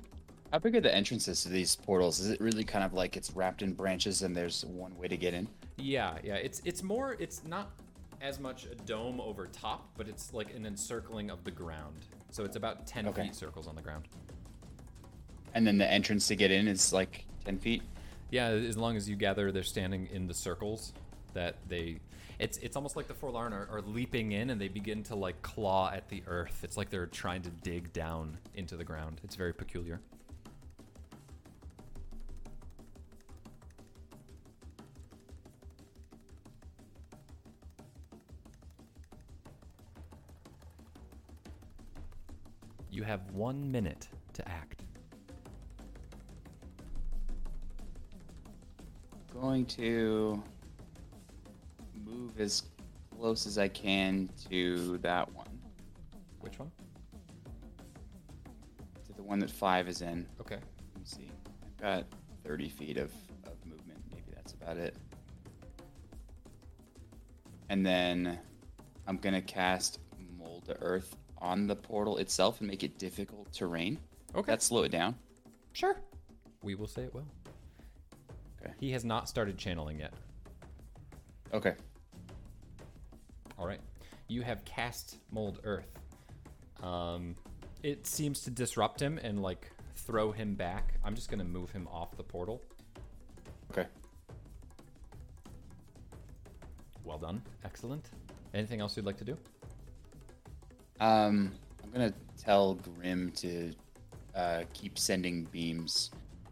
[0.53, 2.19] How big are the entrances to these portals?
[2.19, 5.17] Is it really kind of like it's wrapped in branches and there's one way to
[5.17, 5.47] get in?
[5.77, 6.35] Yeah, yeah.
[6.35, 7.17] It's it's more.
[7.21, 7.71] It's not
[8.21, 12.07] as much a dome over top, but it's like an encircling of the ground.
[12.33, 13.23] So it's about ten Okay.
[13.27, 14.09] feet circles on the ground.
[15.55, 17.83] And then the entrance to get in is like 10 feet?
[18.31, 20.93] Yeah, as long as you gather they're standing in the circles
[21.35, 22.01] that they
[22.41, 25.43] it's it's almost like the Forlaren are, are leaping in and they begin to like
[25.43, 26.61] claw at the earth.
[26.65, 29.21] It's like they're trying to dig down into the ground.
[29.23, 30.01] It's very peculiar.
[42.91, 44.83] You have one minute to act.
[49.33, 50.43] Going to
[52.05, 52.65] move as
[53.17, 55.47] close as I can to that one,
[56.41, 56.71] Which one?
[59.07, 60.27] to the one that five is in.
[60.41, 60.57] Okay.
[60.57, 61.31] Let me see.
[61.65, 62.07] I've got
[62.45, 63.13] 30 feet of,
[63.47, 64.01] of movement.
[64.11, 64.97] Maybe that's about it.
[67.69, 68.39] And then
[69.07, 70.01] I'm going to cast
[70.39, 73.99] Mold to Earth on the portal itself and make it difficult terrain.
[74.35, 74.51] Okay.
[74.51, 75.15] That slow it down.
[75.73, 75.97] Sure.
[76.63, 77.27] We will say it will.
[78.63, 78.73] Okay.
[78.79, 80.13] He has not started channeling yet.
[81.53, 81.75] Okay.
[83.59, 83.81] All right.
[84.29, 85.99] You have cast Mold Earth.
[86.83, 87.35] Um,
[87.83, 90.95] it seems to disrupt him and like throw him back.
[91.05, 92.63] I'm just gonna move him off the portal.
[93.71, 93.87] Okay.
[97.05, 97.43] Well done.
[97.65, 98.11] Excellent.
[98.55, 99.37] Anything else you'd like to do?
[101.01, 103.73] Um, I'm gonna tell Grim to
[104.35, 106.11] uh, keep sending beams.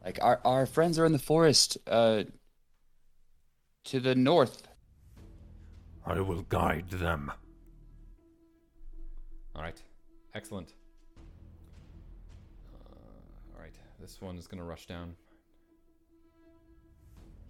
[0.09, 2.23] Like our our friends are in the forest, uh,
[3.85, 4.67] to the north.
[6.07, 7.31] I will guide them.
[9.55, 9.79] All right.
[10.35, 10.73] Excellent.
[12.75, 12.95] Uh,
[13.55, 13.79] all right.
[14.01, 15.15] This one is gonna rush down.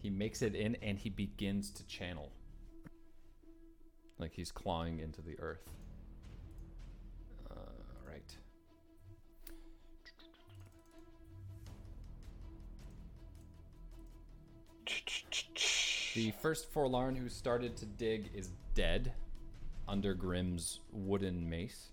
[0.02, 2.32] He makes it in and he begins to channel.
[4.18, 5.70] Like he's clawing into the earth.
[16.18, 19.12] The first Forlaren who started to dig is dead
[19.86, 21.92] under Grimm's wooden mace.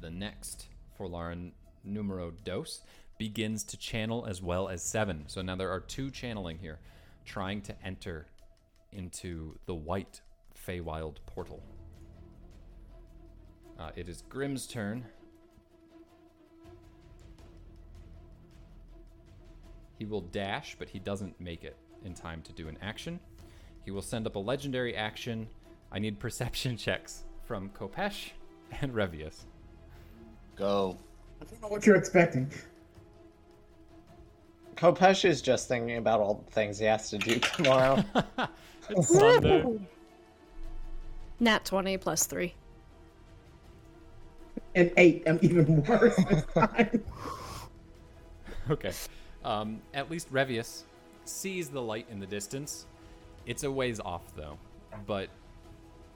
[0.00, 1.50] The next Forlaren
[1.82, 2.82] numero dos
[3.18, 5.24] begins to channel as well as seven.
[5.26, 6.78] So now there are two channeling here,
[7.24, 8.28] trying to enter
[8.92, 10.20] into the white
[10.64, 11.60] Feywild portal.
[13.80, 15.06] Uh, it is Grimm's turn.
[20.00, 23.20] He will dash, but he doesn't make it in time to do an action.
[23.84, 25.46] He will send up a legendary action.
[25.92, 28.30] I need perception checks from Kopesh
[28.80, 29.44] and Revius.
[30.56, 30.96] Go.
[31.42, 32.50] I don't know what you're expecting.
[34.74, 38.02] Kopesh is just thinking about all the things he has to do tomorrow.
[38.88, 39.66] it's Sunday.
[41.40, 42.54] Nat 20 plus 3.
[44.74, 47.04] And eight, I'm even worse this time.
[48.70, 48.92] Okay.
[49.44, 50.84] Um, at least Revius
[51.24, 52.86] sees the light in the distance.
[53.46, 54.58] It's a ways off, though,
[55.06, 55.28] but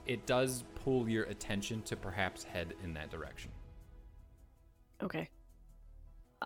[0.05, 3.51] it does pull your attention to perhaps head in that direction.
[5.01, 5.29] Okay.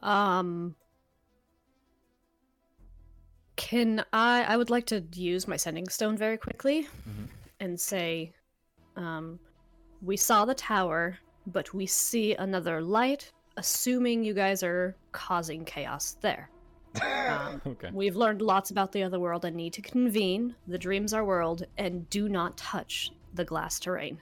[0.01, 0.75] Um
[3.57, 6.87] Can I I would like to use my sending stone very quickly
[7.59, 8.31] and say
[8.95, 9.39] um
[10.01, 16.15] we saw the tower, but we see another light, assuming you guys are causing chaos
[16.21, 16.49] there.
[16.95, 17.89] Um, Okay.
[17.91, 20.55] We've learned lots about the other world and need to convene.
[20.67, 24.21] The dreams are world and do not touch the glass terrain.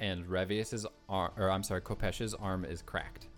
[0.00, 3.28] And Revius's arm, or I'm sorry, Kopesh's arm is cracked.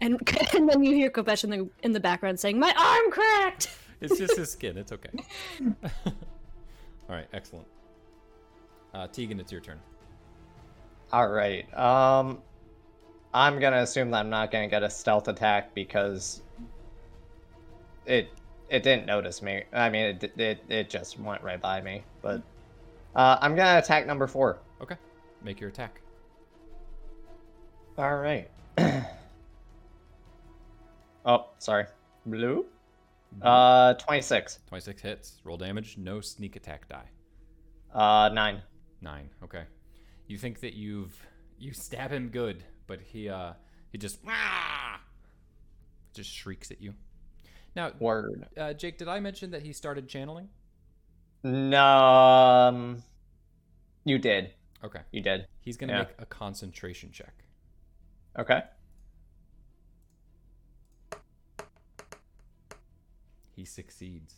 [0.00, 0.20] And,
[0.54, 3.70] and then you hear Kopesh in the in the background saying, "My arm cracked."
[4.02, 4.76] It's just his skin.
[4.76, 5.10] It's okay.
[5.94, 6.12] All
[7.08, 7.68] right, excellent.
[8.92, 9.78] Uh, Teagan, it's your turn.
[11.12, 11.72] All right.
[11.78, 12.42] Um,
[13.32, 16.42] I'm gonna assume that I'm not gonna get a stealth attack because
[18.06, 18.28] it
[18.68, 19.64] it didn't notice me.
[19.72, 22.04] I mean, it it it just went right by me.
[22.20, 22.42] But
[23.14, 24.58] uh, I'm gonna attack number four.
[24.80, 24.96] Okay,
[25.42, 26.00] make your attack.
[27.98, 28.48] All right.
[31.26, 31.84] oh, sorry.
[32.24, 32.64] Blue.
[33.40, 34.60] Uh, 26.
[34.66, 35.40] 26 hits.
[35.44, 35.96] Roll damage.
[35.98, 37.08] No sneak attack die.
[37.92, 38.62] Uh, nine.
[39.02, 39.28] Nine.
[39.44, 39.64] Okay.
[40.26, 41.14] You think that you've
[41.58, 43.52] you stab him good, but he uh
[43.90, 44.96] he just "Wah!"
[46.14, 46.94] just shrieks at you.
[47.74, 48.46] Now, Word.
[48.56, 50.48] uh, Jake, did I mention that he started channeling?
[51.42, 51.84] No.
[51.84, 53.02] Um,
[54.04, 54.52] you did.
[54.84, 55.00] Okay.
[55.10, 55.46] You did.
[55.60, 55.98] He's gonna Yeah.
[56.00, 57.44] make a concentration check.
[58.38, 58.62] Okay.
[63.54, 64.34] He succeeds.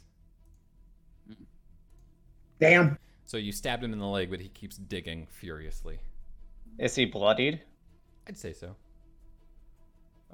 [2.60, 2.98] Damn.
[3.26, 5.98] So you stabbed him in the leg, but he keeps digging furiously.
[6.78, 7.62] Is he bloodied?
[8.28, 8.76] I'd say so.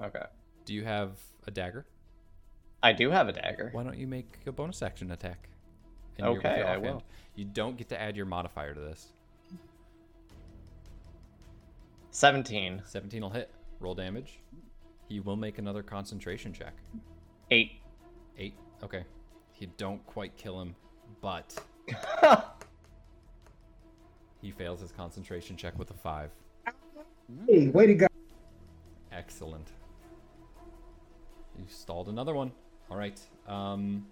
[0.01, 0.25] Okay.
[0.65, 1.85] Do you have a dagger?
[2.83, 3.69] I do have a dagger.
[3.71, 5.49] Why don't you make a bonus action attack?
[6.17, 7.03] And you're Okay, I will.
[7.35, 9.07] You don't get to add your modifier to this.
[12.11, 12.81] 17.
[12.85, 13.49] 17 will hit.
[13.79, 14.39] Roll damage.
[15.07, 16.73] He will make another concentration check.
[17.51, 17.71] 8.
[18.37, 18.53] Eight.
[18.83, 19.03] Okay.
[19.59, 20.75] You don't quite kill him,
[21.21, 21.55] but
[24.41, 26.31] he fails his concentration check with a five.
[27.47, 28.07] Hey, way to go.
[29.11, 29.67] Excellent.
[31.57, 32.51] You stalled another one.
[32.91, 33.17] All right.
[33.47, 34.05] Um,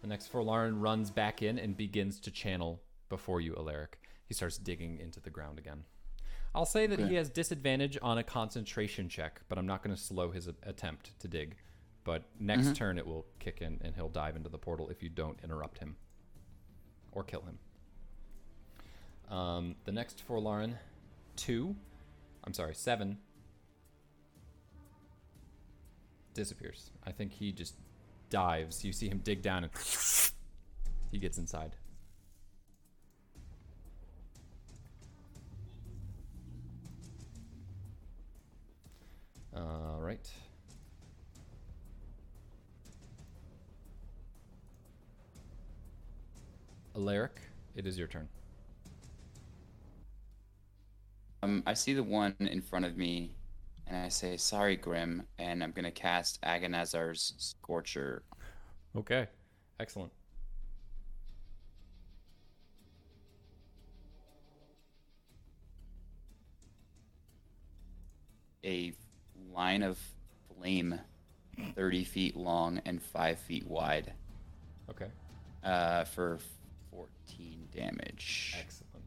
[0.00, 2.80] the next Forlaren runs back in and begins to channel
[3.10, 3.98] before you, Eleric.
[4.26, 5.84] He starts digging into the ground again.
[6.54, 10.00] I'll say that he has disadvantage on a concentration check, but I'm not going to
[10.00, 11.56] slow his attempt to dig.
[12.02, 15.10] But next turn it will kick in and he'll dive into the portal if you
[15.10, 15.96] don't interrupt him
[17.12, 19.36] or kill him.
[19.36, 20.76] Um, the next Forlaren,
[21.36, 21.76] two,
[22.42, 23.18] I'm sorry, seven,
[26.34, 26.90] disappears.
[27.04, 27.74] I think he just
[28.30, 28.84] dives.
[28.84, 29.72] You see him dig down and
[31.10, 31.76] he gets inside.
[39.54, 40.30] All right.
[46.96, 47.30] Eleric,
[47.74, 48.28] it is your turn.
[51.42, 53.32] Um, I see the one in front of me,
[53.90, 58.22] and I say, "Sorry, Grim," and I'm gonna cast Aganazzar's Scorcher.
[58.96, 59.26] Okay,
[59.80, 60.12] excellent.
[68.64, 68.92] A
[69.52, 69.98] line of
[70.48, 71.00] flame,
[71.74, 74.12] thirty feet long and five feet wide,
[74.90, 75.08] Okay,
[75.64, 76.38] uh, for
[76.90, 78.54] fourteen damage.
[78.58, 79.04] excellent.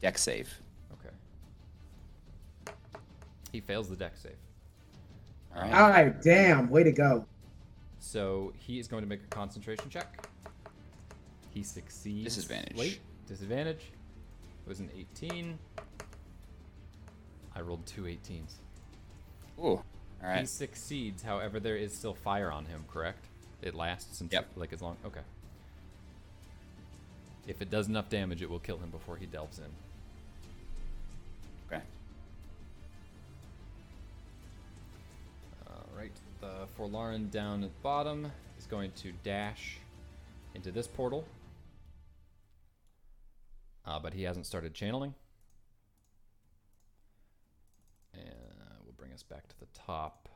[0.00, 0.52] Deck save.
[3.54, 3.60] Okay.
[3.60, 4.32] He fails the deck save.
[5.54, 5.72] All right.
[5.72, 7.24] All right, damn, way to go.
[8.00, 10.28] So he is going to make a concentration check.
[11.50, 12.24] He succeeds.
[12.24, 12.76] Disadvantage.
[12.76, 13.92] Wait, disadvantage.
[14.66, 15.56] It was an 18.
[17.54, 18.54] I rolled two 18s.
[19.60, 19.62] Ooh.
[19.62, 19.84] All
[20.36, 23.24] He succeeds, however, there is still fire on him, correct?
[23.62, 24.48] It lasts until, Yep.
[24.56, 24.96] like as long.
[25.06, 25.20] Okay.
[27.46, 29.70] If it does enough damage, it will kill him before he delves in.
[31.68, 31.82] Okay.
[36.44, 39.78] The Forlaren down at the bottom is going to dash
[40.54, 41.24] into this portal.
[43.86, 45.14] Uh, but he hasn't started channeling.
[48.12, 48.34] And
[48.84, 50.28] we'll bring us back to the top.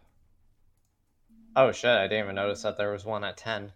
[1.55, 3.70] Oh shit, I didn't even notice that there was one at 10.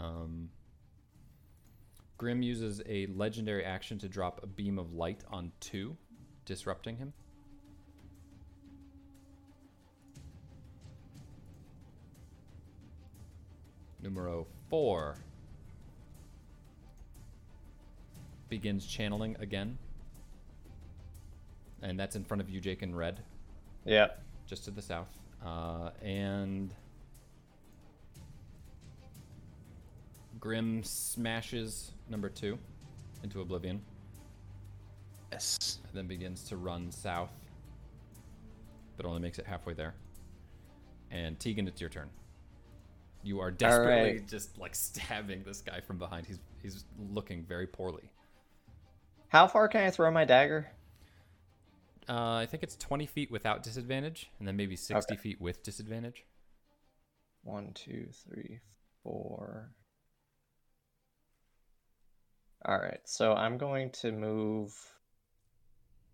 [0.00, 0.48] Um,
[2.16, 5.94] Grim uses a legendary action to drop a beam of light on two,
[6.46, 7.12] disrupting him.
[14.02, 15.16] Numero four
[18.48, 19.78] begins channeling again.
[21.82, 23.20] And that's in front of you, Jake, in red,
[23.84, 24.08] Yeah.
[24.46, 25.10] just to the south.
[25.44, 26.74] Uh, and
[30.40, 32.58] Grim smashes number two
[33.22, 33.82] into oblivion,
[35.32, 35.80] Yes.
[35.84, 37.32] and then begins to run south,
[38.96, 39.94] but only makes it halfway there.
[41.10, 42.08] And Teagan, it's your turn.
[43.26, 44.28] You are desperately right.
[44.28, 46.26] just like stabbing this guy from behind.
[46.26, 48.12] He's he's looking very poorly.
[49.28, 50.68] How far can I throw my dagger?
[52.08, 55.20] Uh, I think it's 20 feet without disadvantage, and then maybe 60 Okay.
[55.20, 56.24] feet with disadvantage.
[57.42, 58.60] One, two, three,
[59.02, 59.72] four.
[62.64, 64.72] All right, so I'm going to move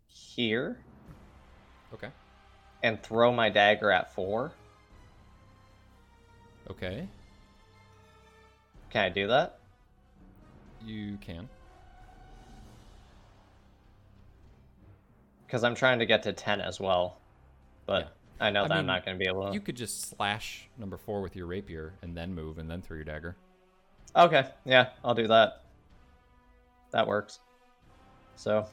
[0.06, 0.78] here
[1.94, 2.09] Okay.
[2.82, 4.52] and throw my dagger at four.
[6.73, 7.07] Okay.
[8.89, 9.59] Can I do that?
[10.85, 11.49] You can.
[15.47, 17.19] Because I'm trying to get to 10 as well.
[17.85, 18.47] But Yeah.
[18.47, 19.53] I know I that mean, I'm not going to be able to.
[19.53, 22.97] You could just slash number four with your rapier and then move and then throw
[22.97, 23.36] your dagger.
[24.16, 25.62] Okay, yeah, I'll do that.
[26.90, 27.39] That works.
[28.36, 28.66] So.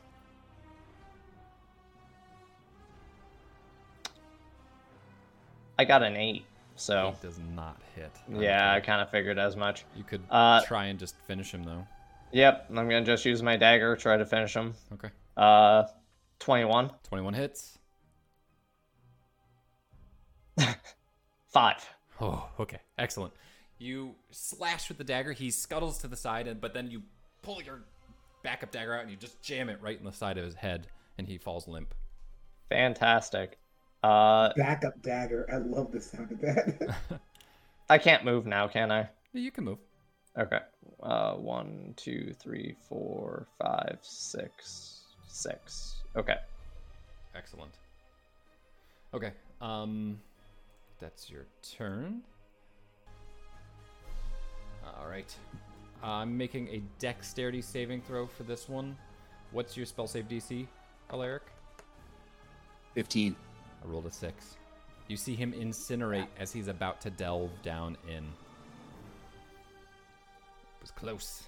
[5.78, 6.46] I got an 8,
[6.80, 7.10] so.
[7.10, 8.12] It does not hit.
[8.30, 9.86] Yeah, I kind of figured as much.
[9.96, 11.86] You could Uh, try and just finish him though.
[12.32, 14.76] Yep, I'm to just use my dagger, try to finish him.
[14.94, 15.10] Okay.
[15.36, 15.84] Uh,
[16.40, 16.92] 21.
[17.04, 17.78] 21 hits.
[21.48, 21.88] Five.
[22.22, 22.80] Oh, okay.
[22.98, 23.34] Excellent.
[23.78, 25.32] You slash with the dagger.
[25.32, 27.02] He scuttles to the side, and but then you
[27.42, 27.82] pull your
[28.44, 30.88] backup dagger out and you just jam it right in the side of his head,
[31.18, 31.94] and he falls limp.
[32.70, 33.58] Fantastic.
[34.04, 35.48] Uh, Backup dagger.
[35.52, 36.96] I love the sound of that.
[37.90, 39.10] I can't move now, can I?
[39.34, 39.80] You can move.
[40.38, 40.60] Okay.
[41.02, 45.96] Uh, one, two, three, four, five, six, six.
[46.16, 46.36] Okay.
[47.36, 47.72] Excellent.
[49.14, 49.32] Okay.
[49.62, 50.20] Um,
[51.00, 51.46] that's your
[51.78, 52.22] turn.
[54.86, 55.34] All right.
[56.02, 58.96] I'm making a dexterity saving throw for this one.
[59.52, 60.68] What's your spell save DC,
[61.12, 61.42] Eleric?
[62.94, 63.36] 15.
[63.84, 64.56] I rolled a six.
[65.08, 68.24] You see him incinerate as he's about to delve down in.
[68.24, 68.26] It
[70.82, 71.44] was close,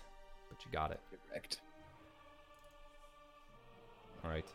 [0.50, 1.00] but you got it.
[1.30, 1.62] Correct.
[4.24, 4.46] All right.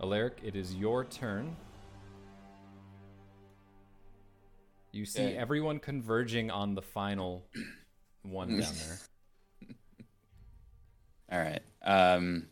[0.00, 1.56] Eleric, it is your turn.
[4.92, 5.36] You see Okay.
[5.36, 7.44] everyone converging on the final
[8.22, 8.98] one down there.
[11.32, 11.62] All right.
[11.82, 12.46] Um,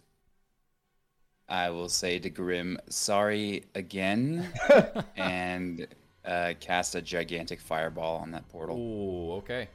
[1.49, 4.51] I will say to Grim, sorry again,
[5.17, 5.87] and
[6.25, 8.77] uh, cast a gigantic fireball on that portal.
[8.79, 9.69] Oh, okay.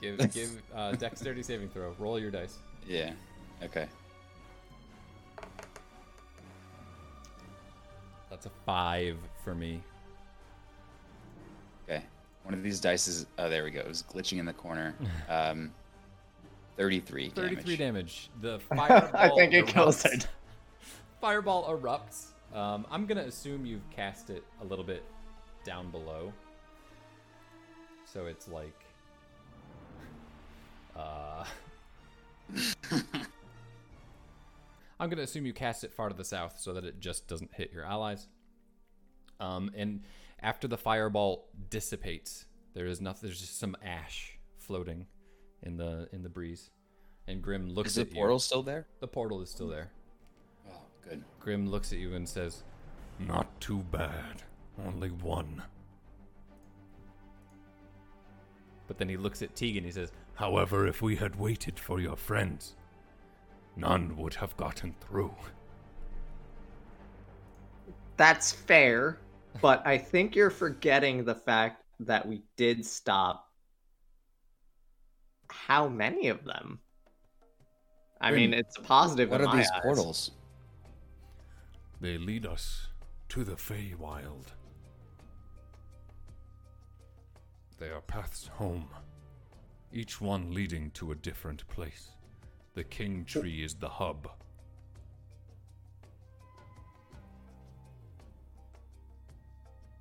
[0.00, 1.94] Give give uh, dexterity saving throw.
[1.98, 2.58] Roll your dice.
[2.86, 3.12] Yeah.
[3.62, 3.86] Okay.
[8.30, 9.82] That's a five for me.
[11.88, 12.02] Okay.
[12.44, 13.26] One of these dice is.
[13.38, 13.80] Oh, there we go.
[13.80, 14.94] It was glitching in the corner.
[15.28, 15.72] Um,
[16.76, 18.30] 33 Thirty-three damage.
[18.40, 18.60] damage.
[18.60, 19.10] The fireball.
[19.12, 20.28] I think it kills it.
[21.20, 22.28] Fireball erupts.
[22.54, 25.02] Um, I'm gonna assume you've cast it a little bit
[25.64, 26.32] down below.
[28.04, 28.84] So it's like.
[30.96, 31.44] Uh.
[35.00, 37.52] I'm gonna assume you cast it far to the south so that it just doesn't
[37.54, 38.26] hit your allies.
[39.40, 40.02] Um, and
[40.40, 43.28] after the fireball dissipates, there is nothing.
[43.28, 45.06] There's just some ash floating
[45.62, 46.70] in the in the breeze.
[47.26, 48.14] And Grim looks Is the at you.
[48.14, 48.86] portal still there?
[49.00, 49.90] The portal is still there.
[51.08, 51.24] Good.
[51.40, 52.62] Grim looks at you and says,
[53.18, 54.42] Not too bad.
[54.86, 55.62] Only one.
[58.88, 59.78] but then he looks at Teagan.
[59.78, 62.74] And he says, However, if we had waited for your friends,
[63.76, 65.34] none would have gotten through.
[68.16, 69.18] That's fair,
[69.60, 73.44] but I think you're forgetting the fact that we did stop.
[75.50, 76.80] How many of them?
[78.20, 79.30] I mean, Grim, it's a positive.
[79.30, 79.80] What in are my these eyes.
[79.82, 80.30] portals?
[82.00, 82.88] They lead us
[83.30, 84.52] to the Feywild.
[87.78, 88.88] They are paths home,
[89.92, 92.10] each one leading to a different place.
[92.74, 94.28] The King Tree is the hub.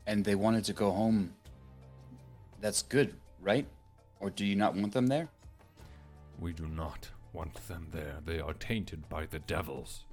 [0.06, 1.34] And they wanted to go home.
[2.62, 3.68] That's good, right?
[4.20, 5.30] Or do you not want them there?
[6.40, 8.18] We do not want them there.
[8.26, 10.06] They are tainted by the devils.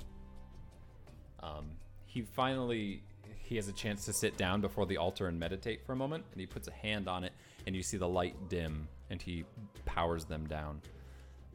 [1.44, 1.66] Um,
[2.06, 3.02] he finally
[3.42, 6.24] he has a chance to sit down before the altar and meditate for a moment,
[6.32, 7.32] and he puts a hand on it,
[7.66, 9.44] and you see the light dim, and he
[9.84, 10.80] powers them down.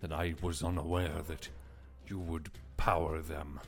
[0.02, 1.49] That I was unaware that
[2.07, 3.60] you would power them.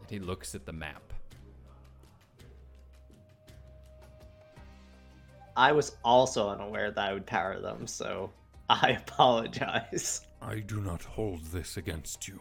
[0.00, 1.02] And he looks at the map.
[5.54, 8.32] I was also unaware that I would power them, so
[8.70, 10.26] I apologize.
[10.40, 12.40] I do not hold this against you.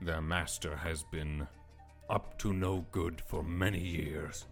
[0.00, 1.46] Their master has been
[2.08, 4.46] up to no good for many years.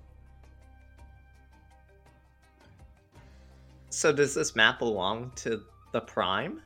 [3.91, 5.63] So does this map belong to
[5.93, 6.61] the Prime?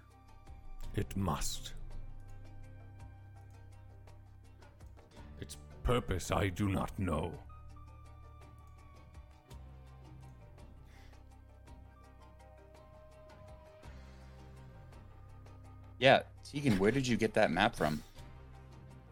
[0.96, 1.74] It must.
[5.40, 7.32] Its purpose I do not know.
[16.00, 18.02] Yeah, Teagan, where did you get that map from?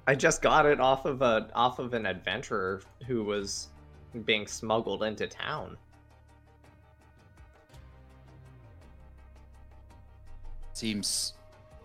[0.08, 3.68] I just got it off of a off of an adventurer who was
[4.24, 5.76] being smuggled into town.
[10.72, 11.34] Seems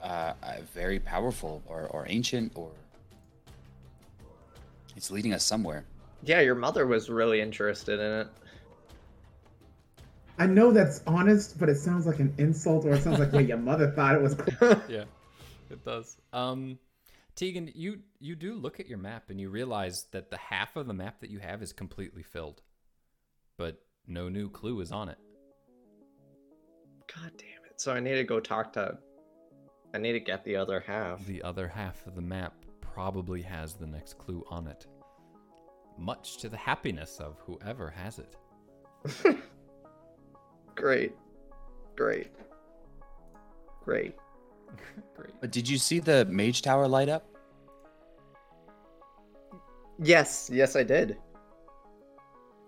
[0.01, 2.71] uh, uh, very powerful or, or ancient or.
[4.95, 5.83] It's leading us somewhere.
[6.23, 8.27] Yeah, your mother was really interested in it.
[10.39, 13.49] I know that's honest, but it sounds like an insult, or it sounds like what
[13.49, 14.37] your mother thought it was.
[14.87, 15.03] Yeah,
[15.69, 16.15] it does.
[16.31, 16.79] Um,
[17.35, 20.87] Teagan, you you do look at your map and you realize that the half of
[20.87, 22.61] the map that you have is completely filled,
[23.57, 25.17] but no new clue is on it.
[27.15, 27.81] God damn it.
[27.81, 28.97] So I need to go talk to
[29.93, 31.25] I need to get the other half.
[31.25, 34.87] The other half of the map probably has the next clue on it.
[35.97, 38.35] much to the happiness of whoever has it.
[40.75, 41.13] Great.
[41.95, 42.31] Great.
[43.83, 44.15] Great.
[45.15, 45.33] Great.
[45.41, 47.25] But did you see the mage tower light up?
[49.99, 51.17] Yes, yes, I did.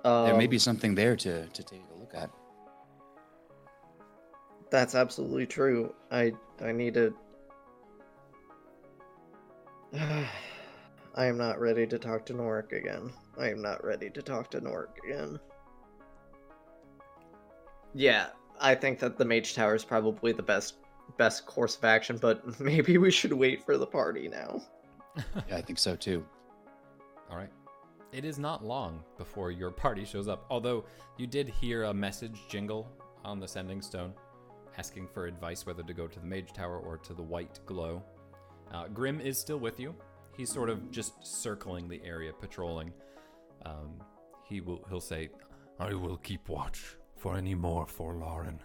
[0.03, 2.30] Um, there may be something there to, to take a look at.
[4.69, 5.94] That's absolutely true.
[6.11, 7.15] I I need to.
[11.15, 13.11] I am not ready to talk to Norik again.
[13.38, 15.40] I am not ready to talk to Norik again.
[17.94, 18.27] Yeah,
[18.60, 20.76] I think that the Mage Tower is probably the best
[21.18, 24.61] best course of action, but maybe we should wait for the party now.
[25.48, 26.26] Yeah, I think so too.
[27.32, 27.52] All right.
[28.11, 30.84] It is not long before your party shows up, although
[31.18, 32.90] you did hear a message jingle
[33.23, 34.14] on the sending stone
[34.77, 38.03] asking for advice whether to go to the Mage Tower or to the White Glow.
[38.73, 39.95] Uh, Grim is still with you.
[40.36, 42.91] He's sort of just circling the area, patrolling.
[43.65, 44.02] Um,
[44.44, 44.86] he will.
[44.90, 45.30] He'll say,
[45.80, 48.60] I will keep watch for any more Forlaren.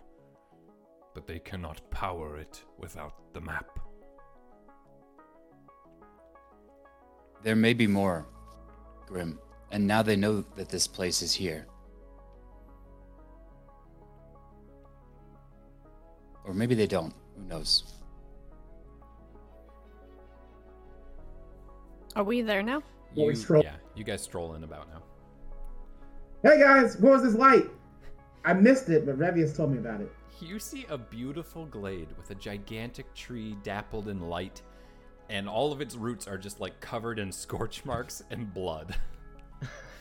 [1.15, 3.79] But they cannot power it without the map.
[7.43, 8.27] There may be more,
[9.07, 9.39] Grim.
[9.73, 11.67] And now they know that this place is here.
[16.45, 17.15] Or maybe they don't.
[17.37, 17.85] Who knows?
[22.17, 22.83] Are we there now?
[23.15, 25.03] Well, we you, stroll- yeah, you guys stroll in about now.
[26.43, 27.71] Hey guys, what was this light?
[28.45, 30.11] I missed it, but Revius told me about it.
[30.41, 34.63] You see a beautiful glade with a gigantic tree dappled in light,
[35.29, 38.97] and all of its roots are just like covered in scorch marks and blood.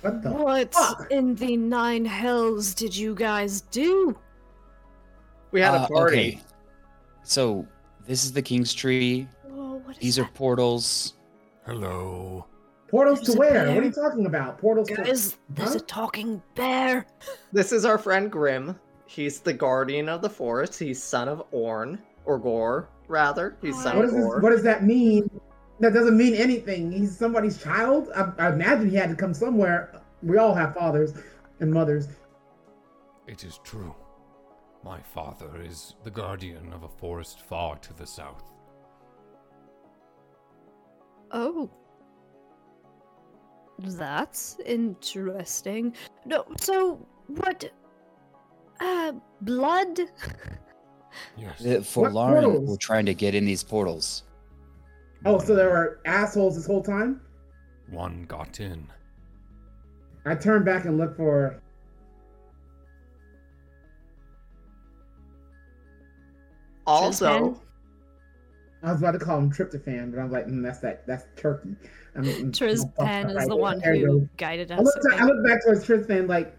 [0.02, 1.12] What the What fuck?
[1.12, 4.18] in the nine hells did you guys do?
[5.52, 6.18] We had Uh, a party.
[6.18, 6.42] okay.
[7.24, 7.68] So,
[8.08, 9.28] this is the King's Tree.
[9.44, 11.16] Whoa, what is These are portals.
[11.66, 12.46] Hello.
[12.88, 13.52] Portals There's to where?
[13.66, 13.76] bear.
[13.76, 14.58] What are you talking about?
[14.58, 17.06] Portals to Guys, there's a talking bear.
[17.52, 18.80] This is our friend Grim.
[19.10, 20.78] He's the guardian of the forest.
[20.78, 23.58] He's son of Orn or Gore, rather.
[23.60, 24.40] He's son What of does this, Gore.
[24.40, 25.28] what does that mean?
[25.80, 26.92] That doesn't mean anything.
[26.92, 28.12] He's somebody's child.
[28.16, 30.00] I, I imagine he had to come somewhere.
[30.22, 31.16] We all have fathers
[31.60, 32.08] and mothers.
[33.26, 33.96] It is true.
[34.84, 38.44] My father is the guardian of a forest far to the south.
[41.32, 41.68] Oh.
[43.80, 45.96] That's interesting.
[46.26, 47.72] No, so what?
[48.80, 50.00] Uh, blood?
[51.38, 51.66] Yes.
[51.66, 52.70] Uh, For What Lauren, portals?
[52.70, 54.24] we're trying to get in these portals.
[55.26, 57.22] Oh, so there were assholes this whole time?
[57.90, 58.88] One got in.
[60.26, 61.62] I turned back and looked for.
[66.88, 67.62] Also,
[68.82, 71.06] I was about to call him tryptophan, but I was like, mm, that's that.
[71.06, 71.76] That's turkey.
[72.16, 74.30] I mean, Trizpan is the Right, one there who go.
[74.38, 74.86] guided I us.
[74.86, 75.24] looked, I okay?
[75.26, 76.56] looked back towards Trizpan, like,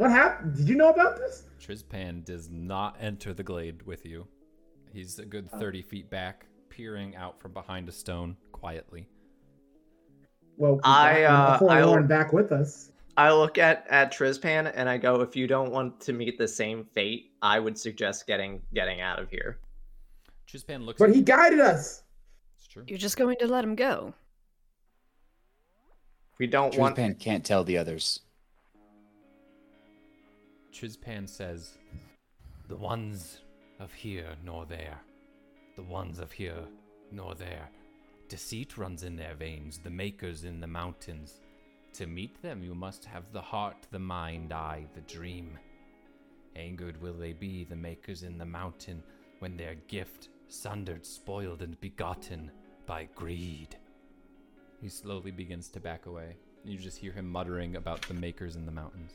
[0.00, 0.56] what happened?
[0.56, 1.44] Did you know about this?
[1.60, 4.26] Trizpan does not enter the glade with you.
[4.94, 9.06] He's a good 30 feet back, peering out from behind a stone quietly.
[10.56, 12.92] Well, I, uh, before I- Lauren back with us.
[13.18, 16.48] I look at at Trizpan and I go, if you don't want to meet the
[16.48, 19.58] same fate, I would suggest getting getting out of here.
[20.48, 22.04] Trizpan looks But he guided us.
[22.56, 22.84] It's true.
[22.86, 24.14] You're just going to let him go.
[26.38, 26.96] We don't want.
[26.96, 28.20] Trizpan can't tell the others.
[30.72, 31.78] Trizpan says,
[32.68, 33.40] The ones
[33.78, 35.00] of here nor there.
[35.76, 36.64] The ones of here
[37.10, 37.68] nor there.
[38.28, 41.40] Deceit runs in their veins, the makers in the mountains.
[41.94, 45.58] To meet them, you must have the heart, the mind, eye, the dream.
[46.54, 49.02] Angered will they be, the makers in the mountain,
[49.40, 52.50] when their gift sundered, spoiled, and begotten
[52.86, 53.76] by greed.
[54.80, 56.36] he slowly begins to back away.
[56.64, 59.12] You just hear him muttering about the makers in the mountains.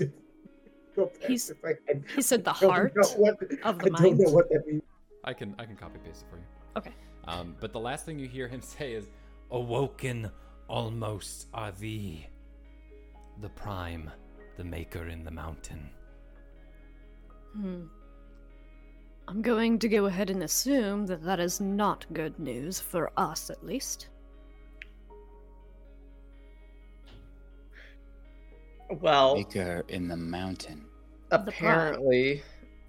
[0.96, 1.22] Go back.
[1.28, 4.32] He's- It's like, I He said the heart what- of I the don't know mind.
[4.34, 4.82] what that means.
[5.24, 6.44] I can I can copy paste it for you.
[6.76, 6.92] Okay.
[7.26, 9.08] Um, but the last thing you hear him say is,
[9.50, 10.30] Awoken
[10.68, 12.26] almost are thee.
[13.40, 14.10] The prime,
[14.56, 15.90] the maker in the mountain.
[17.52, 17.84] Hmm.
[19.28, 23.50] I'm going to go ahead and assume that that is not good news for us,
[23.50, 24.08] at least.
[28.90, 30.84] Well, Maker in the mountain.
[31.30, 32.42] The apparently,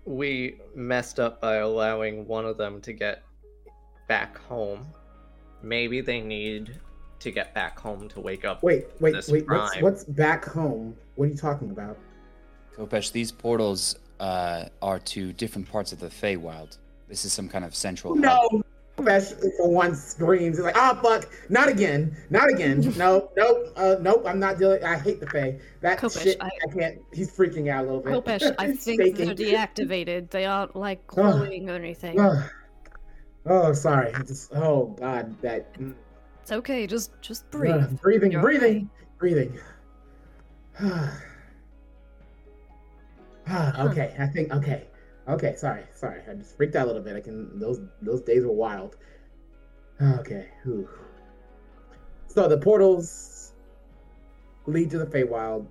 [0.06, 3.24] we messed up by allowing one of them to get
[4.07, 4.86] back home.
[5.61, 6.80] Maybe they need
[7.19, 8.64] to get back home to wake up.
[8.64, 9.49] Wait, wait, This wait.
[9.49, 10.95] What's, what's back home?
[11.15, 11.98] What are you talking about?
[12.76, 16.78] Kopesh, these portals uh, are to different parts of the Feywild.
[17.07, 18.64] This is some kind of central hub.
[18.99, 20.57] Especially for one screams.
[20.57, 22.82] It's like, oh fuck, not again, not again.
[22.98, 24.24] No, nope, uh, nope.
[24.26, 24.84] I'm not dealing.
[24.84, 25.60] I hate the Fae.
[25.82, 26.38] That Kopesh, shit.
[26.41, 26.74] I- I...
[26.74, 27.02] can't.
[27.14, 28.14] He's freaking out a little bit.
[28.41, 29.28] Kopesh, I think shaking.
[29.28, 30.32] they're deactivated.
[30.32, 32.19] They aren't like glowing or anything.
[32.19, 32.49] Oh,
[33.45, 34.14] oh, sorry.
[34.26, 35.94] Just oh god, that mm,
[36.41, 36.88] It's okay.
[36.88, 38.02] Just just uh, breathe.
[38.02, 39.60] breathing, You're breathing, breathing.
[43.49, 44.88] okay, I think okay,
[45.29, 45.55] okay.
[45.55, 46.21] Sorry, sorry.
[46.29, 47.15] I just freaked out a little bit.
[47.15, 47.59] I can.
[47.59, 48.97] Those those days were wild.
[50.01, 50.47] Okay.
[50.63, 50.87] whew.
[52.27, 53.53] So the portals
[54.67, 55.65] lead to the Feywild,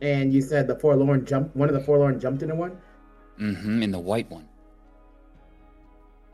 [0.00, 1.54] and you said the forlorn jumped.
[1.56, 2.78] One of the forlorn jumped into one.
[3.38, 3.82] Mm-hmm.
[3.82, 4.48] In the white one.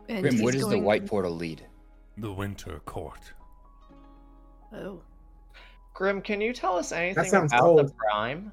[0.09, 1.67] And Grim, where does the going- white portal lead?
[2.19, 3.21] The Winter Court.
[4.73, 5.01] Oh,
[5.95, 7.79] Grim, can you tell us anything sounds about cold.
[7.89, 8.53] the Prime?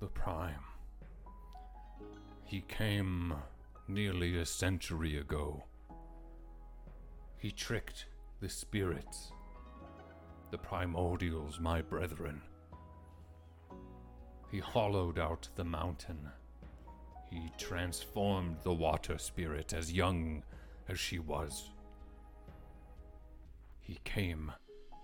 [0.00, 0.54] The Prime.
[2.46, 3.34] He came
[3.88, 5.64] nearly a century ago.
[7.38, 8.06] He tricked
[8.40, 9.32] the spirits,
[10.52, 12.40] the primordials, my brethren.
[14.48, 16.30] He hollowed out the mountain.
[17.28, 20.44] He transformed the water spirit as young
[20.88, 21.70] as she was.
[23.80, 24.52] He came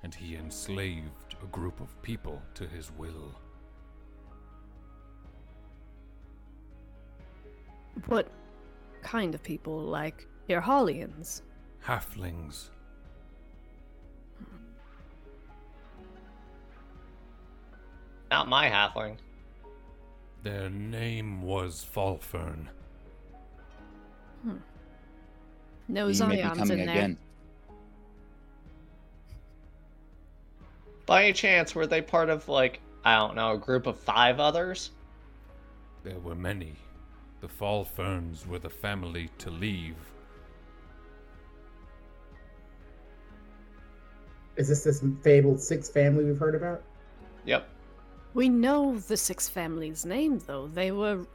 [0.05, 3.35] and he enslaved a group of people to his will.
[8.06, 8.28] What
[9.02, 9.78] kind of people?
[9.81, 11.43] Like your Irhalians?
[11.85, 12.70] Halflings.
[18.31, 19.16] Not my halfling.
[20.43, 22.66] Their name was Falfern.
[24.43, 24.56] Hmm.
[25.89, 26.94] No he Zions coming in there.
[26.94, 27.19] again.
[31.05, 34.40] By any chance, were they part of like I don't know, a group of five
[34.40, 34.90] others?
[36.05, 36.74] There were many.
[37.43, 39.97] The Fall Ferns were the family to leave.
[44.55, 46.85] Is this this fabled six family we've heard about?
[47.44, 47.69] Yep.
[48.35, 50.69] We know the six families' name, though.
[50.69, 51.27] They were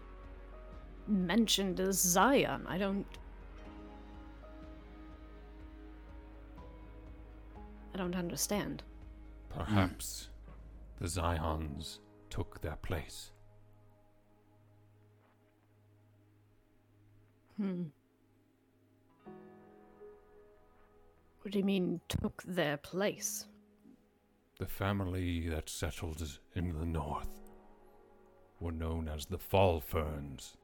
[1.07, 2.65] mentioned as Zion.
[2.67, 3.05] I don't.
[7.93, 8.81] I don't understand.
[9.49, 10.29] Perhaps
[11.01, 13.31] the Zions took their place.
[17.59, 17.83] Hmm.
[21.41, 23.45] What do you mean, took their place?
[24.59, 27.29] The family that settled in the north
[28.59, 30.55] were known as the Falferns.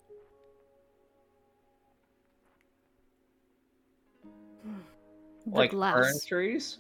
[5.46, 6.26] The like fern glass.
[6.26, 6.80] trees?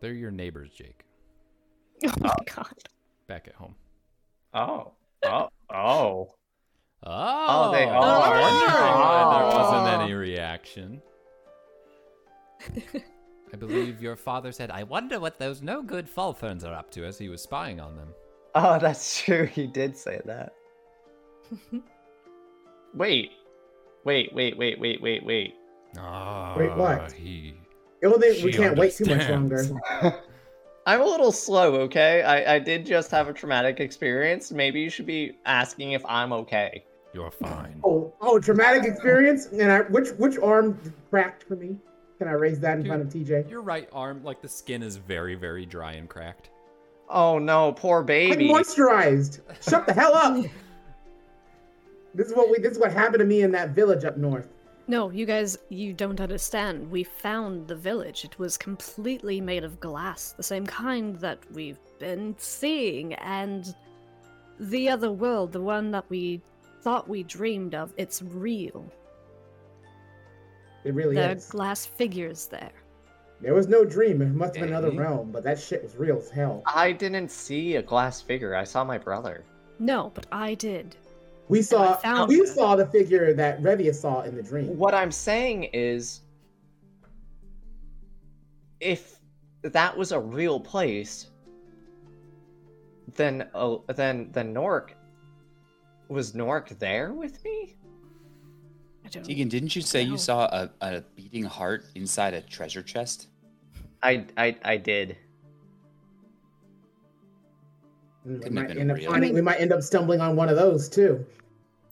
[0.00, 1.04] They're your neighbors, Jake.
[2.04, 2.74] Oh my god.
[3.28, 3.74] Back at home.
[4.54, 4.92] Oh.
[5.24, 5.48] Oh.
[5.72, 6.34] Oh.
[7.04, 8.40] Oh, they I are.
[8.40, 9.72] wonder why there Oh.
[9.72, 11.02] wasn't any reaction.
[13.52, 17.04] I believe your father said, I wonder what those no good Falferns are up to
[17.04, 18.08] as he was spying on them.
[18.54, 19.44] Oh, that's true.
[19.46, 20.54] He did say that.
[22.94, 23.32] wait.
[24.04, 25.54] Wait, wait, wait, wait, wait, wait.
[25.98, 27.12] Ah, Wait, what?
[27.12, 27.54] he.
[28.00, 29.64] The only thing we can't wait too much longer.
[30.86, 32.22] I'm a little slow, okay?
[32.22, 34.50] I, I did just have a traumatic experience.
[34.50, 36.84] Maybe you should be asking if I'm okay.
[37.14, 37.80] You're fine.
[37.84, 39.46] Oh, oh, traumatic experience.
[39.46, 40.78] And I, which which arm
[41.10, 41.76] cracked for me?
[42.18, 43.50] Can I raise that in Dude, front of TJ?
[43.50, 46.50] Your right arm, like the skin is very, very dry and cracked.
[47.08, 48.48] Oh no, poor I'm baby.
[48.48, 49.40] moisturized.
[49.68, 50.44] Shut the hell up.
[52.14, 52.58] This is what we.
[52.58, 54.46] This is what happened to me in that village up north.
[54.86, 56.90] No, you guys, you don't understand.
[56.90, 58.24] We found the village.
[58.24, 63.14] It was completely made of glass, the same kind that we've been seeing.
[63.14, 63.74] And
[64.60, 66.42] the other world, the one that we
[66.82, 68.84] thought we dreamed of, it's real.
[70.84, 71.46] It really There are is.
[71.46, 72.72] glass figures there.
[73.40, 74.20] There was no dream.
[74.22, 76.62] It must have been another realm, but that shit was real as hell.
[76.66, 78.54] I didn't see a glass figure.
[78.54, 79.44] I saw my brother.
[79.78, 80.96] No, but I did.
[81.48, 81.94] We saw.
[81.96, 82.48] found We it.
[82.48, 84.76] saw the figure that Revia saw in the dream.
[84.76, 86.20] What I'm saying is
[88.80, 89.18] if
[89.62, 91.30] that was a real place,
[93.14, 94.94] then uh, then then Nork
[96.12, 97.76] was Nork there with me?
[99.04, 100.12] I don't Teagan, didn't you say No.
[100.12, 103.28] you saw a, a beating heart inside a treasure chest?
[104.02, 105.16] I I I did.
[108.24, 109.10] We might, end up real.
[109.10, 111.26] finding, we might end up stumbling on one of those too.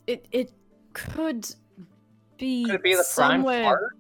[0.07, 0.53] It it
[0.93, 1.49] could
[2.39, 3.65] be Could it be the somewhere.
[3.65, 3.97] heart?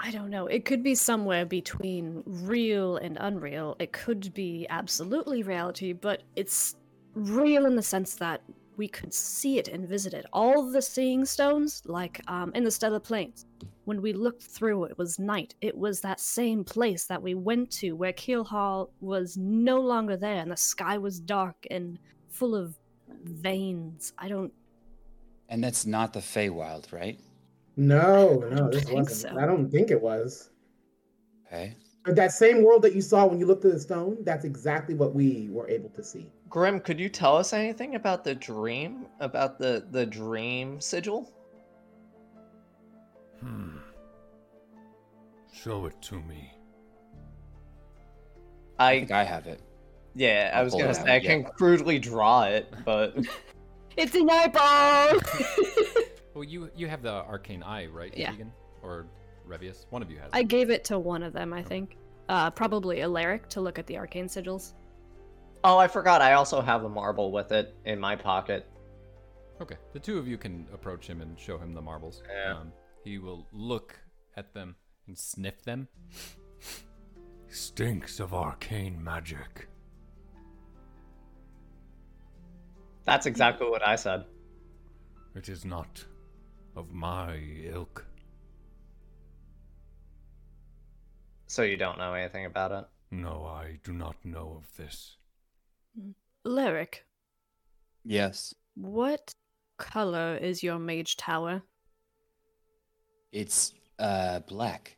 [0.00, 0.46] I don't know.
[0.46, 3.76] It could be somewhere between real and unreal.
[3.78, 6.74] It could be absolutely reality, but it's
[7.14, 8.42] real in the sense that
[8.76, 10.26] we could see it and visit it.
[10.32, 13.46] All the seeing stones, like um, in the stellar Plains,
[13.84, 15.54] when we looked through, it was night.
[15.60, 20.16] It was that same place that we went to where Kier Hall was no longer
[20.16, 21.98] there and the sky was dark and
[22.30, 22.78] full of
[23.24, 24.12] veins.
[24.18, 24.52] I don't.
[25.48, 27.20] And that's not the Feywild, right?
[27.76, 29.34] No, no, this think wasn't.
[29.34, 29.40] so.
[29.40, 30.50] I don't think it was.
[31.46, 31.76] Okay.
[32.04, 34.94] But that same world that you saw when you looked at the stone, that's exactly
[34.94, 36.30] what we were able to see.
[36.52, 39.06] Grim, could you tell us anything about the dream?
[39.20, 41.32] About the the dream sigil?
[43.40, 43.78] Hmm.
[45.50, 46.52] Show it to me.
[48.78, 49.62] I I think I have it.
[50.14, 51.20] yeah, I I'll was gonna out, say I yeah.
[51.20, 53.16] can crudely draw it, but
[53.96, 55.20] It's an eyeball!
[56.34, 58.32] Well, you you have the arcane eye, right, Yeah.
[58.32, 58.50] Teagan?
[58.82, 59.06] Or
[59.46, 59.86] Revius?
[59.90, 60.30] One of you has.
[60.32, 60.48] I it.
[60.48, 61.96] gave it to one of them, I think.
[62.28, 64.72] Uh, probably Eleric to look at the arcane sigils.
[65.64, 66.22] Oh, I forgot.
[66.22, 68.66] I also have a marble with it in my pocket.
[69.60, 72.22] Okay, the two of you can approach him and show him the marbles.
[72.28, 72.58] Yeah.
[72.58, 72.72] Um,
[73.04, 73.96] he will look
[74.36, 74.76] at them
[75.06, 75.88] and sniff them.
[77.48, 79.68] Stinks of arcane magic.
[83.04, 84.24] That's exactly what I said.
[85.34, 86.04] It is not
[86.76, 88.06] of my ilk.
[91.46, 92.84] So you don't know anything about it.
[93.10, 95.16] No, I do not know of this.
[96.46, 97.04] Eleric,
[98.04, 98.54] Yes.
[98.74, 99.32] what
[99.78, 101.62] color is your mage tower?
[103.32, 104.96] It's uh black.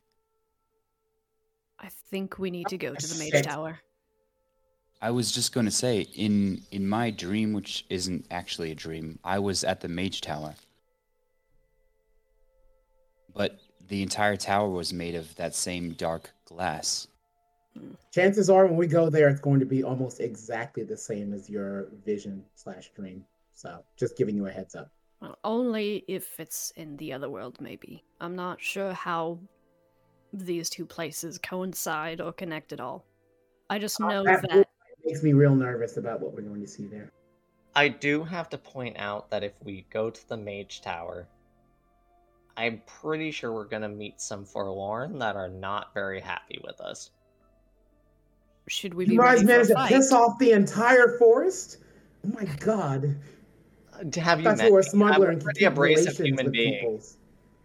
[1.78, 3.80] I think we need to go to the mage tower.
[5.02, 9.18] I was just going to say in in my dream which isn't actually a dream.
[9.22, 10.54] I was at the Mage Tower.
[13.34, 13.58] But
[13.88, 17.06] the entire tower was made of that same dark glass.
[18.12, 21.50] Chances are, when we go there, it's going to be almost exactly the same as
[21.50, 23.24] your vision slash dream.
[23.52, 24.90] So, just giving you a heads up.
[25.20, 28.04] Well, only if it's in the other world, maybe.
[28.20, 29.38] I'm not sure how
[30.32, 33.04] these two places coincide or connect at all.
[33.70, 34.68] I just Uh, know that that.
[35.04, 37.10] makes me real nervous about what we're going to see there.
[37.76, 41.26] I do have to point out that if we go to the Mage Tower,
[42.56, 47.10] I'm pretty sure we're gonna meet some Forlorn that are not very happy with us.
[48.68, 51.78] Should we You be guys ready for managed a to piss off the entire forest?
[52.26, 53.16] Oh my god.
[54.10, 54.82] To Have you That's met who a me?
[54.82, 56.74] smuggler I'm and a pretty keep abrasive human with being.
[56.80, 57.16] peoples.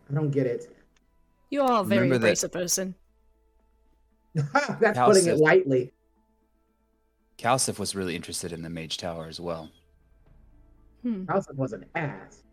[0.09, 0.75] I don't get it.
[1.49, 2.95] You are a very Remember that- abrasive person.
[4.79, 5.91] That's How putting it lightly.
[7.37, 9.71] Kalsif was really interested in the Mage Tower as well.
[11.01, 11.25] Hmm.
[11.25, 12.43] House was an ass.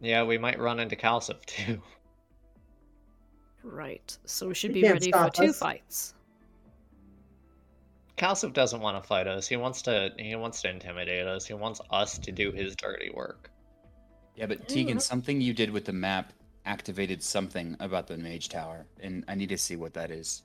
[0.00, 1.82] Yeah, we might run into Kalsif too.
[3.62, 4.16] Right.
[4.24, 6.14] So we should You be ready for stop two fights.
[8.16, 9.46] Kalsif doesn't want to fight us.
[9.46, 10.10] He wants to.
[10.18, 11.46] He wants to intimidate us.
[11.46, 13.50] He wants us to do his dirty work.
[14.34, 16.32] Yeah, but Teagan, something you did with the map
[16.64, 20.42] activated something about the Mage Tower, and I need to see what that is.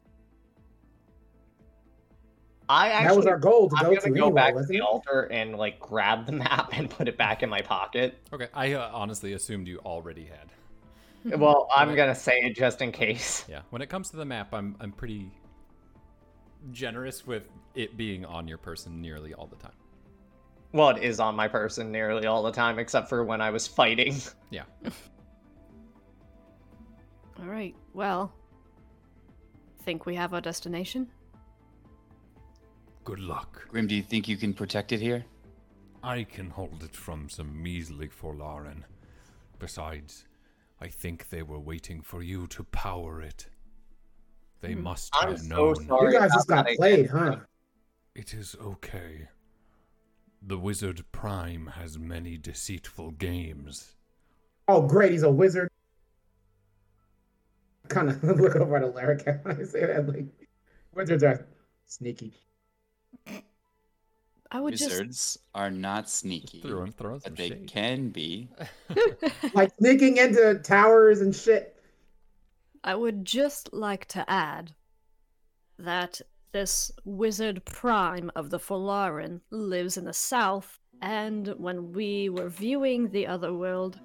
[2.69, 3.07] I actually.
[3.07, 4.81] that was our goal to I'm go gonna to go anyway, back to the it?
[4.81, 8.18] altar and like grab the map and put it back in my pocket.
[8.31, 10.49] Okay, I uh, honestly assumed you already had.
[11.38, 13.45] Well, I'm gonna say it just in case.
[13.48, 15.32] Yeah, when it comes to the map, I'm I'm pretty
[16.72, 19.72] generous with it being on your person nearly all the time.
[20.74, 23.68] Well, it is on my person nearly all the time, except for when I was
[23.68, 24.16] fighting.
[24.50, 24.66] Yeah.
[27.40, 27.76] All right.
[27.95, 28.32] Well,
[29.84, 31.08] think we have our destination?
[33.04, 33.68] Good luck.
[33.68, 35.26] Grim, do you think you can protect it here?
[36.02, 38.84] I can hold it from some measly Forlaren.
[39.60, 40.26] Besides,
[40.84, 43.47] I think they were waiting for you to power it.
[44.60, 44.84] They Hmm.
[44.84, 45.88] must I'm have so known.
[45.88, 46.14] sorry.
[46.14, 47.38] You guys just got played, huh?
[48.15, 49.30] It is okay.
[50.41, 53.95] The Wizard Prime has many deceitful games.
[54.68, 55.69] Oh, great, he's a wizard.
[57.88, 60.05] Kind of look over at Eleric when I say that.
[60.05, 60.26] Like,
[60.93, 61.47] wizards are
[61.85, 62.34] sneaky.
[64.54, 67.68] I would Wizards are not sneaky, Throw and throw some but they shade.
[67.68, 68.48] can be.
[68.94, 69.34] just.
[69.56, 71.76] Like sneaking into towers and shit.
[72.84, 74.74] I would just like to add
[75.80, 76.22] that
[76.52, 83.10] this wizard prime of the Forlaren lives in the south, and when we were viewing
[83.10, 84.00] the other world,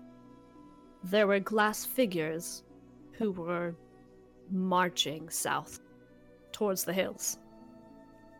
[1.05, 2.63] there were glass figures
[3.13, 3.75] who were
[4.51, 5.81] marching south
[6.53, 7.39] towards the hills.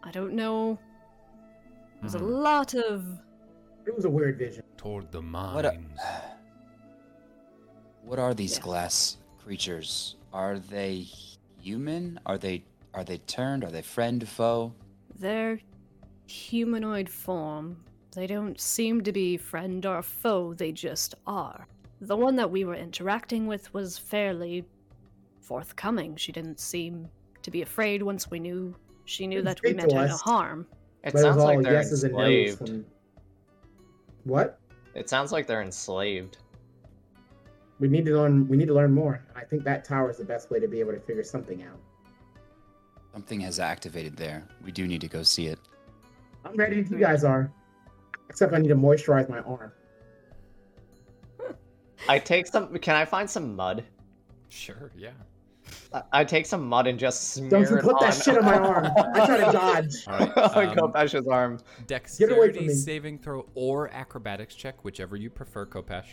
[0.03, 0.79] I don't know.
[2.01, 2.25] There's a Hmm.
[2.31, 3.05] lot of.
[3.87, 4.63] It was a weird vision.
[4.77, 5.99] Toward the What, a- mines.
[8.05, 8.59] what are these Yes.
[8.65, 10.17] glass creatures?
[10.33, 11.07] Are they
[11.61, 12.21] human?
[12.27, 12.65] Are they
[12.95, 13.65] are they turned?
[13.65, 14.73] Are they friend foe?
[15.15, 15.61] their
[16.27, 17.83] humanoid form.
[18.13, 21.67] They don't seem to be friend or foe, they just are.
[22.01, 24.65] the one that we were interacting with was fairly
[25.41, 26.15] forthcoming.
[26.15, 27.09] She didn't seem
[27.43, 30.67] to be afraid once we knew she knew Didn't that we meant her no harm.
[31.05, 32.59] It But it sounds like all they're yeses and no's enslaved.
[32.59, 32.87] from-
[34.25, 34.59] What?
[34.95, 36.39] It sounds like they're enslaved.
[37.79, 38.49] We need to learn.
[38.49, 39.25] We need to learn more.
[39.37, 41.79] I think that tower is the best way to be able to figure something out.
[43.13, 44.47] Something has activated there.
[44.65, 45.59] We do need to go see it.
[46.45, 47.03] I'm ready if you hmm.
[47.03, 47.53] guys are.
[48.29, 49.73] Except I need to moisturize my arm.
[52.09, 52.77] I take some.
[52.79, 53.85] Can I find some mud?
[54.49, 55.11] Sure, yeah.
[55.93, 58.39] I- I take some mud and just smear Don't you it put that on- shit
[58.39, 58.87] on my arm.
[59.15, 59.95] I try to dodge.
[60.07, 60.37] All right.
[60.57, 61.59] on um, Kopesh's arm.
[61.87, 62.75] Get away from me.
[62.75, 66.07] saving throw or acrobatics check, whichever you prefer, Kopesh.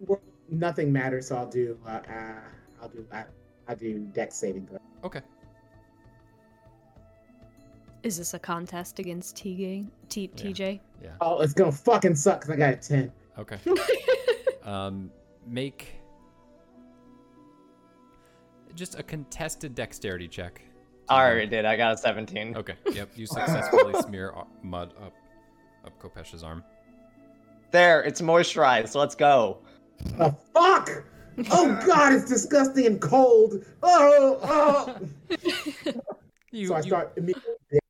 [0.00, 1.78] Well, Nothing matters, so I'll do.
[1.86, 2.34] Uh, uh,
[2.82, 3.06] I'll do.
[3.10, 3.22] Uh,
[3.66, 4.78] I do dex saving throw.
[5.02, 5.20] Okay.
[8.04, 9.86] Is this a contest against TJ?
[10.10, 10.78] T- TJ?
[11.02, 11.08] Yeah.
[11.22, 13.10] Oh, it's gonna fucking suck 'cause I got a ten.
[13.38, 13.58] Okay.
[14.62, 15.10] um,
[15.46, 15.94] make
[18.74, 20.60] just a contested dexterity check.
[21.08, 21.64] I already did.
[21.64, 22.56] I got a 17.
[22.56, 22.74] Okay.
[22.92, 23.10] Yep.
[23.16, 25.14] You successfully smear mud up
[25.86, 26.62] up Kopesh's arm.
[27.70, 28.94] There, it's moisturized.
[28.94, 29.58] Let's go.
[30.18, 31.04] The fuck!
[31.50, 33.64] Oh god, it's disgusting and cold.
[33.82, 34.98] Oh, oh.
[36.52, 37.80] You, so I you start immediately.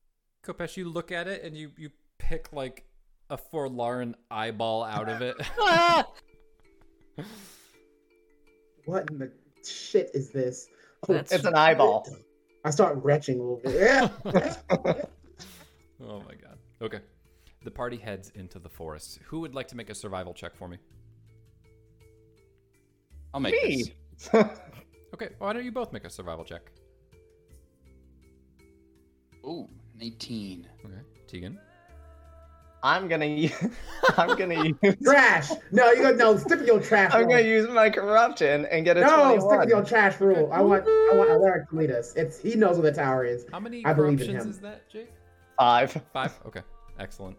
[0.46, 2.84] Kopesh, you look at it and you you pick like
[3.30, 5.36] a forlorn eyeball out of it.
[5.58, 6.06] Ah!
[8.86, 9.32] What in the
[9.66, 10.68] shit is this?
[11.08, 12.06] Oh, That's- It's an eyeball.
[12.64, 14.58] I start retching a little bit.
[16.02, 16.58] oh my god.
[16.82, 17.00] Okay.
[17.62, 19.20] The party heads into the forest.
[19.26, 20.78] Who would like to make a survival check for me?
[23.32, 23.90] I'll make this.
[24.32, 24.40] Me.
[25.14, 26.72] Okay, why don't you both make a survival check?
[29.46, 30.68] Ooh, an 18.
[30.84, 30.94] Okay.
[31.28, 31.56] Teagan?
[32.82, 33.52] I'm gonna use.
[34.18, 34.96] I'm gonna use.
[35.02, 35.50] trash.
[35.72, 36.10] No, you go.
[36.10, 37.14] No, stick with your trash.
[37.14, 37.30] I'm rule.
[37.30, 39.58] gonna use my corruption and get a No, stick 21.
[39.60, 40.50] with your trash rule.
[40.52, 40.84] I want.
[40.86, 42.14] I want Eleric to lead us.
[42.14, 43.46] It's he knows where the tower is.
[43.50, 44.50] How many I believe in him.
[44.50, 45.10] is that, Jake?
[45.58, 45.98] Five.
[46.12, 46.38] Five?
[46.46, 46.60] Okay.
[46.98, 47.38] Excellent.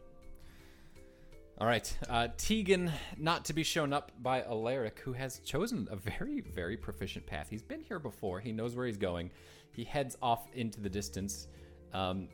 [1.59, 1.95] All right.
[2.09, 6.75] Uh, Teagan, not to be shown up by Eleric, who has chosen a very, very
[6.75, 7.47] proficient path.
[7.49, 8.39] He's been here before.
[8.39, 9.29] He knows where he's going.
[9.71, 11.47] He heads off into the distance,
[11.93, 12.27] um,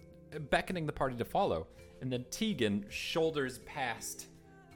[0.50, 1.68] beckoning the party to follow.
[2.02, 4.28] And then Teagan shoulders past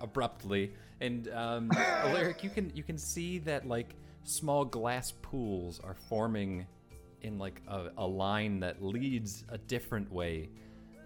[0.01, 0.73] abruptly.
[1.01, 1.69] And um,
[2.03, 6.65] Eleric, you can you can see that like small glass pools are forming
[7.21, 10.49] in like a, a line that leads a different way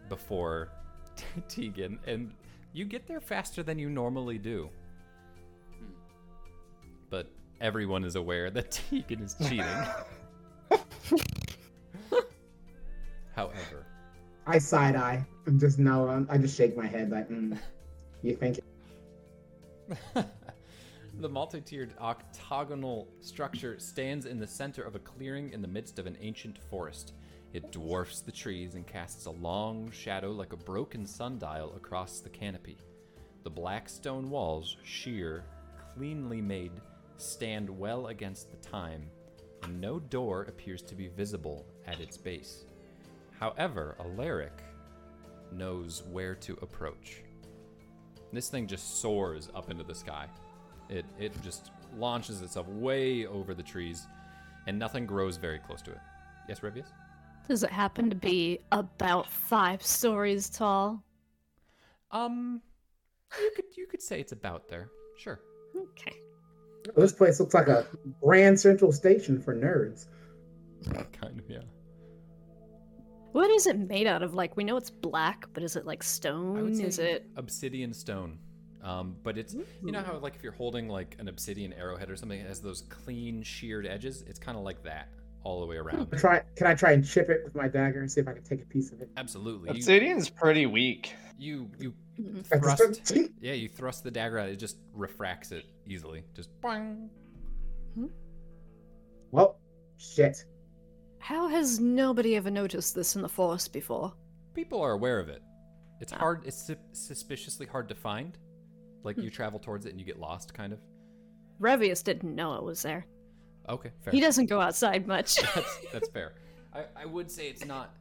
[0.09, 0.69] before
[1.47, 2.33] Teagan, and
[2.73, 4.69] you get there faster than you normally do.
[7.09, 7.31] But
[7.61, 9.65] everyone is aware that Teagan is cheating.
[13.35, 13.85] However,
[14.49, 15.23] I side eye.
[15.45, 16.07] I'm just no.
[16.07, 17.55] I'm, I just shake my head like, mm,
[18.23, 18.59] you think?
[21.19, 26.07] the multi-tiered octagonal structure stands in the center of a clearing in the midst of
[26.07, 27.13] an ancient forest.
[27.53, 32.29] It dwarfs the trees and casts a long shadow like a broken sundial across the
[32.29, 32.79] canopy.
[33.43, 35.43] The black stone walls, sheer,
[35.95, 36.71] cleanly made,
[37.17, 39.11] stand well against the time,
[39.61, 42.65] and no door appears to be visible at its base.
[43.39, 44.63] However, Eleric
[45.51, 47.23] knows where to approach.
[48.33, 50.27] This thing just soars up into the sky.
[50.89, 54.07] It it just launches itself way over the trees,
[54.67, 55.99] and nothing grows very close to it.
[56.47, 56.87] Yes, Revius?
[57.47, 61.03] Does it happen to be about five stories tall?
[62.11, 62.61] Um,
[63.39, 64.89] you could you could say it's about there.
[65.17, 65.39] Sure.
[65.75, 66.15] Okay.
[66.95, 67.87] This place looks like a
[68.21, 70.05] Grand Central Station for nerds.
[71.13, 71.59] kind of yeah.
[73.31, 74.33] What is it made out of?
[74.33, 76.63] Like, we know it's black, but is it like I stone?
[76.63, 77.27] would say Is it.
[77.35, 78.39] obsidian stone?
[78.81, 79.53] Um, but it's
[79.83, 82.61] you know how like if you're holding like an obsidian arrowhead or something that has
[82.61, 85.09] those clean sheared edges, it's kind of like that
[85.43, 86.11] all the way around.
[86.17, 86.41] Try.
[86.55, 88.61] Can I try and chip it with my dagger and see if I can take
[88.61, 89.09] a piece of it?
[89.17, 89.69] Absolutely.
[89.69, 91.13] You Obsidian's pretty weak.
[91.37, 91.93] you, you.
[92.51, 93.17] I just thrust.
[93.41, 94.49] Yeah, you thrust the dagger out.
[94.49, 96.23] It just refracts it easily.
[96.33, 97.09] Just boing.
[99.31, 99.59] Well,
[99.97, 100.43] shit.
[101.19, 104.13] How has nobody ever noticed this in the forest before?
[104.55, 105.41] people are aware of it.
[106.01, 106.17] It's Ah.
[106.17, 106.41] hard.
[106.45, 108.37] It's su- suspiciously hard to find.
[109.03, 110.79] Like you travel towards it and you get lost, kind of.
[111.61, 113.05] Revius didn't know it was there.
[113.69, 114.11] Okay, fair.
[114.11, 115.37] He doesn't go outside much.
[115.55, 116.33] that's that's fair.
[116.73, 117.93] I, I would say it's not.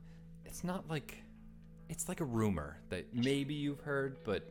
[0.44, 1.16] It's not like.
[1.88, 4.42] It's like a rumor that maybe you've heard, but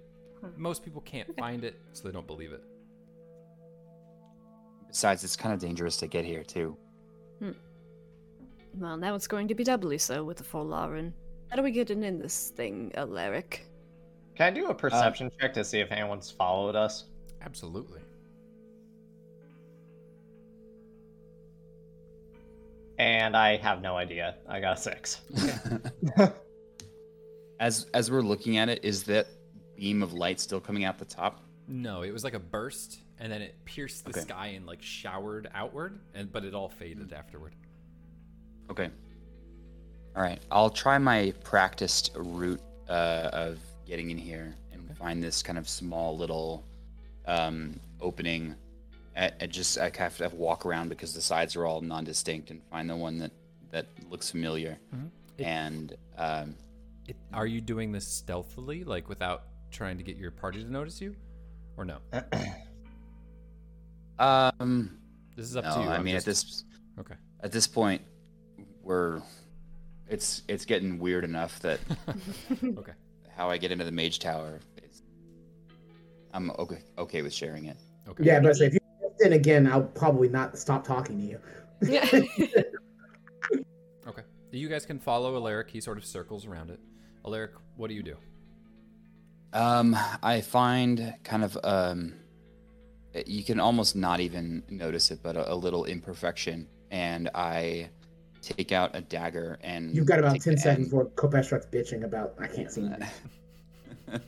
[0.56, 2.64] most people can't find it, so they don't believe it.
[4.88, 6.78] Besides, it's kind of dangerous to get here, too.
[8.80, 11.12] Well, now it's going to be doubly so with the Forlaren
[11.50, 13.62] How do we get in, in this thing, Eleric?
[14.36, 17.06] Can I do a uh, perception check to see if anyone's followed us?
[17.42, 18.02] Absolutely.
[23.00, 24.36] And I have no idea.
[24.48, 25.22] I got a six.
[27.60, 29.28] as as we're looking at it, is that
[29.76, 31.42] beam of light still coming out the top?
[31.68, 34.22] No, it was like a burst, and then it pierced the Okay.
[34.22, 37.14] sky and like showered outward, and but it all faded hmm.
[37.14, 37.54] afterward.
[38.70, 38.90] Okay.
[40.16, 40.40] All right.
[40.52, 45.68] I'll try my practiced route uh, of getting in here and find this kind of
[45.70, 46.64] small little
[47.26, 48.56] um, opening.
[49.16, 52.62] I, I just I have to walk around because the sides are all non-distinct and
[52.72, 53.32] find the one that
[53.72, 54.78] that looks familiar.
[55.38, 56.56] It- And um,
[57.08, 61.00] It, are you doing this stealthily, like without trying to get your party to notice
[61.02, 61.16] you,
[61.78, 61.98] or no?
[64.20, 64.98] um,
[65.36, 65.88] This is up no, to you.
[65.90, 66.64] I I'm mean just- at this
[67.00, 67.16] Okay.
[67.42, 68.02] at this point
[68.88, 69.22] we're
[70.08, 71.80] it's it's getting weird enough that
[72.64, 72.94] okay.
[73.36, 75.04] how I get into the mage tower is
[76.34, 77.78] I'm okay okay with sharing it.
[78.08, 78.24] Okay.
[78.24, 78.80] Yeah, but if you
[79.20, 82.64] then again, I'll probably not stop talking to you.
[84.08, 84.22] Okay.
[84.52, 85.70] You guys can follow Eleric.
[85.70, 86.80] He sort of circles around it.
[87.26, 88.16] Eleric, what do you do?
[89.52, 92.14] Um, I find kind of um,
[93.26, 97.90] you can almost not even notice it, but a, a little imperfection, and I
[98.56, 102.04] take out a dagger and You've got about ten seconds end- before Kopesh starts bitching
[102.04, 103.08] about I can't see anything.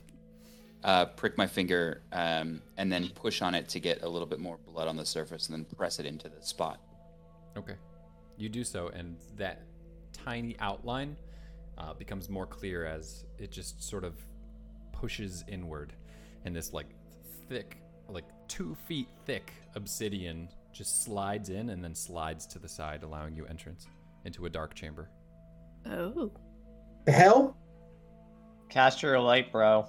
[0.84, 4.40] uh, prick my finger, um, and then push on it to get a little bit
[4.40, 6.80] more blood on the surface, and then press it into the spot.
[7.56, 7.74] Okay.
[8.36, 9.62] You do so, and that
[10.12, 11.16] tiny outline
[11.78, 14.14] uh, becomes more clear as it just sort of
[14.92, 15.92] pushes inward,
[16.44, 16.88] and this like
[17.48, 17.78] thick,
[18.08, 23.34] like two feet thick obsidian just slides in and then slides to the side, allowing
[23.34, 23.86] you entrance
[24.24, 25.08] into a dark chamber.
[25.86, 26.30] oh.
[27.06, 27.56] The hell?
[28.68, 29.86] Cast your light, bro.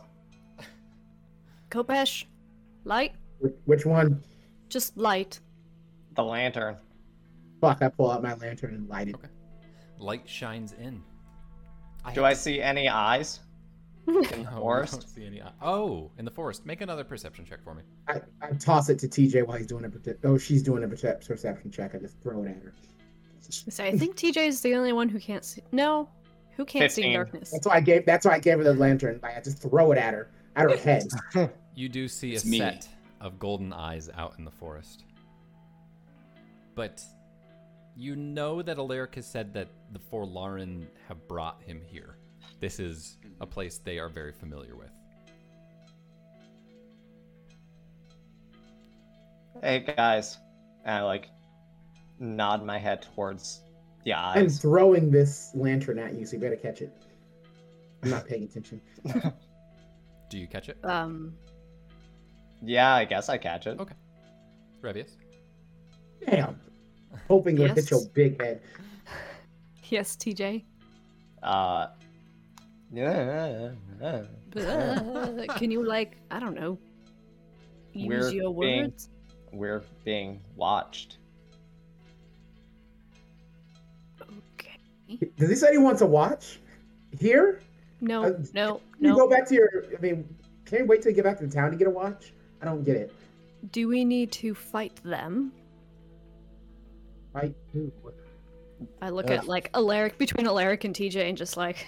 [1.70, 2.26] Kopesh,
[2.84, 3.14] light?
[3.66, 4.24] Which one?
[4.70, 5.40] Just light.
[6.16, 6.78] The lantern.
[7.62, 7.82] Fuck!
[7.82, 9.16] I pull out my lantern and light it.
[9.16, 9.28] Okay.
[10.00, 11.02] Light shines in.
[12.16, 13.40] Do I see any eyes
[14.08, 14.94] in the No, you forest?
[15.02, 16.66] don't see any- Oh, in the forest.
[16.66, 17.84] Make another perception check for me.
[18.08, 20.88] I, I toss it to TJ while he's doing a perce- oh she's doing a
[20.88, 21.94] percep- perception check.
[21.94, 22.74] I just throw it at her.
[23.52, 25.62] So I think TJ is the only one who can't see.
[25.72, 26.10] No,
[26.56, 27.52] who can't see in darkness?
[27.52, 28.06] That's why I gave.
[28.06, 29.20] That's why I gave her the lantern.
[29.22, 31.08] Like, I just throw it at her, at her head.
[31.74, 32.58] You do see It's a me.
[32.58, 32.90] set
[33.22, 35.06] of golden eyes out in the forest.
[36.76, 37.02] But
[37.96, 42.18] you know that Eleric has said that the Forlaren have brought him here.
[42.60, 44.92] This is a place they are very familiar with.
[49.62, 50.38] Hey guys.
[50.86, 51.28] And I like
[52.22, 53.62] nod my head towards
[54.06, 56.92] the I'm throwing this lantern at you, so you better catch it.
[58.04, 58.82] I'm not paying attention.
[60.30, 60.78] Do you catch it?
[60.84, 61.34] Um,
[62.64, 63.80] Yeah, I guess I catch it.
[63.80, 63.96] Okay.
[64.82, 65.12] Revius?
[66.26, 66.60] Damn.
[67.28, 68.62] Hoping you'll hit your big head.
[69.90, 70.64] yes, TJ.
[71.44, 71.88] Uh,
[72.94, 73.72] yeah.
[74.02, 74.24] Uh,
[75.58, 76.78] can you like I don't know,
[77.94, 79.10] use We're your being- words?
[79.54, 81.18] We're being watched.
[85.38, 86.60] Does he say he wants to watch?
[87.20, 87.62] Here?
[88.02, 89.86] No, Uh, no, Can you go back to your.
[89.98, 90.28] I mean,
[90.66, 92.34] can you wait till you get back to the town to get a watch?
[92.62, 93.14] I don't get it.
[93.72, 95.52] Do we need to fight them?
[97.34, 97.54] Right?
[97.76, 97.92] Ooh.
[99.02, 101.88] I look Uh, at like Eleric between Eleric and TJ and just like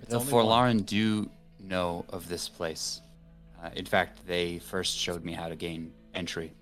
[0.00, 0.44] It's The only one.
[0.46, 1.28] Forlaren do
[1.60, 3.00] know of this place.
[3.62, 6.52] Uh, in fact, they first showed me how to gain entry.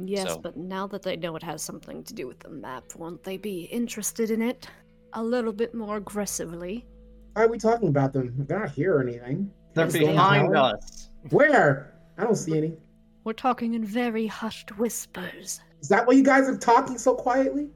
[0.00, 2.84] yes, So- but now that they know it has something to do with the map,
[2.96, 4.66] won't they be interested in it
[5.14, 6.86] a little bit more aggressively?
[7.32, 8.34] Why are we talking about them?
[8.46, 9.50] They're not here or anything.
[9.74, 10.74] They're Just behind down.
[10.76, 11.08] us.
[11.30, 11.94] Where?
[12.18, 12.76] I don't see any.
[13.24, 15.60] We're talking in very hushed whispers.
[15.80, 17.68] Is that why you guys are talking so quietly?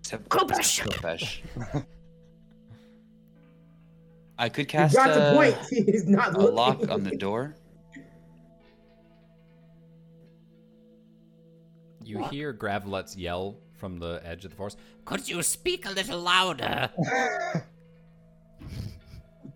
[0.00, 0.80] Except Kopesh!
[0.86, 1.84] Kopesh.
[4.38, 5.56] I could You cast got the a, point.
[5.70, 6.54] He's not a looking.
[6.56, 7.56] lock on the door.
[12.02, 14.78] You hear Gravelets yell from the edge of the forest.
[15.04, 16.90] Could you speak a little louder?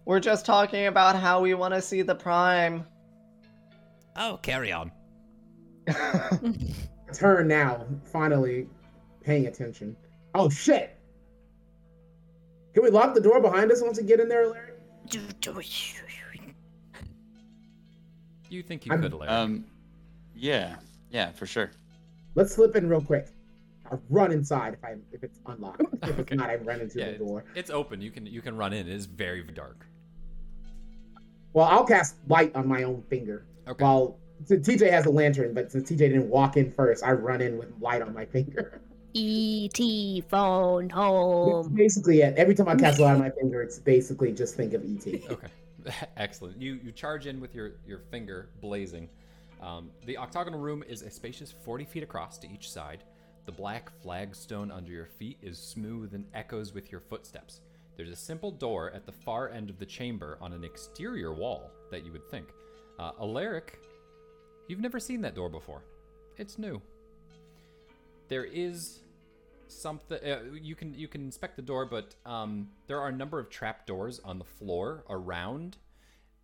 [0.04, 2.84] We're just talking about how we want to see the prime.
[4.16, 4.90] Oh, carry on.
[7.14, 7.86] Turn now.
[8.04, 8.68] Finally,
[9.22, 9.96] paying attention.
[10.34, 10.96] Oh shit!
[12.74, 14.72] Can we lock the door behind us once we get in there, Larry?
[18.48, 19.28] You think you I'm- could, Eleric.
[19.30, 19.64] Um,
[20.34, 20.76] yeah,
[21.10, 21.70] yeah, for sure.
[22.34, 23.28] Let's slip in real quick.
[23.90, 25.82] I run inside if I if it's unlocked.
[26.02, 27.44] If it's not, I run into Yeah, the door.
[27.54, 28.00] it's open.
[28.00, 28.86] You can you can run in.
[28.88, 29.86] It is very dark.
[31.52, 33.46] Well, I'll cast light on my own finger.
[33.66, 33.82] Okay.
[33.84, 37.40] While so TJ has a lantern, but since TJ didn't walk in first, I run
[37.40, 38.80] in with light on my finger.
[39.12, 40.22] E.T.
[40.28, 41.74] phone That's home.
[41.74, 42.36] basically it.
[42.38, 45.22] Every time I cast light on my finger, it's basically just think of E ET.
[45.32, 45.48] Okay,
[46.16, 46.60] excellent.
[46.60, 49.08] You you charge in with your your finger blazing.
[49.60, 53.02] Um, the octagonal room is a spacious 40 feet across to each side.
[53.50, 57.62] The black flagstone under your feet is smooth and echoes with your footsteps.
[57.96, 61.72] There's a simple door at the far end of the chamber on an exterior wall
[61.90, 62.46] that you would think.
[63.00, 63.70] Uh, Eleric,
[64.68, 65.82] you've never seen that door before.
[66.36, 66.80] It's new.
[68.28, 69.00] There is
[69.66, 73.40] something uh, you can you can inspect the door, but um, there are a number
[73.40, 75.76] of trap doors on the floor around,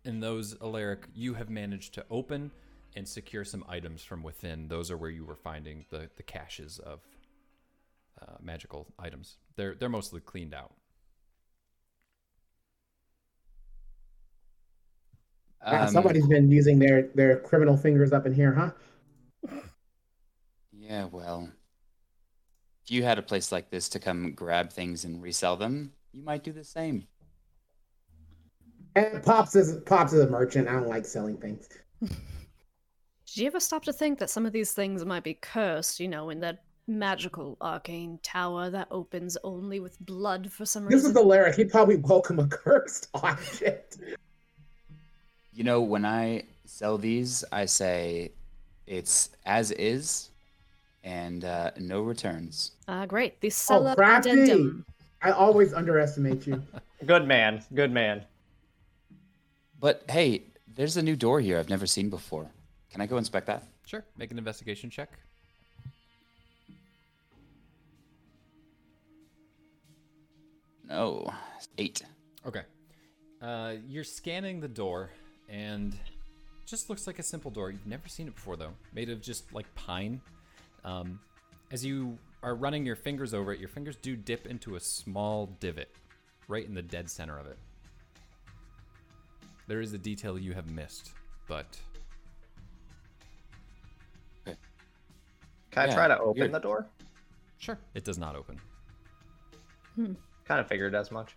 [0.03, 2.51] and those Eleric you have managed to open
[2.97, 4.67] and secure some items from within.
[4.67, 7.01] Those are where you were finding the the caches of
[8.21, 9.37] uh, magical items.
[9.55, 10.73] They're they're mostly cleaned out.
[15.69, 18.71] Yeah, Um, somebody's been using their their criminal fingers up in here, huh?
[20.71, 21.49] Yeah, well,
[22.83, 26.23] if you had a place like this to come grab things and resell them, you
[26.23, 27.07] might do the same.
[28.95, 30.67] And Pops is Pops is a merchant.
[30.67, 31.69] I don't like selling things.
[33.27, 36.07] Did you ever stop to think that some of these things might be cursed, you
[36.07, 40.97] know, in that magical arcane tower that opens only with blood for some reason?
[40.97, 41.55] This is the lyric.
[41.55, 43.97] He'd probably welcome a cursed object.
[45.53, 48.31] You know, when I sell these, I say
[48.85, 50.29] it's as is
[51.03, 52.71] and uh, no returns.
[52.87, 53.41] Ah, great.
[53.41, 54.29] The Oh, seller crafty!
[54.31, 54.85] addendum.
[55.21, 56.63] I always underestimate you.
[57.05, 57.63] Good man.
[57.73, 58.23] Good man.
[59.79, 60.43] But hey,
[60.75, 62.49] there's a new door here I've never seen before.
[62.97, 63.61] Can I go inspect that?
[63.85, 65.11] Sure, make an investigation check.
[70.89, 71.31] No,
[71.77, 72.01] eight.
[72.43, 72.63] Okay.
[73.39, 75.11] Uh, you're scanning the door,
[75.47, 75.95] and
[76.65, 77.69] just looks like a simple door.
[77.69, 78.73] You've never seen it before, though.
[78.91, 80.19] Made of just like pine.
[80.83, 81.19] Um,
[81.69, 85.55] as you are running your fingers over it, your fingers do dip into a small
[85.59, 85.91] divot
[86.47, 87.59] right in the dead center of it.
[89.67, 91.11] There is a detail you have missed,
[91.47, 91.77] but
[95.71, 96.51] Can I try to open weird.
[96.51, 96.87] the door?
[97.59, 98.59] sure, it does not open.
[99.97, 101.35] Kind of figured as much.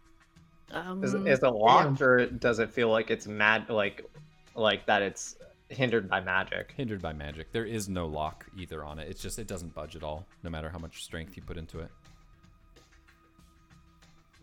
[0.73, 4.09] Um, Is, is it locked or does it feel like it's mad like
[4.55, 5.37] like that it's
[5.69, 6.73] hindered by magic?
[6.77, 7.51] Hindered by magic.
[7.53, 9.09] There is no lock either on it.
[9.09, 11.81] It's just it doesn't budge at all, no matter how much strength you put into
[11.81, 11.89] it.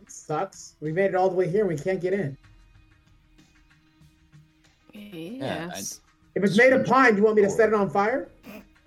[0.01, 0.75] It sucks.
[0.81, 1.65] We made it all the way here.
[1.65, 2.37] We can't get in.
[4.93, 6.01] yes.
[6.35, 8.29] If it's made of pine, do you want me to set it on fire?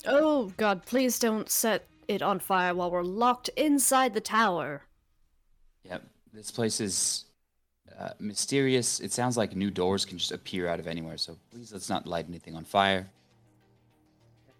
[0.06, 4.82] Oh, God, please don't set it on fire while we're locked inside the tower.
[5.84, 6.02] Yep,
[6.32, 7.26] this place is
[7.98, 9.00] uh, mysterious.
[9.00, 11.18] It sounds like new doors can just appear out of anywhere.
[11.18, 13.08] So please let's not light anything on fire.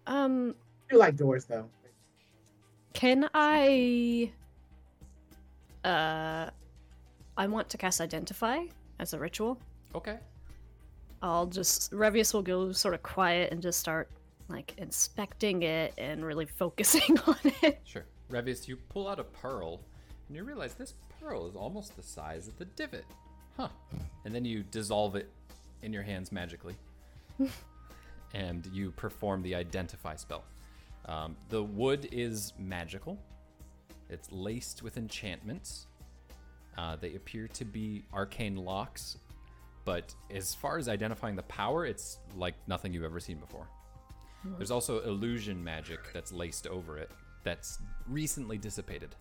[0.07, 0.55] Um,
[0.89, 1.65] I do like doors though.
[2.93, 4.31] can I.
[5.83, 6.49] Uh.
[7.37, 8.65] I want to cast Identify
[8.99, 9.57] as a ritual.
[9.95, 10.17] Okay.
[11.21, 11.91] I'll just.
[11.91, 14.09] Revius will go sort of quiet and just start,
[14.51, 17.81] like, inspecting it and really focusing on it.
[17.83, 18.05] Sure.
[18.29, 19.81] Revius, you pull out a pearl,
[20.27, 23.05] and you realize this pearl is almost the size of the divot.
[23.57, 23.69] Huh.
[24.25, 25.29] And then you dissolve it
[25.81, 26.75] in your hands magically.
[28.33, 30.43] and you perform the identify spell.
[31.05, 33.17] Um, the wood is magical,
[34.09, 35.87] it's laced with enchantments.
[36.77, 39.17] Uh, they appear to be arcane locks,
[39.83, 43.67] but as far as identifying the power, it's like nothing you've ever seen before.
[44.57, 47.11] There's also illusion magic that's laced over it
[47.43, 49.15] that's recently dissipated.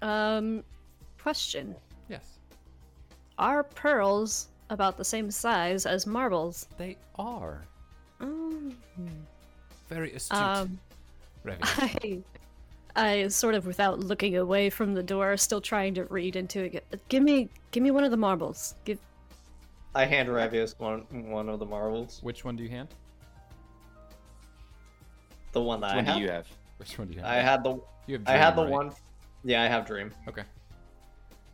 [0.00, 0.64] Um,
[1.20, 1.74] question.
[2.08, 2.38] Yes,
[3.38, 6.66] Are pearls about the same size as marbles?
[6.76, 7.62] they are.
[8.20, 8.76] Um,
[9.88, 10.38] Very astute.
[10.38, 10.78] um.
[11.48, 12.18] I,
[12.94, 16.84] I sort of, without looking away from the door, still trying to read into it.
[17.08, 18.74] Give me, give me one of the marbles.
[18.84, 18.98] Give.
[19.94, 21.00] I hand Revius one
[21.30, 22.20] one of the marbles.
[22.22, 22.88] Which one do you hand?
[25.52, 26.16] The one that Which one I have.
[26.16, 26.46] do you have?
[26.78, 27.28] Which one do you have?
[27.28, 28.70] I had the You have I had the right?
[28.70, 28.92] one.
[29.44, 30.10] Yeah, I have dream.
[30.28, 30.44] Okay.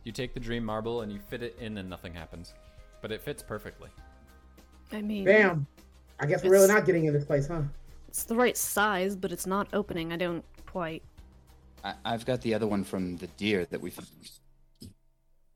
[0.03, 2.53] You take the dream marble and you fit it in, and nothing happens.
[3.01, 3.89] But it fits perfectly.
[4.91, 5.67] I mean, Bam!
[6.19, 7.61] I guess we're really It's- not getting in this place, huh?
[8.07, 10.11] it's the right size, but it's not opening.
[10.13, 11.03] I don't quite
[11.83, 14.07] I- I've got the other one from the deer that we found.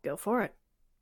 [0.04, 0.54] go for it.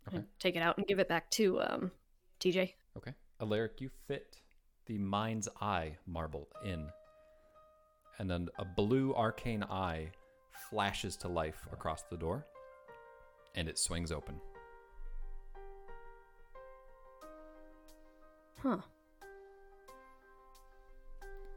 [0.08, 0.18] Okay.
[0.18, 1.92] And take it out and give it back to um,
[2.40, 2.74] TJ.
[2.98, 3.14] Okay.
[3.42, 4.38] Eleric, you fit
[4.86, 6.88] the Mind's Eye marble in.
[8.20, 10.12] And then a blue arcane eye
[10.70, 12.46] flashes to life across the door,
[13.56, 14.36] and it swings open.
[18.62, 18.78] Huh.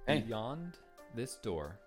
[0.07, 0.21] Hey.
[0.21, 0.79] Beyond
[1.15, 1.79] this door,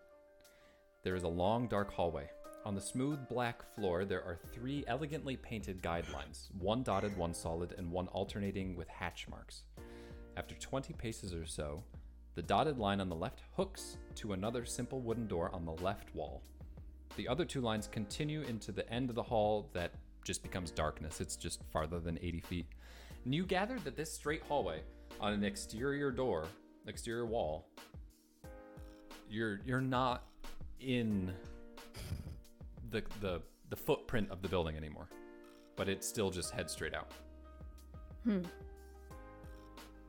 [1.03, 2.29] there is a long, dark hallway.
[2.68, 7.73] On the smooth black floor, there are three elegantly painted guidelines one dotted, one solid,
[7.77, 9.64] and one alternating with hatch marks.
[10.35, 11.81] After 20 paces or so,
[12.35, 16.14] the dotted line on the left hooks to another simple wooden door on the left
[16.14, 16.44] wall.
[17.15, 19.94] The other two lines continue into the end of the hall that
[20.26, 21.22] just becomes darkness.
[21.22, 22.65] It's just farther than 80 feet.
[23.23, 24.81] And you gather that this straight hallway
[25.22, 26.44] on an exterior door,
[26.85, 27.69] exterior wall,
[29.30, 30.26] you're you're not
[30.81, 31.31] in
[32.91, 35.09] the the the footprint of the building anymore.
[35.76, 37.11] But it still just heads straight out.
[38.23, 38.41] Hmm.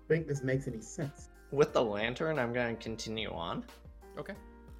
[0.08, 1.28] think this makes any sense.
[1.50, 3.64] With the lantern, I'm going to continue on.
[4.18, 4.34] Okay.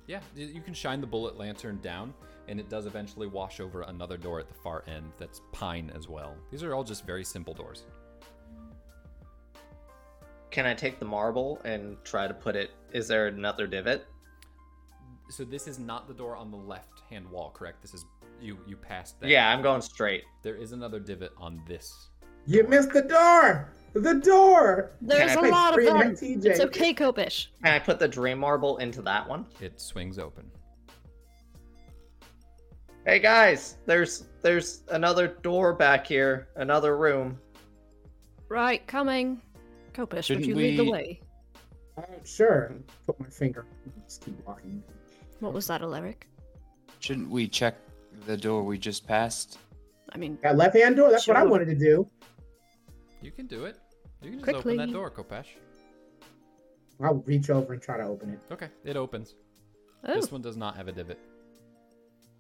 [0.07, 2.15] Yeah, you can shine the bullet lantern down,
[2.49, 6.09] and it does eventually wash over another door at the far end that's pine as
[6.09, 6.35] well.
[6.51, 7.85] These are all just very simple doors.
[10.51, 12.71] Can I take the marble and try to put it?
[12.93, 14.07] Is there another divot?
[15.29, 17.83] So this is not the door on the left hand wall, correct?
[17.83, 18.05] This is
[18.41, 19.29] you you passed that.
[19.29, 20.25] Yeah, I'm going straight.
[20.43, 22.09] There is another divot on this.
[22.47, 23.73] You missed the door.
[23.95, 24.93] The door.
[25.01, 26.17] There's a lot of them.
[26.21, 27.49] It's okay, Kopesh.
[27.63, 29.47] Can I put the dream marble into that one?
[29.61, 30.51] It swings open.
[33.07, 37.39] Hey guys, there's there's another door back here, another room.
[38.49, 39.41] Right, coming.
[39.95, 41.21] Kopesh, would Shouldn't you lead the we- way?
[41.97, 42.73] Uh, sure.
[43.07, 43.67] Put my finger.
[44.05, 44.83] Just keep walking.
[45.41, 46.23] What was that, Eleric?
[47.01, 47.77] Shouldn't we check
[48.27, 49.59] the door we just passed?
[50.13, 51.11] I mean, That left hand door.
[51.11, 52.09] That's what I wanted to do.
[53.23, 53.77] You can do it.
[54.23, 55.47] You can just open that door, Kopesh.
[57.01, 58.41] I'll reach over and try to open it.
[58.53, 59.35] Okay, it opens.
[60.05, 61.19] oh, This one does not have a divot.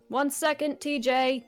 [0.08, 1.44] one second, TJ.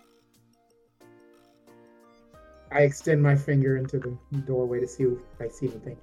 [2.73, 5.97] I extend my finger into the doorway to see if I see anything.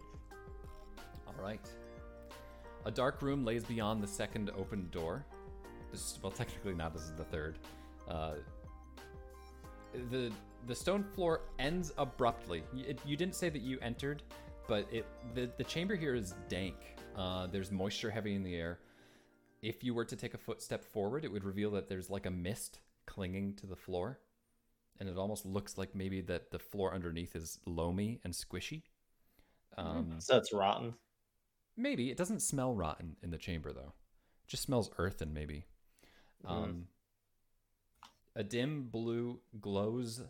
[1.26, 1.66] All right.
[2.86, 5.26] A dark room lays beyond the second open door.
[5.92, 6.94] This well, technically not.
[6.94, 7.60] This is the third.
[8.08, 8.36] Uh,
[10.10, 10.32] the
[10.68, 12.64] the stone floor ends abruptly.
[12.76, 14.24] It, you didn't say that you entered,
[14.68, 16.76] but it the, the chamber here is dank.
[17.16, 18.80] Uh, there's moisture heavy in the air.
[19.62, 22.32] If you were to take a footstep forward, it would reveal that there's like a
[22.32, 24.20] mist clinging to the floor,
[25.00, 28.84] and it almost looks like maybe that the floor underneath is loamy and squishy.
[29.78, 30.94] Um, So it's rotten.
[31.76, 33.94] Maybe it doesn't smell rotten in the chamber though.
[34.44, 35.66] It just smells earthen maybe.
[36.46, 36.52] Mhm.
[36.52, 36.88] Um,
[38.36, 40.22] a dim blue glows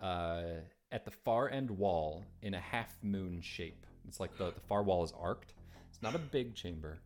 [0.00, 0.42] uh,
[0.90, 3.86] at the far end wall in a half moon shape.
[4.08, 5.54] It's like the, the far wall is arced.
[5.90, 6.98] It's not a big chamber.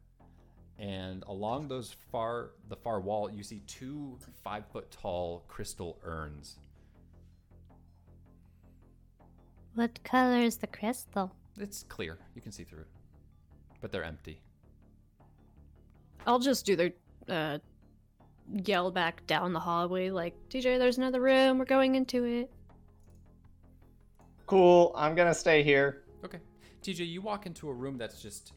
[0.79, 6.57] And along those far the far wall, you see two five foot tall crystal urns.
[9.75, 11.31] What color is the crystal?
[11.59, 12.19] It's clear.
[12.35, 12.87] You can see through it.
[13.81, 14.41] But they're empty.
[16.27, 16.93] I'll just do the
[17.29, 17.59] uh,
[18.53, 21.59] yell back down the hallway, like, TJ, there's another room.
[21.59, 22.51] We're going into it.
[24.47, 24.93] Cool.
[24.97, 26.03] I'm gonna stay here.
[26.25, 26.39] Okay.
[26.83, 28.53] TJ, you walk into a room that's just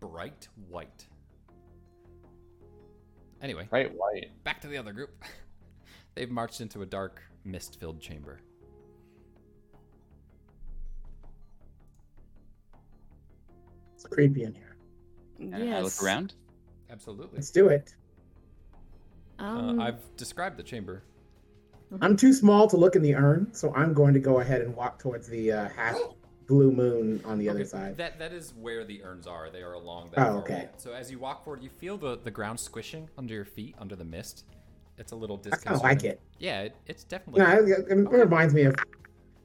[0.00, 1.06] bright white.
[3.42, 4.30] Anyway, Right, white.
[4.44, 5.10] back to the other group.
[6.14, 8.40] They've marched into a dark, mist filled chamber.
[13.94, 14.76] It's creepy in here.
[15.36, 16.34] Can I look around?
[16.90, 17.36] Absolutely.
[17.36, 17.94] Let's do it.
[19.38, 21.02] Um, uh, I've described the chamber.
[22.00, 24.74] I'm too small to look in the urn, so I'm going to go ahead and
[24.74, 25.96] walk towards the uh, half
[26.46, 27.96] blue moon on the other side.
[27.96, 29.50] That that is where the urns are.
[29.50, 30.26] They are along that.
[30.28, 30.54] Oh, okay.
[30.66, 30.74] wall.
[30.78, 33.94] So as you walk forward, you feel the the ground squishing under your feet, under
[33.96, 34.44] the mist.
[34.98, 35.64] It's a little I disconcerting.
[35.64, 36.20] kind of like it.
[36.38, 37.42] Yeah, it, it's definitely.
[37.42, 38.74] No, it, it reminds me of.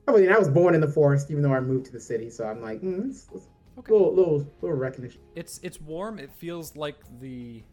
[0.07, 2.32] I mean, I was born in the forest, even though I moved to the city.
[2.32, 3.45] So I'm like, mm, it's, it's
[3.78, 3.94] Okay.
[3.94, 5.22] little, little, little recognition.
[5.36, 6.20] It's it's warm.
[6.20, 7.64] It feels like the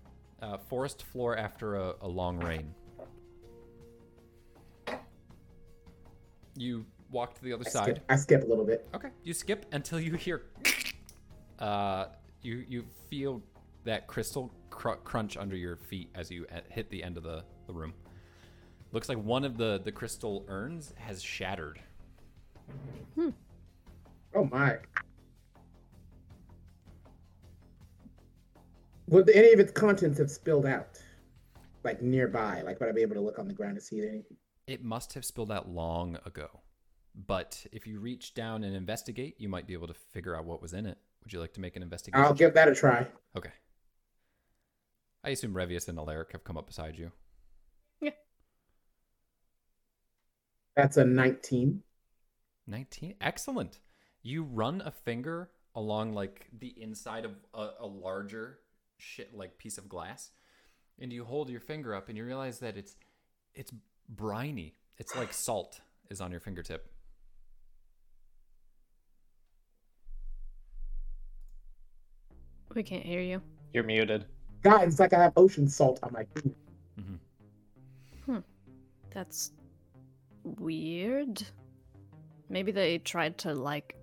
[0.43, 2.75] uh, forest floor after a, a long rain.
[6.57, 7.85] You walk to the other I side.
[7.85, 8.89] skip, I skip a little bit.
[8.95, 9.09] Okay.
[9.23, 10.43] You skip until you hear.
[11.59, 12.09] Uh,
[12.43, 13.41] you you feel
[13.85, 17.43] that crystal cr- crunch under your feet as you uh, hit the end of the,
[17.67, 17.95] the room.
[18.93, 21.81] Looks like one of the the crystal urns has shattered.
[24.35, 24.77] Oh my.
[29.09, 30.99] Would any of its contents have spilled out?
[31.85, 32.62] Like nearby?
[32.62, 34.37] Like, would I be able to look on the ground to see anything?
[34.66, 36.49] It must have spilled out long ago.
[37.15, 40.61] But if you reach down and investigate, you might be able to figure out what
[40.61, 42.24] was in it Would you like to make an investigation?
[42.24, 43.07] I'll give that a try.
[43.37, 43.53] Okay.
[45.24, 47.11] I assume Revius and Eleric have come up beside you.
[48.01, 48.11] Yeah.
[50.74, 51.83] That's a 19.
[52.66, 53.15] 19.
[53.20, 53.78] Excellent.
[54.23, 58.59] You run a finger along like the inside of a, a larger
[58.98, 60.31] shit like piece of glass
[60.98, 62.97] and you hold your finger up and you realize that it's
[63.55, 63.73] it's
[64.09, 64.74] briny.
[64.98, 66.90] It's like salt is on your fingertip.
[72.74, 73.40] We can't hear you.
[73.73, 74.27] You're muted.
[74.62, 76.56] God, it's like I have ocean salt on my finger.
[78.27, 78.39] hmm
[79.10, 79.52] That's
[80.43, 81.43] weird.
[82.51, 83.97] Maybe they tried to like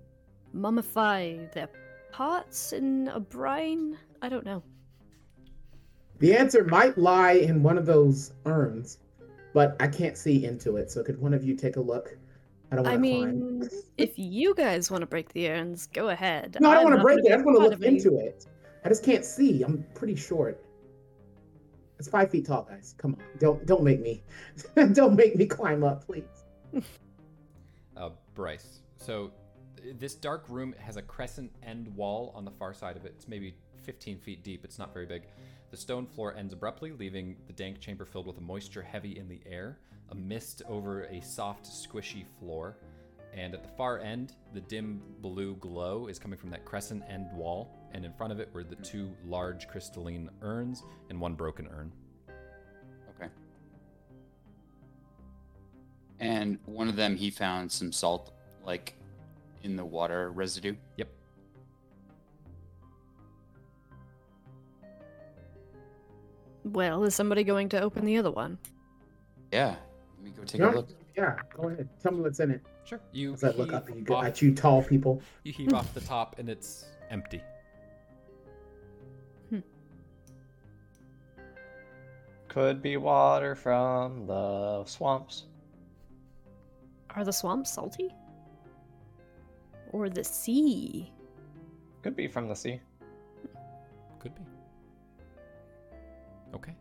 [0.56, 1.70] mummify their
[2.12, 3.98] parts in a brine.
[4.22, 4.64] I don't know.
[6.24, 9.00] The answer might lie in one of those urns,
[9.54, 10.90] but I can't see into it.
[10.90, 12.18] So could one of you take a look?
[12.72, 13.70] I don't I want to mean, climb.
[13.98, 16.56] if you guys want to break the urns, go ahead.
[16.62, 17.34] No, I don't I'm want to break it.
[17.34, 18.46] I just want to look into it.
[18.86, 19.64] I just can't see.
[19.64, 20.64] I'm pretty short.
[22.00, 22.96] It's five feet tall, guys.
[22.98, 24.24] Come on, don't don't make me,
[24.94, 26.24] don't make me climb up, please.
[27.98, 28.80] Uh, Bryce.
[28.96, 29.32] So
[30.00, 33.14] this dark room has a crescent end wall on the far side of it.
[33.18, 34.64] It's maybe 15 feet deep.
[34.66, 35.28] It's not very big.
[35.74, 39.28] The stone floor ends abruptly, leaving the dank chamber filled with a moisture heavy in
[39.28, 39.80] the air,
[40.12, 42.78] a mist over a soft, squishy floor.
[43.34, 47.26] And at the far end, the dim blue glow is coming from that crescent end
[47.34, 51.68] wall, and in front of it were the two large crystalline urns and one broken
[51.72, 51.92] urn.
[53.16, 53.32] Okay.
[56.20, 58.32] And one of them, he found some salt,
[58.64, 58.94] like
[59.64, 60.76] in the water residue.
[60.98, 61.10] Yep.
[66.64, 68.58] Well, is somebody going to open the other one?
[69.52, 69.76] Yeah.
[70.18, 70.72] Let me go take Yeah.
[70.72, 70.90] a look.
[71.16, 71.88] Yeah, go ahead.
[72.02, 72.62] Tell me what's in it.
[72.86, 73.00] Sure.
[73.12, 75.22] You As I look up at you, off- at you tall people.
[75.44, 77.42] You heave off the top, and it's empty.
[79.50, 79.60] Hmm.
[82.48, 85.46] Could be water from the swamps.
[87.12, 88.10] Are the swamps salty?
[89.92, 91.12] Or the sea?
[92.02, 92.82] Could be from the sea.
[96.54, 96.74] Okay.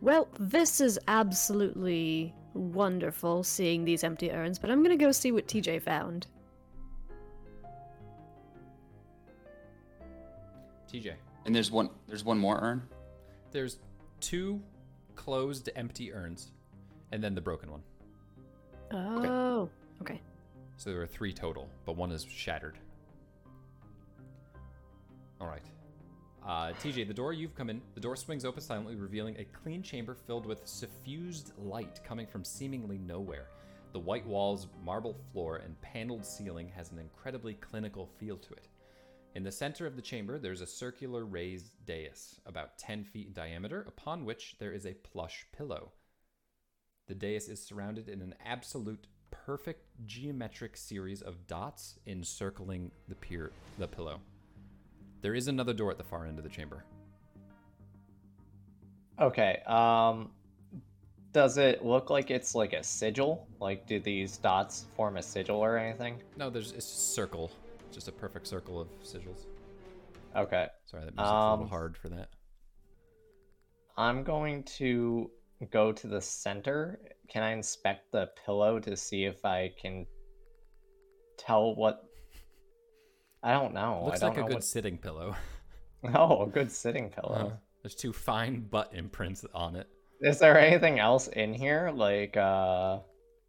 [0.00, 5.46] Well, this is absolutely wonderful seeing these empty urns, but I'm gonna go see what
[5.46, 6.26] TJ found.
[10.90, 11.14] TJ.
[11.44, 11.90] And there's one.
[12.06, 12.82] There's one more urn.
[13.50, 13.78] There's
[14.20, 14.60] two
[15.14, 16.52] closed empty urns,
[17.12, 17.82] and then the broken one.
[18.90, 19.68] Oh,
[20.00, 20.20] okay.
[20.76, 22.78] So there are three total, but one is shattered.
[25.40, 25.62] All right.
[26.48, 29.82] Uh, TJ, the door you've come in, the door swings open silently, revealing a clean
[29.82, 33.48] chamber filled with suffused light coming from seemingly nowhere.
[33.92, 38.66] The white walls, marble floor, and paneled ceiling has an incredibly clinical feel to it.
[39.34, 43.32] In the center of the chamber, there's a circular raised dais, about 10 feet in
[43.34, 45.92] diameter, upon which there is a plush pillow.
[47.08, 53.52] The dais is surrounded in an absolute perfect geometric series of dots encircling the pier
[53.78, 54.22] the pillow.
[55.20, 56.84] There is another door at the far end of the chamber.
[59.20, 59.60] Okay.
[59.66, 60.30] Um,
[61.32, 63.48] does it look like it's like a sigil?
[63.60, 66.22] Like, do these dots form a sigil or anything?
[66.36, 67.50] No, there's it's just a circle,
[67.86, 69.46] it's just a perfect circle of sigils.
[70.36, 70.68] Okay.
[70.84, 72.28] Sorry, that music's a little Um, hard for that.
[73.96, 75.30] I'm going to
[75.70, 77.00] go to the center.
[77.28, 80.06] Can I inspect the pillow to see if I can
[81.36, 82.04] tell what?
[83.42, 84.02] I don't know.
[84.06, 85.34] Looks I don't like a good what- sitting pillow.
[86.14, 87.50] Oh, a good sitting pillow.
[87.52, 89.88] Uh, there's two fine butt imprints on it.
[90.20, 93.00] Is there anything else in here, like, uh,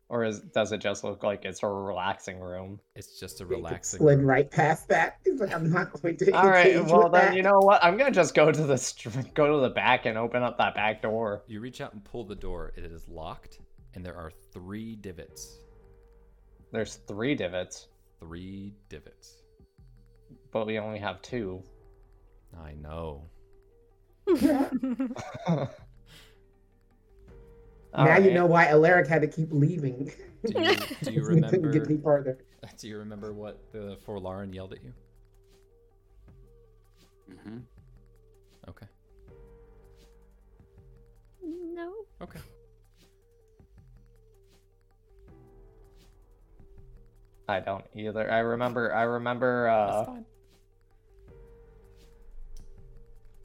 [0.09, 2.79] or is does it just look like it's a relaxing room?
[2.95, 3.99] It's just a You could relaxing.
[3.99, 5.17] Slid right past that.
[5.23, 6.31] He's like, I'm not going to.
[6.31, 7.35] All right, well with then that.
[7.35, 7.83] you know what?
[7.83, 10.73] I'm gonna just go to the str- go to the back and open up that
[10.73, 11.43] back door.
[11.45, 12.73] You reach out and pull the door.
[12.75, 13.59] It is locked,
[13.93, 15.59] and there are three divots.
[16.71, 19.38] There's three divots, Three divots.
[20.51, 21.63] But we only have two.
[22.59, 23.29] I know.
[27.93, 30.11] All now you know why Eleric had to keep leaving.
[30.45, 32.37] Do you, do you He couldn't get any farther.
[32.77, 34.93] Do you remember what the Forlaren yelled at you?
[37.43, 37.59] hmm
[38.67, 38.85] Okay.
[41.41, 41.93] no.
[42.21, 42.39] Okay.
[47.47, 48.31] I don't either.
[48.31, 48.93] I remember.
[48.93, 49.65] I remember.
[49.65, 50.21] That's Uh,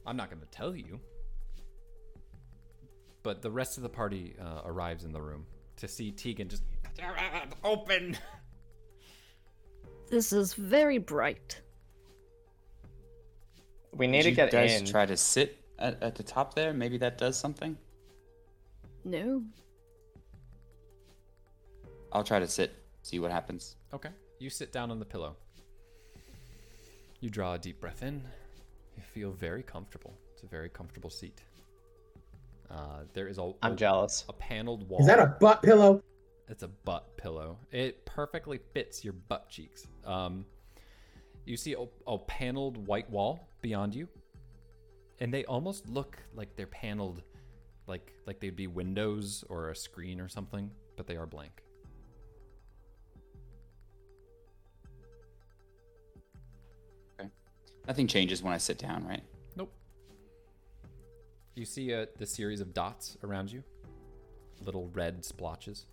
[0.05, 0.99] I'm not going to tell you.
[3.23, 5.45] But the rest of the party uh, arrives in the room
[5.77, 6.63] to see Teagan just
[7.63, 8.17] open.
[10.09, 11.59] This is very bright.
[13.93, 14.85] We need Did to you get guys in.
[14.85, 16.73] try to sit at, at the top there?
[16.73, 17.77] Maybe that does something.
[19.03, 19.43] No.
[22.11, 23.75] I'll try to sit, see what happens.
[23.93, 24.09] Okay.
[24.39, 25.35] You sit down on the pillow.
[27.21, 28.21] You draw a deep breath in.
[28.95, 30.13] You feel very comfortable.
[30.33, 31.41] It's a very comfortable seat.
[32.69, 34.25] Uh, there is a, I'm a, jealous.
[34.27, 34.99] a paneled wall.
[34.99, 36.01] Is that a butt pillow?
[36.47, 37.57] It's a butt pillow.
[37.71, 39.87] It perfectly fits your butt cheeks.
[40.05, 40.45] Um,
[41.45, 44.07] you see a, a paneled white wall beyond you,
[45.19, 47.21] and they almost look like they're paneled,
[47.87, 51.61] like like they'd be windows or a screen or something, but they are blank.
[57.87, 59.23] Nothing changes when I sit down, right?
[59.55, 59.71] Nope.
[61.55, 63.63] You see uh, the series of dots around you,
[64.63, 65.85] little red splotches.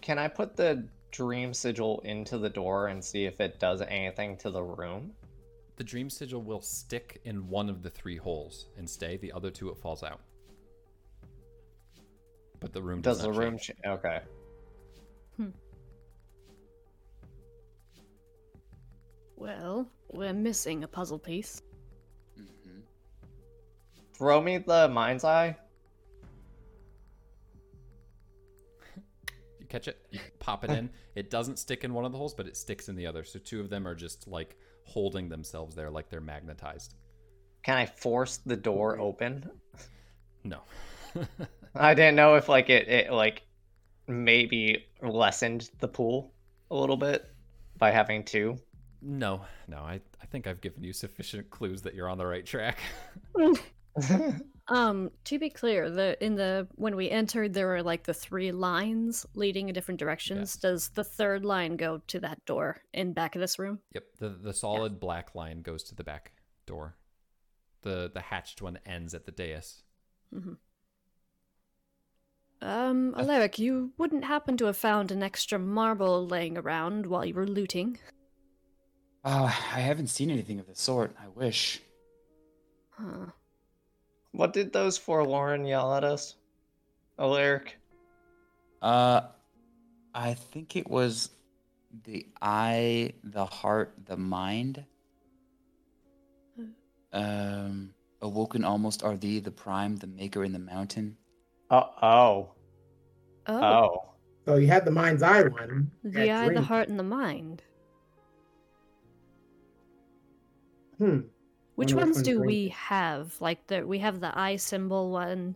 [0.00, 4.36] Can I put the dream sigil into the door and see if it does anything
[4.38, 5.12] to the room?
[5.76, 9.16] The dream sigil will stick in one of the three holes and stay.
[9.16, 10.20] The other two, it falls out.
[12.60, 13.58] But the room does, Does the not room?
[13.58, 13.78] change.
[13.82, 14.20] Ch- okay.
[19.36, 21.62] Well, we're missing a puzzle piece.
[22.36, 22.80] hmm
[24.14, 25.56] Throw me the mind's eye.
[29.58, 30.90] You catch it, you pop it in.
[31.14, 33.22] It doesn't stick in one of the holes, but it sticks in the other.
[33.22, 36.96] So two of them are just like holding themselves there, like they're magnetized.
[37.62, 39.48] Can I force the door open?
[40.42, 40.62] No.
[41.74, 43.42] I didn't know if like it, it like
[44.08, 46.32] maybe lessened the pool
[46.70, 47.26] a little bit
[47.78, 48.58] by having two.
[49.04, 49.78] No, no.
[49.78, 52.78] I, I think I've given you sufficient clues that you're on the right track.
[54.68, 58.50] Um, to be clear, the in the when we entered there were like the three
[58.50, 60.54] lines leading in different directions.
[60.54, 60.56] Yes.
[60.56, 63.80] Does the third line go to that door in back of this room?
[63.92, 64.04] yep.
[64.18, 66.32] The the solid black line goes to the back
[66.66, 66.96] door.
[67.82, 69.82] The the hatched one ends at the dais.
[72.62, 77.34] Um, Eleric, you wouldn't happen to have found an extra marble laying around while you
[77.34, 77.98] were looting?
[79.24, 81.14] Oh, I haven't seen anything of the sort.
[81.18, 81.80] I wish.
[82.90, 83.26] Huh.
[84.32, 86.34] What did those Forlaren yell at us?
[87.18, 87.68] Eleric?
[88.82, 89.22] Uh,
[90.14, 91.30] I think it was
[92.04, 94.84] the eye, the heart, the mind.
[97.12, 101.16] Um, awoken almost are thee, the prime, the maker in the mountain.
[101.70, 102.48] Oh, oh,
[103.46, 104.04] Oh, oh.
[104.44, 105.90] So you had the mind's eye one.
[106.02, 107.62] the at eye, the heart, and the mind.
[111.04, 111.20] Hmm.
[111.76, 112.46] Which Wonder which ones one's do green.
[112.46, 113.34] we have?
[113.40, 115.54] Like the we have the eye symbol one.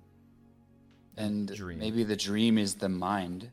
[1.17, 1.79] And Dream.
[1.79, 3.51] maybe the dream is the mind.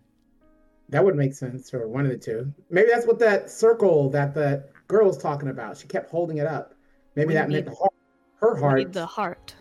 [0.90, 2.52] That would make sense, or one of the two.
[2.70, 5.78] Maybe that's what that circle that the girl was talking about.
[5.78, 6.74] She kept holding it up.
[7.16, 7.94] Maybe We that meant heart,
[8.40, 8.78] her we heart.
[8.80, 9.56] need the heart.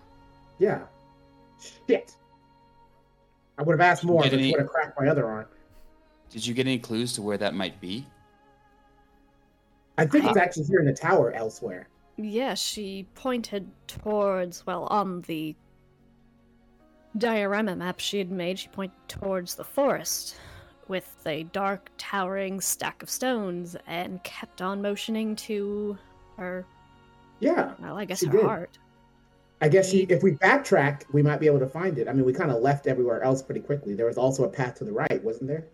[0.59, 0.83] Yeah.
[1.87, 2.17] Shit.
[3.57, 4.23] I would have asked more.
[4.23, 5.47] Get Which any- would have cracked my other arm.
[6.31, 8.07] Did you get any clues to where that might be?
[9.97, 11.89] I think it's actually here in the tower elsewhere.
[12.17, 15.57] Yeah, she pointed towards well on the
[17.19, 18.59] diorama map she had made.
[18.59, 20.37] She pointed towards the forest
[20.89, 25.97] with a dark, towering stack of stones, and kept on motioning to
[26.37, 26.67] her.
[27.41, 27.73] Yeah.
[27.81, 28.43] Well, I guess She her did.
[28.45, 28.79] heart.
[29.61, 32.07] I guess she, if we backtrack, we might be able to find it.
[32.07, 33.95] I mean, we kind of left everywhere else pretty quickly.
[33.95, 35.65] There was also a path to the right, wasn't there?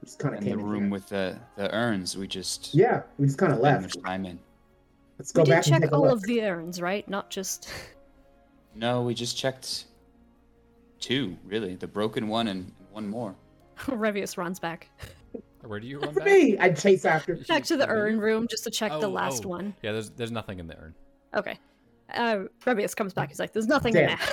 [0.00, 0.90] We just kind of In came the room here.
[0.90, 3.82] with the, the urns, we just Yeah, we just kind of left.
[3.82, 4.38] much time in.
[5.20, 6.12] Let's We go did back and check take all look.
[6.14, 7.06] of the urns, right?
[7.08, 7.70] Not just.
[8.76, 9.86] No, we just checked
[11.00, 11.74] two, really.
[11.74, 13.34] The broken one and one more.
[13.86, 14.88] Revius runs back.
[15.62, 16.28] Where do you run For back?
[16.28, 17.34] me, I'd chase after.
[17.48, 19.48] Back to the Where do you- urn room just to check the Oh, last oh.
[19.48, 19.74] one.
[19.82, 20.94] Yeah, there's there's nothing in the urn.
[21.34, 21.58] Okay.
[22.14, 23.28] Uh, Revius comes back.
[23.30, 24.10] He's like, "There's nothing Damn.
[24.10, 24.28] in there."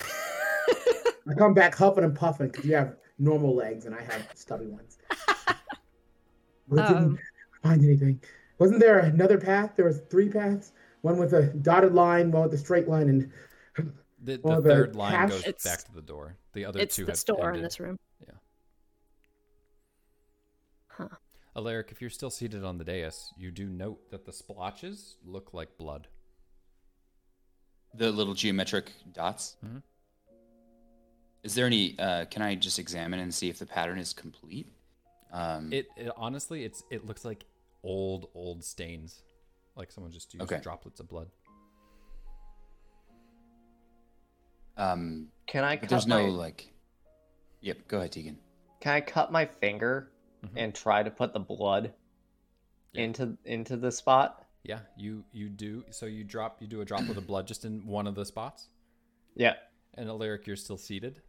[1.31, 4.67] I come back huffing and puffing because you have normal legs and I have stubby
[4.67, 4.99] ones.
[6.67, 7.19] We didn't Um.
[7.63, 8.21] find anything.
[8.59, 9.71] Wasn't there another path?
[9.75, 10.73] There was three paths.
[11.07, 13.31] One with a dotted line, one with a straight line, and
[13.77, 13.93] The,
[14.37, 16.35] the Well, the third line hash- goes It's- back to the door.
[16.51, 17.97] The other it's two the have store in this room.
[18.27, 18.33] Yeah.
[20.87, 21.07] Huh.
[21.55, 25.53] Eleric, if you're still seated on the dais, you do note that the splotches look
[25.53, 26.07] like blood.
[27.95, 29.55] The little geometric dots.
[29.65, 29.81] Mhm.
[31.43, 31.97] Is there any?
[31.97, 34.67] Uh, can I just examine and see if the pattern is complete?
[35.31, 37.45] Um, It, it honestly, it's it looks like
[37.81, 39.23] old old stains,
[39.77, 40.61] like someone just used Okay.
[40.61, 41.29] droplets of blood.
[44.77, 46.71] um, Can I cut there's my, no like.
[47.61, 47.87] Yep.
[47.87, 48.35] Go ahead, Teagan.
[48.79, 50.11] Can I cut my finger
[50.43, 50.51] Mhm.
[50.55, 51.93] and try to put the blood
[52.93, 53.05] Yeah.
[53.05, 54.45] into into the spot?
[54.63, 55.83] Yeah, you you do.
[55.89, 58.25] So you drop you do a drop of the blood just in one of the
[58.25, 58.69] spots.
[59.35, 59.55] Yeah.
[59.95, 61.21] And Eleric, you're still seated.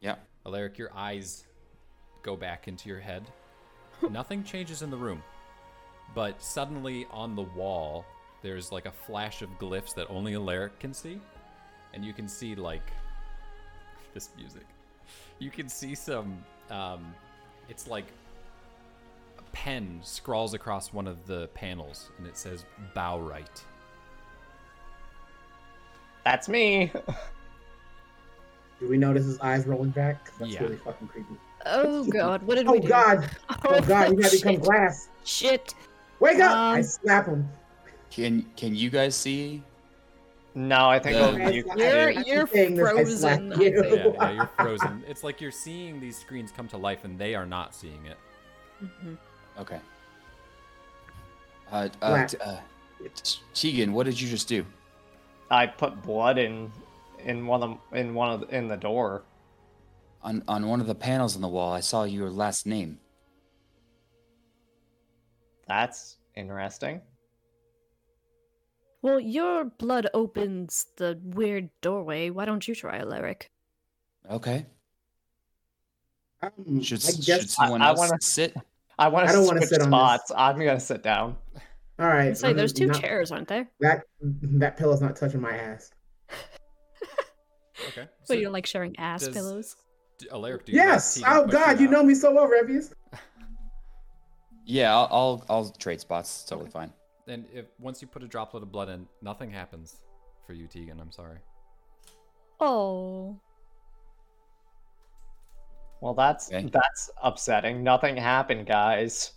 [0.00, 0.16] Yeah.
[0.46, 1.46] Eleric, your eyes
[2.22, 3.30] go back into your head.
[4.10, 5.22] Nothing changes in the room.
[6.14, 8.04] But suddenly on the wall,
[8.42, 11.20] there's like a flash of glyphs that only Eleric can see.
[11.94, 12.82] And you can see like
[14.14, 14.66] this music.
[15.38, 17.14] You can see some um
[17.68, 18.06] it's like
[19.38, 22.64] a pen scrawls across one of the panels and it says
[22.94, 23.62] bow right.
[26.24, 26.92] That's me.
[28.80, 30.24] Do we notice his eyes rolling back?
[30.24, 30.62] 'Cause That's Yeah.
[30.64, 31.34] really fucking creepy.
[31.66, 32.88] Oh god, what did Oh we do?
[32.88, 33.30] god!
[33.64, 35.08] Oh god, you gotta become glass.
[35.24, 35.74] Shit.
[36.22, 36.52] Wake up!
[36.56, 37.48] I Um, slap him.
[38.10, 39.60] Can can you guys see?
[40.54, 41.26] No, I think Yeah.
[41.26, 41.78] only you I- can.
[41.78, 43.84] You're- you're saying this, I slap frozen, You.
[43.84, 45.02] Yeah, yeah, you're frozen.
[45.08, 48.18] It's like you're seeing these screens come to life and they are not seeing it.
[48.84, 49.16] Mhm.
[49.58, 49.80] Okay.
[51.72, 52.56] Uh, uh, uh,
[53.54, 54.64] Teagan, what did you just do?
[55.50, 56.70] I put blood in
[57.18, 59.22] in one of in one of the, in the door.
[60.22, 63.00] On on one of the panels on the wall, I saw your last name.
[65.72, 67.00] That's interesting.
[69.00, 72.28] Well, your blood opens the weird doorway.
[72.28, 73.44] Why don't you try, Eleric?
[74.30, 74.66] Okay.
[76.42, 78.54] Um, Should I should someone I else wanna- sit?
[78.98, 80.30] I want I to don't wanna switch sit on this.
[80.36, 81.36] I'm gonna sit down.
[81.98, 82.28] All right.
[82.28, 83.66] I say there's two not- chairs, aren't there?
[83.80, 85.90] That that pillow's not touching my ass.
[87.88, 88.06] Okay.
[88.24, 89.76] So you don't like sharing ass does- pillows?
[90.30, 91.20] Eleric, do you Yes.
[91.26, 91.92] Oh god, you out?
[91.92, 92.92] know me so well, Revius.
[94.64, 96.40] Yeah, I'll, I'll I'll trade spots.
[96.40, 96.92] It's totally fine.
[97.28, 99.96] And if once you put a droplet of blood in, nothing happens
[100.46, 101.00] for you, Teagan.
[101.00, 101.38] I'm sorry.
[102.60, 103.38] Oh.
[106.00, 106.68] Well, that's Okay.
[106.72, 107.82] that's upsetting.
[107.82, 109.32] Nothing happened, guys.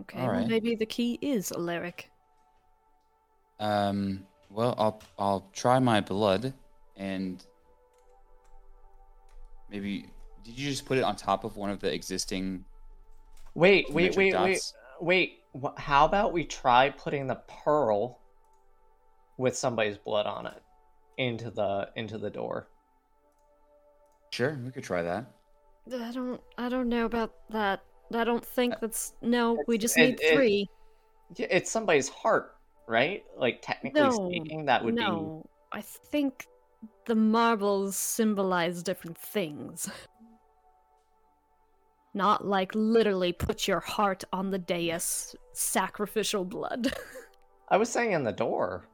[0.00, 2.04] Okay, All well, maybe the key is Eleric.
[3.60, 4.26] Um.
[4.50, 6.54] Well, I'll I'll try my blood,
[6.96, 7.44] and
[9.70, 10.06] maybe
[10.42, 12.64] did you just put it on top of one of the existing?
[13.58, 14.72] Wait, wait, wait, wait, dots?
[15.00, 15.40] wait.
[15.60, 18.20] wh- How about we try putting the pearl
[19.36, 20.62] with somebody's blood on it
[21.16, 22.68] into the into the door?
[24.30, 25.26] Sure, we could try that.
[25.92, 26.40] I don't.
[26.56, 27.80] I don't know about that.
[28.14, 29.14] I don't think uh, that's.
[29.22, 30.68] No, we just it- need it- three.
[31.36, 32.54] Yeah, it's somebody's heart,
[32.86, 33.24] right?
[33.36, 35.00] Like technically No, speaking, that would be.
[35.02, 36.46] no, I think
[37.06, 39.90] the marbles symbolize different things.
[42.14, 46.92] Not like literally put your heart on the dais, sacrificial blood.
[47.68, 48.84] I was saying in the door.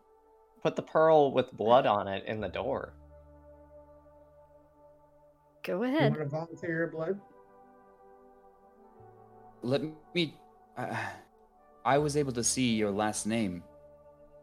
[0.63, 2.95] Put the pearl with blood on it in the door.
[5.63, 6.13] Go You ahead.
[6.17, 7.21] want to volunteer your blood?
[9.63, 9.83] Let
[10.15, 10.35] me.
[10.77, 10.97] Uh,
[11.85, 13.63] I was able to see your last name,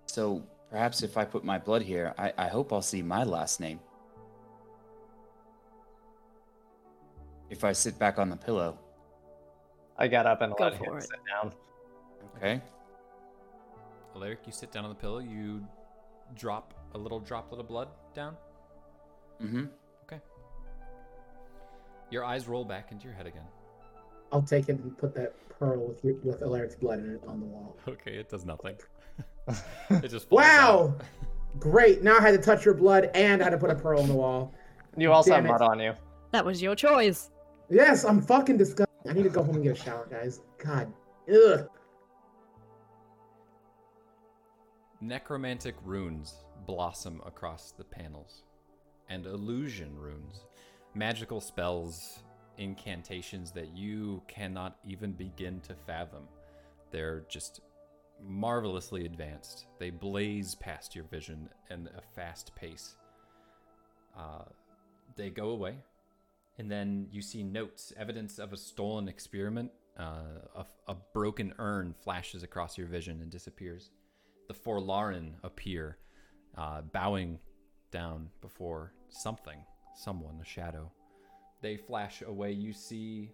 [0.06, 3.60] so perhaps if I put my blood here, I, I hope I'll see my last
[3.60, 3.80] name.
[7.52, 8.80] If I sit back on the pillow,
[9.98, 11.04] I got up and Go let him it.
[11.04, 11.54] sit down.
[12.38, 12.62] okay?
[14.16, 15.20] Eleric, you sit down on the pillow.
[15.20, 15.62] You
[16.36, 18.36] drop a little droplet of blood down.
[19.44, 19.66] Mm-hmm.
[20.06, 20.22] Okay.
[22.10, 23.44] Your eyes roll back into your head again.
[24.32, 27.40] I'll take it and put that pearl with your, with Eleric's blood in it on
[27.42, 27.76] the wall.
[27.88, 28.76] Okay, it does nothing.
[29.90, 30.94] it just falls Wow!
[30.96, 31.02] out.
[31.60, 32.02] Great.
[32.02, 34.08] Now I had to touch your blood and I had to put a pearl on
[34.08, 34.54] the wall.
[34.96, 35.60] You also Damn have it.
[35.60, 35.94] mud on you.
[36.32, 37.30] That was your choice.
[37.72, 38.90] Yes, I'm fucking disgusted.
[39.10, 40.42] I need to go home and get a shower, guys.
[40.58, 40.92] God.
[41.34, 41.70] Ugh.
[45.00, 48.44] Necromantic runes blossom across the panels,
[49.10, 50.44] and illusion runes,
[50.94, 52.24] magical spells,
[52.58, 56.28] incantations that you cannot even begin to fathom.
[56.92, 57.62] They're just
[58.22, 59.66] marvelously advanced.
[59.80, 62.96] They blaze past your vision in a fast pace.
[64.16, 64.44] Uh,
[65.16, 65.78] they go away,
[66.62, 69.72] and then you see notes, evidence of a stolen experiment.
[70.00, 73.90] Uh, a, a broken urn flashes across your vision and disappears.
[74.48, 75.98] The Forlaren appear,
[76.56, 77.40] uh, bowing
[77.90, 79.58] down before something,
[79.96, 80.92] someone, a shadow.
[81.64, 82.52] They flash away.
[82.52, 83.32] You see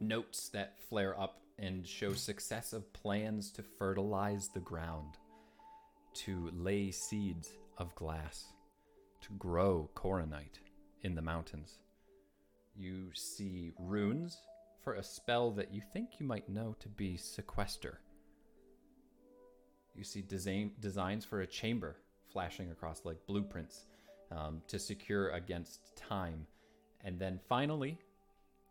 [0.00, 5.18] notes that flare up and show success of plans to fertilize the ground,
[6.14, 8.46] to lay seeds of glass,
[9.20, 10.58] to grow coronite
[11.02, 11.78] in the mountains.
[12.76, 14.40] You see runes
[14.82, 18.00] for a spell that you think you might know to be sequester.
[19.94, 21.96] You see design, designs for a chamber
[22.32, 23.86] flashing across like blueprints
[24.30, 26.46] um, to secure against time.
[27.04, 27.98] And then finally,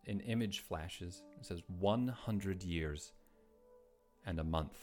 [0.08, 1.22] an image flashes.
[1.40, 3.14] It says 100 years.
[4.26, 4.78] and a month,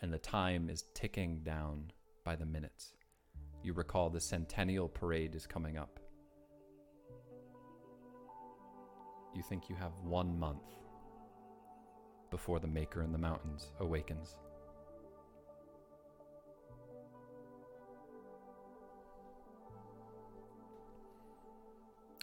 [0.00, 1.90] and the time is ticking down
[2.24, 2.94] by the minutes.
[3.62, 6.00] You recall the Centennial Parade is coming up.
[9.34, 10.62] You think you have one month
[12.30, 14.36] before the Maker in the Mountains awakens.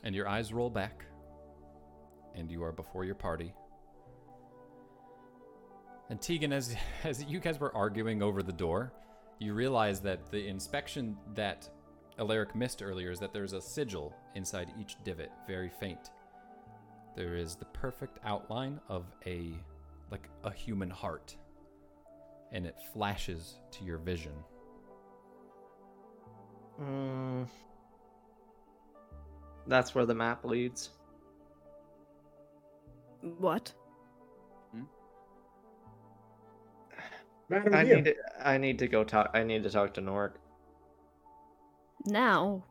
[0.03, 1.05] And your eyes roll back,
[2.33, 3.53] and you are before your party.
[6.09, 8.93] And Teagan, as as you guys were arguing over the door,
[9.39, 11.69] you realize that the inspection that
[12.19, 16.09] Eleric missed earlier is that there's a sigil inside each divot, very faint.
[17.15, 19.53] There is the perfect outline of a
[20.11, 21.35] like a human heart,
[22.51, 24.33] and it flashes to your vision.
[26.81, 27.47] Mm.
[29.67, 30.89] That's where the map leads.
[33.37, 33.71] What?
[37.51, 39.29] Matter I with need to, I need to go talk.
[39.33, 40.31] I need to talk to Norik.
[42.05, 42.63] Now?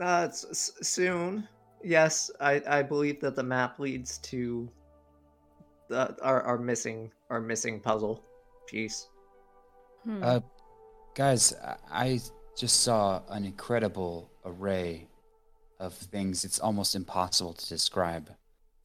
[0.00, 1.48] Uh, it's s- soon.
[1.84, 4.68] Yes, I, I believe that the map leads to
[5.88, 8.24] the, our our missing our missing puzzle
[8.66, 9.08] piece.
[10.04, 10.22] Hmm.
[10.22, 10.40] Uh,
[11.14, 12.20] guys, I- I
[12.56, 15.08] just saw an incredible array
[15.78, 16.44] of things.
[16.44, 18.30] It's almost impossible to describe,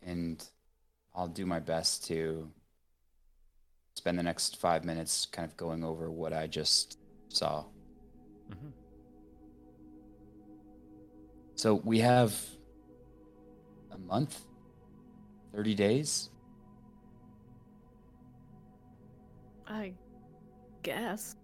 [0.01, 0.43] and
[1.15, 2.51] I'll do my best to
[3.93, 6.97] spend the next five minutes kind of going over what I just
[7.29, 7.63] saw.
[8.49, 8.73] Mhm.
[11.55, 12.58] So we have
[13.99, 14.45] a month,
[15.53, 16.29] 30 days.
[19.67, 19.93] I
[20.83, 21.35] guess.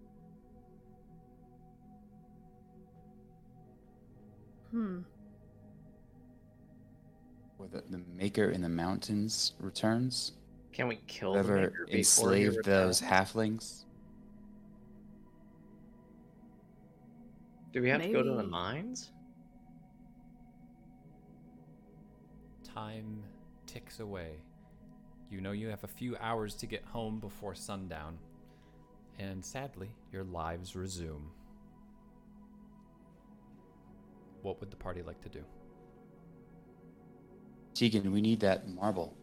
[4.70, 5.00] Hmm.
[7.56, 10.32] Where the, the maker in the mountains returns.
[10.72, 13.84] Can we kill the Whoever maker before enslaved those halflings.
[17.72, 19.12] Do we have to go to the mines?
[22.76, 23.22] Time
[23.66, 24.32] ticks away.
[25.30, 28.18] You know you have a few hours to get home before sundown.
[29.18, 31.30] And sadly, your lives resume.
[34.42, 35.42] What would the party like to do?
[37.72, 39.16] Teagan, we need that marble.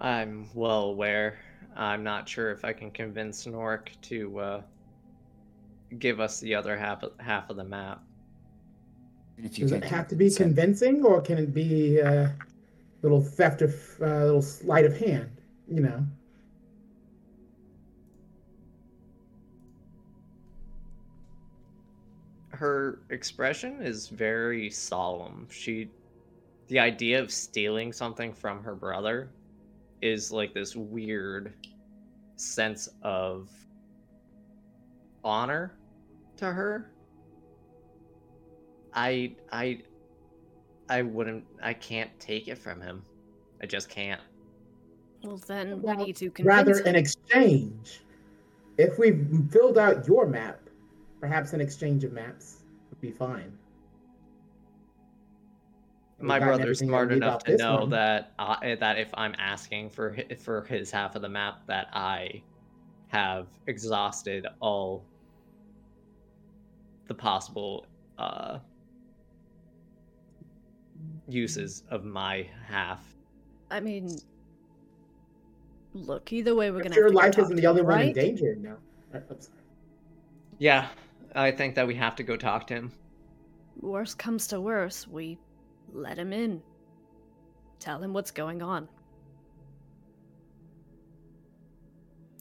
[0.00, 1.38] I'm well aware.
[1.76, 4.62] I'm not sure if I can convince Norik to uh,
[6.00, 8.02] give us the other half of, half of the map.
[9.40, 12.36] And if you Does it have to be consent- convincing, or can it be a
[13.00, 15.30] little theft of, uh, little sleight of hand?
[15.66, 16.06] You know.
[22.50, 25.48] Her expression is very solemn.
[25.50, 25.88] She,
[26.68, 29.30] the idea of stealing something from her brother,
[30.02, 31.54] is like this weird
[32.36, 33.50] sense of
[35.24, 35.78] honor
[36.36, 36.90] to her.
[38.94, 39.82] I I
[40.88, 43.02] I wouldn't I can't take it from him.
[43.62, 44.20] I just can't.
[45.22, 48.00] Well, then we need to Rather, convince in exchange,
[48.78, 50.60] if we filled out your map,
[51.20, 53.52] perhaps an exchange of maps would be fine.
[56.18, 57.90] We've My brother's smart enough to know one.
[57.90, 62.42] that I, that if I'm asking for for his half of the map, that I
[63.08, 65.04] have exhausted all
[67.08, 67.86] the possible
[68.18, 68.58] uh,
[71.32, 73.14] uses of my half.
[73.70, 74.18] I mean,
[75.94, 76.94] look, either way, we're gonna.
[76.94, 78.14] your have to go life isn't the only him, one in right?
[78.14, 78.56] danger.
[78.56, 78.76] No.
[79.14, 79.56] Uh, I'm sorry.
[80.58, 80.88] Yeah,
[81.34, 82.92] I think that we have to go talk to him.
[83.80, 85.38] Worst comes to worst, we
[85.92, 86.62] let him in.
[87.78, 88.88] Tell him what's going on.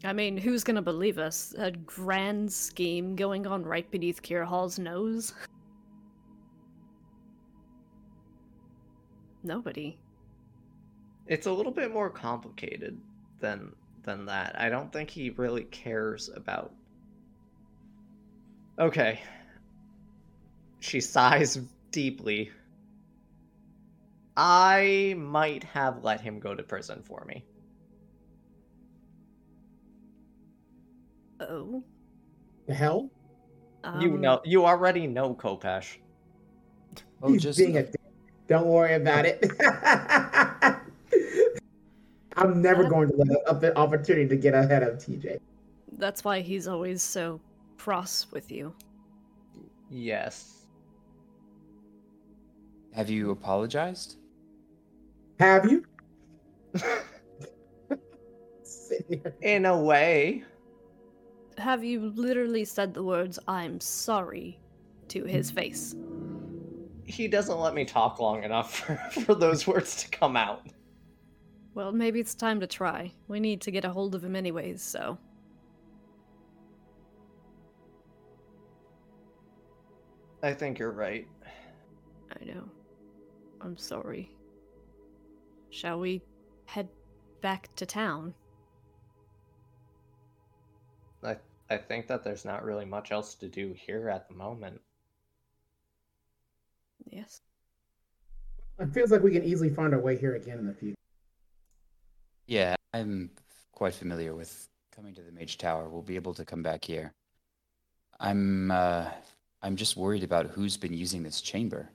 [0.04, 1.54] I mean, who's gonna believe us?
[1.58, 5.34] A grand scheme going on right beneath Kier Hall's nose?
[9.44, 9.98] Nobody.
[11.28, 13.00] It's a little bit more complicated
[13.40, 14.60] than than that.
[14.60, 16.74] I don't think he really cares about.
[18.80, 19.22] Okay.
[20.80, 21.60] She sighs
[21.92, 22.52] deeply.
[24.38, 27.44] I might have let him go to prison for me.
[31.42, 31.84] Oh.
[32.68, 33.10] The hell?
[34.00, 35.98] you um, know, you already know Kopesh.
[37.22, 38.00] Oh, He's just being a dick.
[38.50, 39.46] Don't worry about it.
[42.36, 45.40] I'm never That- going to let up the opportunity to get ahead of TJ.
[45.98, 47.40] That's why he's always so
[47.78, 48.74] cross with you.
[49.90, 50.56] Yes.
[52.94, 54.18] have you apologized?
[55.40, 55.86] Have you?
[59.42, 60.44] In a way,
[61.58, 64.60] Have you literally said the words "I'm sorry"
[65.10, 65.96] to his face?
[67.10, 68.76] He doesn't let me talk long enough
[69.12, 70.62] for, for those words to come out.
[71.74, 73.12] Well, maybe it's time to try.
[73.28, 75.18] We need to get a hold of him anyways, so.
[80.42, 81.28] I think you're right.
[82.32, 82.64] I know.
[83.62, 84.32] I'm sorry.
[85.70, 86.22] Shall we
[86.66, 86.88] head
[87.42, 88.34] back to town?
[91.24, 91.38] I
[91.70, 94.80] I think that there's not really much else to do here at the moment.
[97.10, 97.42] Yes.
[98.80, 100.96] It feels like we can easily find our way here again in the future.
[102.48, 103.32] Yeah, I'm
[103.74, 105.90] quite familiar with coming to the Mage Tower.
[105.90, 107.12] We'll be able to come back here.
[108.20, 109.10] I'm uh
[109.62, 111.90] I'm just worried about who's been using this chamber.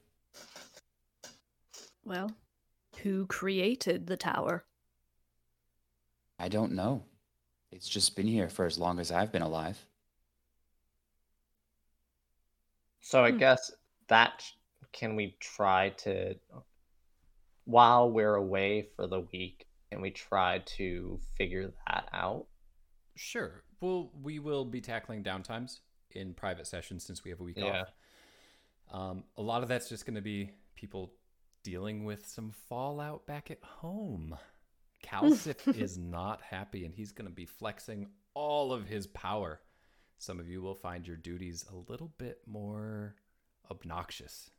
[2.05, 2.31] Well,
[3.03, 4.65] who created the tower?
[6.39, 7.05] I don't know.
[7.73, 9.79] It's just been here for as long as I've been alive.
[13.01, 13.39] So I Hmm.
[13.39, 13.71] guess
[14.09, 14.45] that
[14.95, 16.37] can we try to
[17.67, 22.47] while we're away for the week, can we try to figure that out?
[23.17, 23.63] Sure.
[23.81, 25.81] Well, we will be tackling downtimes
[26.13, 27.83] in private sessions since we have a week Yeah.
[27.83, 27.93] off.
[28.91, 31.13] Um, a lot of that's just going to be people
[31.63, 34.37] dealing with some fallout back at home.
[35.03, 39.61] Calcif is not happy, and he's going to be flexing all of his power.
[40.19, 43.17] Some of you will find your duties a little bit more
[43.71, 44.51] obnoxious.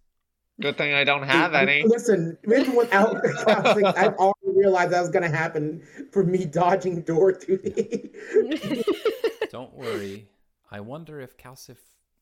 [0.61, 1.84] Good thing I don't have any.
[1.85, 7.01] Listen, even without Calcix, I've already realized that was going to happen for me dodging
[7.01, 8.11] door duty.
[9.51, 10.30] Don't worry.
[10.72, 11.77] I wonder if Calcif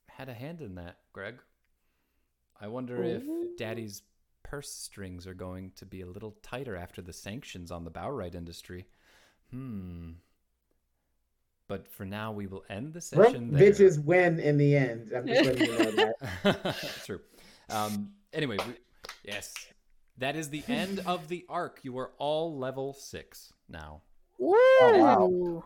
[0.10, 1.36] had a hand in that, Greg.
[2.60, 3.24] I wonder if
[3.58, 4.02] Daddy's
[4.42, 8.36] purse strings are going to be a little tighter after the sanctions on the Bowright
[8.36, 8.88] industry.
[9.52, 10.12] Hmm.
[11.68, 13.72] But for now, we will end the Broke session there.
[13.72, 15.12] bitches win in the end.
[15.16, 16.14] I'm just letting you know
[16.44, 16.76] that.
[17.06, 17.22] True.
[17.70, 18.74] Um, anyway, we,
[19.24, 19.54] yes,
[20.18, 21.80] that is the end of the arc.
[21.84, 24.02] You are all level six now.
[24.40, 24.56] Woo!
[24.56, 25.64] Oh, wow.